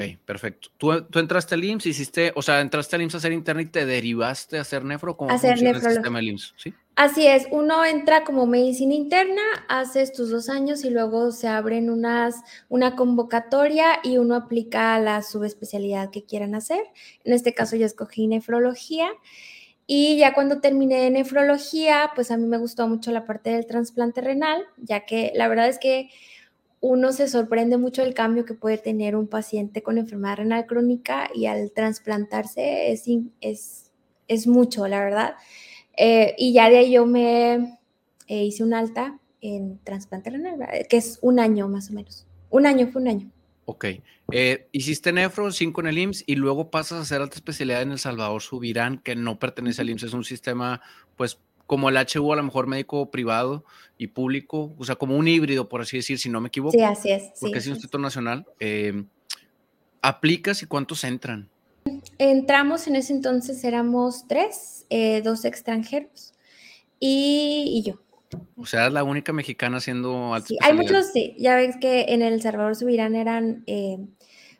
Ok, 0.00 0.18
perfecto. 0.24 0.68
¿Tú, 0.78 0.92
entraste 1.18 1.54
al 1.54 1.64
IMSS, 1.64 1.86
hiciste, 1.86 2.32
o 2.34 2.42
sea, 2.42 2.60
entraste 2.60 2.96
al 2.96 3.02
IMSS 3.02 3.14
a 3.14 3.18
hacer 3.18 3.32
interna 3.32 3.62
y 3.62 3.66
te 3.66 3.84
derivaste 3.84 4.58
a 4.58 4.62
hacer 4.62 4.84
nefro? 4.84 5.16
¿Cómo 5.16 5.30
hacer 5.30 5.62
el 5.62 5.80
sistema 5.80 6.18
del 6.18 6.28
IMSS? 6.28 6.54
¿Sí? 6.56 6.74
Así 6.96 7.26
es, 7.26 7.46
uno 7.50 7.84
entra 7.84 8.24
como 8.24 8.46
medicina 8.46 8.94
interna, 8.94 9.40
haces 9.68 10.12
tus 10.12 10.30
dos 10.30 10.48
años 10.48 10.84
y 10.84 10.90
luego 10.90 11.32
se 11.32 11.48
abren 11.48 11.88
unas, 11.88 12.42
una 12.68 12.94
convocatoria 12.94 14.00
y 14.02 14.18
uno 14.18 14.34
aplica 14.34 14.98
la 14.98 15.22
subespecialidad 15.22 16.10
que 16.10 16.24
quieran 16.24 16.54
hacer. 16.54 16.82
En 17.24 17.32
este 17.32 17.54
caso 17.54 17.76
yo 17.76 17.86
escogí 17.86 18.26
nefrología. 18.26 19.08
Y 19.86 20.18
ya 20.18 20.34
cuando 20.34 20.60
terminé 20.60 21.00
de 21.00 21.10
nefrología, 21.10 22.12
pues 22.14 22.30
a 22.30 22.36
mí 22.36 22.46
me 22.46 22.58
gustó 22.58 22.86
mucho 22.86 23.10
la 23.10 23.24
parte 23.24 23.50
del 23.50 23.66
trasplante 23.66 24.20
renal, 24.20 24.62
ya 24.76 25.04
que 25.04 25.32
la 25.34 25.48
verdad 25.48 25.68
es 25.68 25.78
que 25.78 26.10
uno 26.80 27.12
se 27.12 27.28
sorprende 27.28 27.76
mucho 27.76 28.02
del 28.02 28.14
cambio 28.14 28.44
que 28.44 28.54
puede 28.54 28.78
tener 28.78 29.14
un 29.14 29.28
paciente 29.28 29.82
con 29.82 29.98
enfermedad 29.98 30.38
renal 30.38 30.66
crónica 30.66 31.30
y 31.34 31.46
al 31.46 31.72
trasplantarse 31.72 32.90
es, 32.90 33.04
es, 33.40 33.92
es 34.28 34.46
mucho, 34.46 34.88
la 34.88 35.00
verdad. 35.00 35.34
Eh, 35.96 36.34
y 36.38 36.54
ya 36.54 36.70
de 36.70 36.78
ahí 36.78 36.92
yo 36.92 37.04
me 37.04 37.78
eh, 38.26 38.44
hice 38.44 38.64
un 38.64 38.72
alta 38.72 39.18
en 39.42 39.78
trasplante 39.84 40.30
renal, 40.30 40.86
que 40.88 40.96
es 40.96 41.18
un 41.20 41.38
año 41.38 41.68
más 41.68 41.90
o 41.90 41.92
menos. 41.92 42.26
Un 42.48 42.66
año, 42.66 42.88
fue 42.90 43.02
un 43.02 43.08
año. 43.08 43.30
Ok. 43.66 43.86
Eh, 44.32 44.68
hiciste 44.72 45.12
nefro, 45.12 45.52
cinco 45.52 45.80
en 45.82 45.88
el 45.88 45.98
IMSS 45.98 46.24
y 46.26 46.36
luego 46.36 46.70
pasas 46.70 46.98
a 46.98 47.02
hacer 47.02 47.20
alta 47.20 47.36
especialidad 47.36 47.82
en 47.82 47.92
El 47.92 47.98
Salvador 47.98 48.40
Subirán, 48.40 48.98
que 48.98 49.14
no 49.16 49.38
pertenece 49.38 49.82
al 49.82 49.90
IMSS, 49.90 50.04
es 50.04 50.12
un 50.14 50.24
sistema 50.24 50.80
pues 51.16 51.38
como 51.70 51.88
el 51.88 51.96
HU, 51.96 52.32
a 52.32 52.34
lo 52.34 52.42
mejor 52.42 52.66
médico 52.66 53.12
privado 53.12 53.64
y 53.96 54.08
público, 54.08 54.74
o 54.76 54.84
sea, 54.84 54.96
como 54.96 55.16
un 55.16 55.28
híbrido, 55.28 55.68
por 55.68 55.82
así 55.82 55.98
decir, 55.98 56.18
si 56.18 56.28
no 56.28 56.40
me 56.40 56.48
equivoco. 56.48 56.76
Sí, 56.76 56.82
así 56.82 57.12
es. 57.12 57.30
Porque 57.40 57.58
es 57.58 57.66
Instituto 57.68 57.96
Nacional. 57.96 58.44
Eh, 58.58 59.04
¿Aplicas 60.02 60.64
y 60.64 60.66
cuántos 60.66 61.04
entran? 61.04 61.48
Entramos 62.18 62.88
en 62.88 62.96
ese 62.96 63.12
entonces, 63.12 63.62
éramos 63.62 64.26
tres, 64.26 64.84
eh, 64.90 65.22
dos 65.22 65.44
extranjeros 65.44 66.34
y, 66.98 67.84
yo. 67.86 68.00
O 68.56 68.66
sea, 68.66 68.88
es 68.88 68.92
la 68.92 69.04
única 69.04 69.32
mexicana 69.32 69.76
haciendo 69.76 70.34
sí, 70.44 70.58
Hay 70.62 70.72
muchos, 70.72 71.12
sí, 71.12 71.36
ya 71.38 71.54
ves 71.54 71.76
que 71.80 72.06
en 72.08 72.22
El 72.22 72.42
Salvador 72.42 72.74
Subirán 72.74 73.14
eran, 73.14 73.62
eh, 73.68 73.96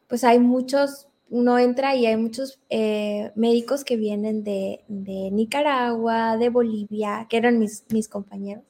pues 0.06 0.22
hay 0.22 0.38
muchos 0.38 1.08
uno 1.30 1.58
entra 1.58 1.94
y 1.94 2.06
hay 2.06 2.16
muchos 2.16 2.60
eh, 2.68 3.30
médicos 3.36 3.84
que 3.84 3.96
vienen 3.96 4.44
de, 4.44 4.80
Nicaragua, 4.88 6.36
de 6.36 6.48
Bolivia, 6.48 7.26
que 7.30 7.36
eran 7.36 7.58
mis, 7.58 7.84
mis 7.90 8.08
compañeros, 8.08 8.64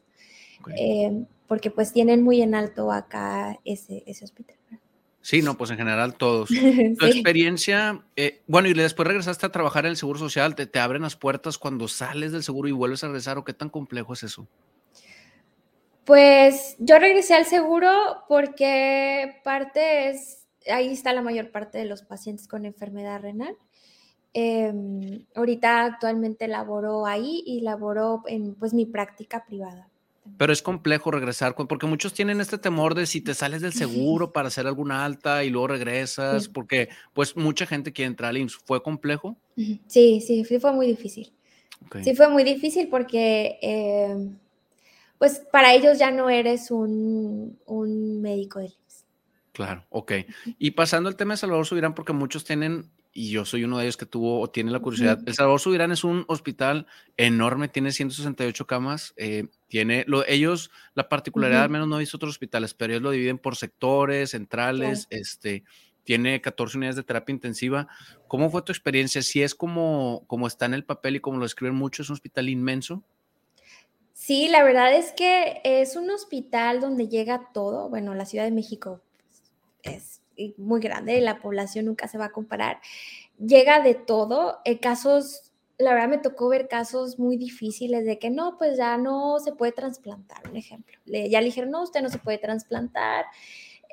eh, 0.76 1.24
porque 1.48 1.70
pues 1.70 1.92
tienen 1.92 2.22
muy 2.22 2.42
en 2.42 2.54
alto 2.54 2.92
acá 2.92 3.58
ese, 3.64 4.04
ese 4.06 4.24
hospital. 4.24 4.56
Sí, 5.22 5.42
no, 5.42 5.56
pues 5.56 5.70
en 5.70 5.78
general 5.78 6.14
todos. 6.14 6.48
Tu 6.98 7.06
experiencia, 7.06 8.02
eh, 8.16 8.42
bueno, 8.46 8.68
y 8.68 8.74
después 8.74 9.06
regresaste 9.06 9.46
a 9.46 9.52
trabajar 9.52 9.84
en 9.84 9.90
el 9.90 9.96
Seguro 9.96 10.18
Social, 10.18 10.54
¿te, 10.54 10.66
¿te 10.66 10.78
abren 10.78 11.02
las 11.02 11.16
puertas 11.16 11.58
cuando 11.58 11.88
sales 11.88 12.32
del 12.32 12.42
seguro 12.42 12.68
y 12.68 12.72
vuelves 12.72 13.04
a 13.04 13.08
regresar 13.08 13.38
o 13.38 13.44
qué 13.44 13.52
tan 13.52 13.70
complejo 13.70 14.12
es 14.12 14.22
eso? 14.22 14.46
Pues 16.04 16.76
yo 16.78 16.98
regresé 16.98 17.34
al 17.34 17.46
seguro 17.46 18.24
porque 18.28 19.40
parte 19.44 20.10
es 20.10 20.39
ahí 20.72 20.88
está 20.88 21.12
la 21.12 21.22
mayor 21.22 21.50
parte 21.50 21.78
de 21.78 21.84
los 21.84 22.02
pacientes 22.02 22.48
con 22.48 22.64
enfermedad 22.64 23.20
renal. 23.20 23.56
Em, 24.32 25.24
ahorita 25.34 25.84
actualmente 25.84 26.46
laboro 26.46 27.04
ahí 27.06 27.42
y 27.44 27.62
laboro 27.62 28.22
en 28.26 28.54
pues 28.54 28.72
mi 28.72 28.86
práctica 28.86 29.44
privada. 29.44 29.88
Pero 30.36 30.52
es 30.52 30.62
complejo 30.62 31.10
regresar, 31.10 31.56
porque 31.56 31.86
muchos 31.86 32.12
tienen 32.14 32.40
este 32.40 32.58
temor 32.58 32.94
de 32.94 33.06
si 33.06 33.20
te 33.20 33.34
sales 33.34 33.62
del 33.62 33.72
seguro 33.72 34.32
para 34.32 34.48
hacer 34.48 34.66
alguna 34.66 35.04
alta 35.04 35.42
y 35.44 35.50
luego 35.50 35.68
regresas, 35.68 36.48
porque 36.48 36.88
pues 37.12 37.36
mucha 37.36 37.66
gente 37.66 37.92
quiere 37.92 38.08
entrar 38.08 38.30
al 38.30 38.36
IMSS. 38.36 38.58
¿Fue 38.64 38.82
complejo? 38.82 39.36
Sí, 39.56 40.20
sí, 40.20 40.44
sí 40.44 40.58
fue 40.60 40.72
muy 40.72 40.86
difícil. 40.86 41.32
Sí 42.04 42.14
fue 42.14 42.28
muy 42.28 42.44
difícil 42.44 42.88
porque 42.88 43.58
em, 43.62 44.36
pues 45.18 45.42
para 45.50 45.74
ellos 45.74 45.98
ya 45.98 46.10
no 46.10 46.30
eres 46.30 46.70
un, 46.70 47.58
un 47.66 48.20
médico 48.20 48.60
del 48.60 48.74
Claro, 49.52 49.84
ok. 49.90 50.12
Y 50.58 50.72
pasando 50.72 51.08
al 51.08 51.16
tema 51.16 51.34
de 51.34 51.38
Salvador 51.38 51.66
Subirán, 51.66 51.94
porque 51.94 52.12
muchos 52.12 52.44
tienen, 52.44 52.90
y 53.12 53.30
yo 53.30 53.44
soy 53.44 53.64
uno 53.64 53.78
de 53.78 53.84
ellos 53.84 53.96
que 53.96 54.06
tuvo 54.06 54.40
o 54.40 54.48
tiene 54.50 54.70
la 54.70 54.78
curiosidad, 54.78 55.18
El 55.26 55.34
Salvador 55.34 55.60
Subirán 55.60 55.90
es 55.90 56.04
un 56.04 56.24
hospital 56.28 56.86
enorme, 57.16 57.68
tiene 57.68 57.90
168 57.90 58.66
camas, 58.66 59.12
eh, 59.16 59.48
tiene, 59.68 60.04
lo, 60.06 60.26
ellos, 60.26 60.70
la 60.94 61.08
particularidad, 61.08 61.64
al 61.64 61.70
menos 61.70 61.88
no 61.88 61.96
he 61.96 62.00
visto 62.00 62.16
otros 62.16 62.30
hospitales, 62.30 62.74
pero 62.74 62.92
ellos 62.92 63.02
lo 63.02 63.10
dividen 63.10 63.38
por 63.38 63.56
sectores, 63.56 64.30
centrales, 64.30 65.08
este, 65.10 65.64
tiene 66.04 66.40
14 66.40 66.76
unidades 66.76 66.96
de 66.96 67.02
terapia 67.02 67.32
intensiva. 67.32 67.88
¿Cómo 68.28 68.50
fue 68.50 68.62
tu 68.62 68.70
experiencia? 68.70 69.22
Si 69.22 69.42
es 69.42 69.54
como, 69.54 70.24
como 70.28 70.46
está 70.46 70.66
en 70.66 70.74
el 70.74 70.84
papel 70.84 71.16
y 71.16 71.20
como 71.20 71.38
lo 71.38 71.44
escriben 71.44 71.74
mucho, 71.74 72.02
es 72.02 72.08
un 72.08 72.14
hospital 72.14 72.48
inmenso. 72.48 73.02
Sí, 74.12 74.48
la 74.48 74.62
verdad 74.62 74.94
es 74.94 75.12
que 75.12 75.60
es 75.64 75.96
un 75.96 76.10
hospital 76.10 76.80
donde 76.80 77.08
llega 77.08 77.50
todo. 77.52 77.88
Bueno, 77.88 78.14
la 78.14 78.26
Ciudad 78.26 78.44
de 78.44 78.50
México 78.50 79.02
es 79.82 80.20
muy 80.56 80.80
grande, 80.80 81.20
la 81.20 81.38
población 81.40 81.86
nunca 81.86 82.08
se 82.08 82.18
va 82.18 82.26
a 82.26 82.32
comparar. 82.32 82.80
Llega 83.38 83.80
de 83.80 83.94
todo, 83.94 84.58
eh, 84.64 84.80
casos, 84.80 85.52
la 85.78 85.94
verdad 85.94 86.08
me 86.08 86.18
tocó 86.18 86.48
ver 86.48 86.68
casos 86.68 87.18
muy 87.18 87.36
difíciles 87.36 88.04
de 88.04 88.18
que 88.18 88.30
no, 88.30 88.56
pues 88.58 88.76
ya 88.76 88.96
no 88.96 89.38
se 89.38 89.52
puede 89.52 89.72
trasplantar, 89.72 90.42
un 90.48 90.56
ejemplo. 90.56 90.96
ya 91.06 91.40
le 91.40 91.46
dijeron, 91.46 91.70
no, 91.70 91.82
usted 91.82 92.02
no 92.02 92.10
se 92.10 92.18
puede 92.18 92.38
trasplantar. 92.38 93.26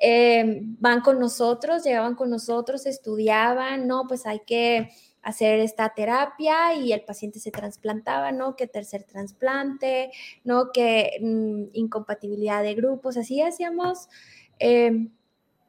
Eh, 0.00 0.60
van 0.78 1.00
con 1.00 1.18
nosotros, 1.18 1.82
llegaban 1.82 2.14
con 2.14 2.30
nosotros, 2.30 2.86
estudiaban, 2.86 3.88
no, 3.88 4.04
pues 4.06 4.26
hay 4.26 4.40
que 4.40 4.90
hacer 5.22 5.58
esta 5.58 5.92
terapia 5.94 6.74
y 6.74 6.92
el 6.92 7.02
paciente 7.02 7.40
se 7.40 7.50
trasplantaba, 7.50 8.30
¿no? 8.30 8.54
Que 8.54 8.66
tercer 8.68 9.02
trasplante, 9.02 10.10
¿no? 10.44 10.70
Que 10.72 11.18
mm, 11.20 11.76
incompatibilidad 11.76 12.62
de 12.62 12.74
grupos, 12.74 13.16
así 13.16 13.42
hacíamos. 13.42 14.08
Em, 14.60 15.10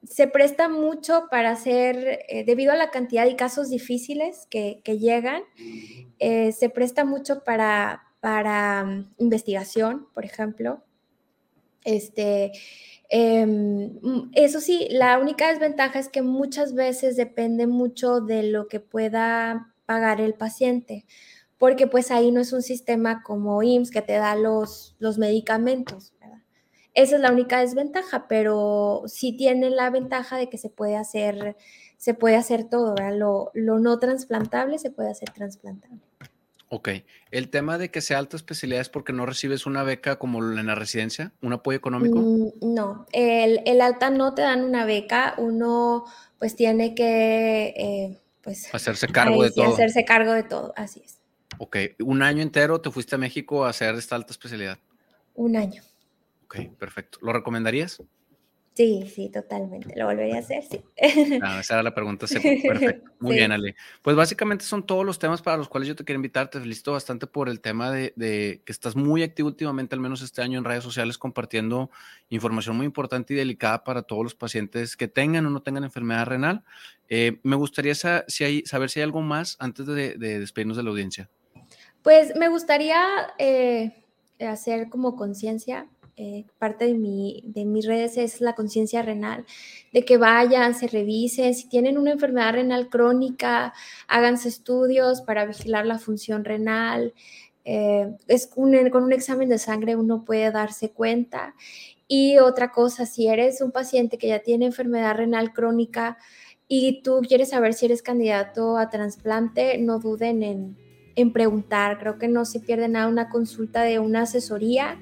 se 0.03 0.27
presta 0.27 0.69
mucho 0.69 1.27
para 1.29 1.51
hacer, 1.51 2.25
eh, 2.29 2.43
debido 2.45 2.71
a 2.71 2.75
la 2.75 2.91
cantidad 2.91 3.25
de 3.25 3.35
casos 3.35 3.69
difíciles 3.69 4.47
que, 4.49 4.81
llegan, 4.85 5.41
eh, 6.19 6.51
se 6.51 6.69
presta 6.69 7.05
mucho 7.05 7.43
para, 7.43 8.03
para 8.19 8.83
mm, 8.83 9.13
investigación, 9.17 10.07
por 10.13 10.25
ejemplo. 10.25 10.83
Este, 11.83 12.51
Em, 13.09 13.99
mm, 14.01 14.31
eso 14.33 14.61
sí, 14.61 14.87
la 14.91 15.17
única 15.17 15.49
desventaja 15.49 15.99
es 15.99 16.09
que 16.09 16.21
muchas 16.21 16.75
veces 16.75 17.15
depende 17.17 17.65
mucho 17.65 18.21
de 18.21 18.43
lo 18.43 18.67
que 18.67 18.79
pueda 18.79 19.73
pagar 19.87 20.21
el 20.21 20.35
paciente, 20.35 21.05
porque 21.57 21.87
pues 21.87 22.11
ahí 22.11 22.31
no 22.31 22.39
es 22.39 22.53
un 22.53 22.61
sistema 22.61 23.23
como 23.23 23.63
IMSS 23.63 23.91
que 23.91 24.01
te 24.03 24.13
da 24.13 24.35
los, 24.35 24.95
los 24.99 25.17
medicamentos. 25.17 26.13
Esa 26.99 27.15
es 27.15 27.21
la 27.21 27.31
única 27.31 27.61
desventaja, 27.61 28.27
pero 28.27 29.03
sí 29.07 29.31
tiene 29.31 29.69
la 29.69 29.89
ventaja 29.89 30.35
de 30.35 30.49
que 30.49 30.57
se 30.57 30.69
puede 30.69 30.97
hacer, 30.97 31.55
se 31.97 32.13
puede 32.13 32.35
hacer 32.35 32.65
todo, 32.65 32.93
Lo, 33.13 33.51
lo 33.53 33.79
no 33.79 33.99
trasplantable 33.99 34.77
se 34.79 34.91
puede 34.91 35.09
hacer 35.09 35.29
trasplantable. 35.29 36.01
Ok. 36.67 36.89
El 37.31 37.47
tema 37.47 37.77
de 37.77 37.89
que 37.89 38.01
sea 38.01 38.19
alta 38.19 38.35
especialidad 38.35 38.81
es 38.81 38.89
porque 38.89 39.13
no 39.13 39.25
recibes 39.25 39.65
una 39.65 39.83
beca 39.83 40.19
como 40.19 40.39
en 40.39 40.65
la 40.65 40.75
residencia, 40.75 41.31
un 41.41 41.53
apoyo 41.53 41.77
económico. 41.77 42.19
Mm, 42.19 42.73
no, 42.73 43.05
el, 43.13 43.79
alta 43.79 44.09
no 44.09 44.33
te 44.33 44.41
dan 44.41 44.65
una 44.65 44.83
beca, 44.83 45.35
uno 45.37 46.03
pues 46.37 46.57
tiene 46.57 46.95
que 46.95 47.73
eh, 47.77 48.17
pues 48.41 48.75
hacerse 48.75 49.07
cargo 49.07 49.41
de 49.41 49.51
todo. 49.51 49.73
Hacerse 49.73 50.03
cargo 50.03 50.33
de 50.33 50.43
todo, 50.43 50.73
así 50.75 51.01
es. 51.05 51.19
Ok, 51.59 51.77
un 51.99 52.23
año 52.23 52.41
entero 52.41 52.81
te 52.81 52.91
fuiste 52.91 53.15
a 53.15 53.17
México 53.17 53.63
a 53.63 53.69
hacer 53.69 53.95
esta 53.95 54.17
alta 54.17 54.33
especialidad. 54.33 54.77
Un 55.33 55.55
año. 55.55 55.81
Ok, 56.49 56.77
perfecto. 56.79 57.19
¿Lo 57.21 57.31
recomendarías? 57.31 58.01
Sí, 58.73 59.07
sí, 59.13 59.29
totalmente. 59.29 59.93
¿Lo 59.95 60.05
volvería 60.05 60.37
a 60.37 60.39
hacer? 60.39 60.63
Sí. 60.63 60.81
Ah, 61.43 61.59
esa 61.59 61.75
era 61.75 61.83
la 61.83 61.93
pregunta. 61.93 62.25
Perfecto. 62.25 63.11
Muy 63.19 63.35
bien, 63.35 63.51
Ale. 63.51 63.75
Pues 64.01 64.15
básicamente 64.15 64.65
son 64.65 64.83
todos 64.83 65.05
los 65.05 65.19
temas 65.19 65.43
para 65.43 65.57
los 65.57 65.69
cuales 65.69 65.89
yo 65.89 65.95
te 65.95 66.03
quiero 66.03 66.15
invitar. 66.15 66.49
Te 66.49 66.59
felicito 66.59 66.93
bastante 66.93 67.27
por 67.27 67.49
el 67.49 67.61
tema 67.61 67.91
de, 67.91 68.13
que 68.65 68.71
estás 68.71 68.95
muy 68.95 69.21
activo 69.21 69.47
últimamente, 69.49 69.93
al 69.93 70.01
menos 70.01 70.23
este 70.23 70.41
año 70.41 70.57
en 70.57 70.65
redes 70.65 70.83
sociales, 70.83 71.19
compartiendo 71.19 71.91
información 72.29 72.77
muy 72.77 72.87
importante 72.87 73.35
y 73.35 73.37
delicada 73.37 73.83
para 73.83 74.01
todos 74.01 74.23
los 74.23 74.33
pacientes 74.33 74.97
que 74.97 75.07
tengan 75.07 75.45
o 75.45 75.51
no 75.51 75.61
tengan 75.61 75.83
enfermedad 75.83 76.25
renal. 76.25 76.63
Eh, 77.09 77.39
me 77.43 77.57
gustaría 77.57 77.93
si 77.93 78.43
hay, 78.43 78.65
saber 78.65 78.89
si 78.89 79.01
hay 79.01 79.03
algo 79.03 79.21
más 79.21 79.55
antes 79.59 79.85
de, 79.85 80.17
despedirnos 80.17 80.77
de 80.77 80.83
la 80.83 80.89
audiencia. 80.89 81.29
Pues 82.01 82.33
me 82.35 82.47
gustaría 82.47 83.05
eh, 83.37 84.05
hacer 84.39 84.89
como 84.89 85.15
conciencia 85.15 85.89
eh, 86.21 86.43
parte 86.57 86.83
de, 86.83 86.95
mi, 86.95 87.41
de 87.45 87.63
mis 87.63 87.85
redes 87.85 88.17
es 88.17 88.41
la 88.41 88.53
conciencia 88.53 89.01
renal, 89.01 89.45
de 89.93 90.03
que 90.03 90.17
vayan, 90.17 90.75
se 90.75 90.87
revisen, 90.87 91.55
si 91.55 91.69
tienen 91.69 91.97
una 91.97 92.11
enfermedad 92.11 92.55
renal 92.55 92.89
crónica, 92.89 93.73
háganse 94.09 94.49
estudios 94.49 95.21
para 95.21 95.45
vigilar 95.45 95.85
la 95.85 95.97
función 95.97 96.43
renal. 96.43 97.13
Eh, 97.63 98.13
es 98.27 98.47
con 98.47 99.03
un 99.03 99.13
examen 99.13 99.47
de 99.47 99.59
sangre 99.59 99.95
uno 99.95 100.25
puede 100.25 100.51
darse 100.51 100.91
cuenta. 100.91 101.55
Y 102.05 102.37
otra 102.39 102.73
cosa, 102.73 103.05
si 103.05 103.29
eres 103.29 103.61
un 103.61 103.71
paciente 103.71 104.17
que 104.17 104.27
ya 104.27 104.39
tiene 104.39 104.65
enfermedad 104.65 105.15
renal 105.15 105.53
crónica 105.53 106.17
y 106.67 107.01
tú 107.01 107.21
quieres 107.25 107.51
saber 107.51 107.73
si 107.73 107.85
eres 107.85 108.01
candidato 108.01 108.77
a 108.77 108.89
trasplante, 108.89 109.77
no 109.77 109.99
duden 109.99 110.43
en, 110.43 110.77
en 111.15 111.31
preguntar. 111.31 111.97
Creo 111.97 112.17
que 112.17 112.27
no 112.27 112.43
se 112.43 112.59
pierde 112.59 112.89
nada 112.89 113.07
una 113.07 113.29
consulta 113.29 113.83
de 113.83 113.99
una 113.99 114.23
asesoría 114.23 114.99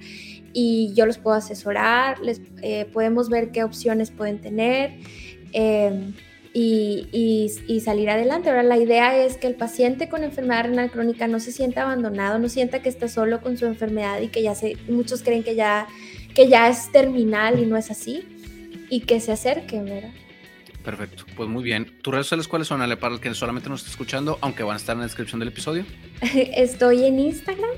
y 0.59 0.91
yo 0.95 1.05
los 1.05 1.19
puedo 1.19 1.37
asesorar, 1.37 2.19
les, 2.19 2.41
eh, 2.63 2.87
podemos 2.91 3.29
ver 3.29 3.51
qué 3.51 3.63
opciones 3.63 4.09
pueden 4.09 4.41
tener 4.41 4.95
em, 5.53 6.13
y, 6.51 7.51
y, 7.67 7.79
salir 7.81 8.09
adelante. 8.09 8.49
Ahora, 8.49 8.63
la 8.63 8.79
idea 8.79 9.23
es 9.23 9.37
que 9.37 9.45
el 9.45 9.53
paciente 9.53 10.09
con 10.09 10.23
enfermedad 10.23 10.63
renal 10.63 10.89
crónica 10.89 11.27
no 11.27 11.39
se 11.39 11.51
sienta 11.51 11.83
abandonado, 11.83 12.39
no 12.39 12.49
sienta 12.49 12.81
que 12.81 12.89
está 12.89 13.07
solo 13.07 13.39
con 13.39 13.55
su 13.55 13.67
enfermedad 13.67 14.19
y 14.19 14.29
que 14.29 14.41
ya 14.41 14.55
se, 14.55 14.77
muchos 14.89 15.21
creen 15.21 15.43
que 15.43 15.53
ya, 15.53 15.85
que 16.33 16.47
ya 16.47 16.67
es 16.69 16.91
terminal 16.91 17.59
y 17.59 17.67
no 17.67 17.77
es 17.77 17.91
así, 17.91 18.23
y 18.89 19.01
que 19.01 19.19
se 19.19 19.33
acerquen, 19.33 19.85
¿verdad? 19.85 20.09
Perfecto, 20.83 21.25
pues 21.35 21.47
muy 21.47 21.63
bien. 21.63 21.85
¿Tus 22.01 22.11
redes 22.11 22.25
sociales 22.25 22.47
cuáles 22.47 22.67
son, 22.67 22.81
Ale, 22.81 22.97
para 22.97 23.13
el 23.13 23.21
que 23.21 23.31
solamente 23.35 23.69
nos 23.69 23.81
está 23.81 23.91
escuchando, 23.91 24.39
aunque 24.41 24.63
van 24.63 24.73
a 24.73 24.77
estar 24.77 24.93
en 24.95 25.01
la 25.01 25.05
descripción 25.05 25.37
del 25.37 25.49
episodio? 25.49 25.85
Estoy 26.33 27.05
en 27.05 27.19
Instagram 27.19 27.75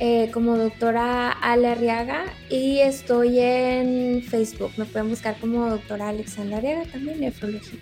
eh, 0.00 0.30
como 0.32 0.56
doctora 0.56 1.30
Ale 1.30 1.68
Arriaga 1.68 2.24
y 2.48 2.78
estoy 2.78 3.38
en 3.38 4.22
Facebook. 4.22 4.72
Me 4.76 4.86
pueden 4.86 5.10
buscar 5.10 5.38
como 5.38 5.68
doctora 5.68 6.08
Alexandra 6.08 6.56
Arriaga 6.56 6.84
también, 6.90 7.20
nefrología. 7.20 7.78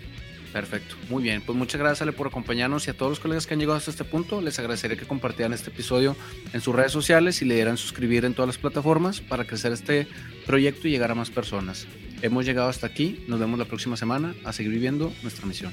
Perfecto, 0.51 0.95
muy 1.09 1.23
bien. 1.23 1.41
Pues 1.41 1.57
muchas 1.57 1.79
gracias 1.79 2.01
Ale 2.01 2.11
por 2.11 2.27
acompañarnos 2.27 2.87
y 2.87 2.89
a 2.89 2.93
todos 2.93 3.11
los 3.11 3.19
colegas 3.19 3.47
que 3.47 3.53
han 3.53 3.59
llegado 3.59 3.77
hasta 3.77 3.91
este 3.91 4.03
punto, 4.03 4.41
les 4.41 4.59
agradecería 4.59 4.97
que 4.97 5.05
compartieran 5.05 5.53
este 5.53 5.69
episodio 5.69 6.15
en 6.53 6.59
sus 6.61 6.75
redes 6.75 6.91
sociales 6.91 7.41
y 7.41 7.45
le 7.45 7.55
dieran 7.55 7.77
suscribir 7.77 8.25
en 8.25 8.33
todas 8.33 8.47
las 8.47 8.57
plataformas 8.57 9.21
para 9.21 9.45
crecer 9.45 9.71
este 9.71 10.07
proyecto 10.45 10.87
y 10.87 10.91
llegar 10.91 11.11
a 11.11 11.15
más 11.15 11.29
personas. 11.29 11.87
Hemos 12.21 12.45
llegado 12.45 12.67
hasta 12.67 12.87
aquí, 12.87 13.23
nos 13.27 13.39
vemos 13.39 13.57
la 13.57 13.65
próxima 13.65 13.95
semana 13.95 14.35
a 14.43 14.51
seguir 14.51 14.73
viviendo 14.73 15.13
nuestra 15.21 15.45
misión. 15.45 15.71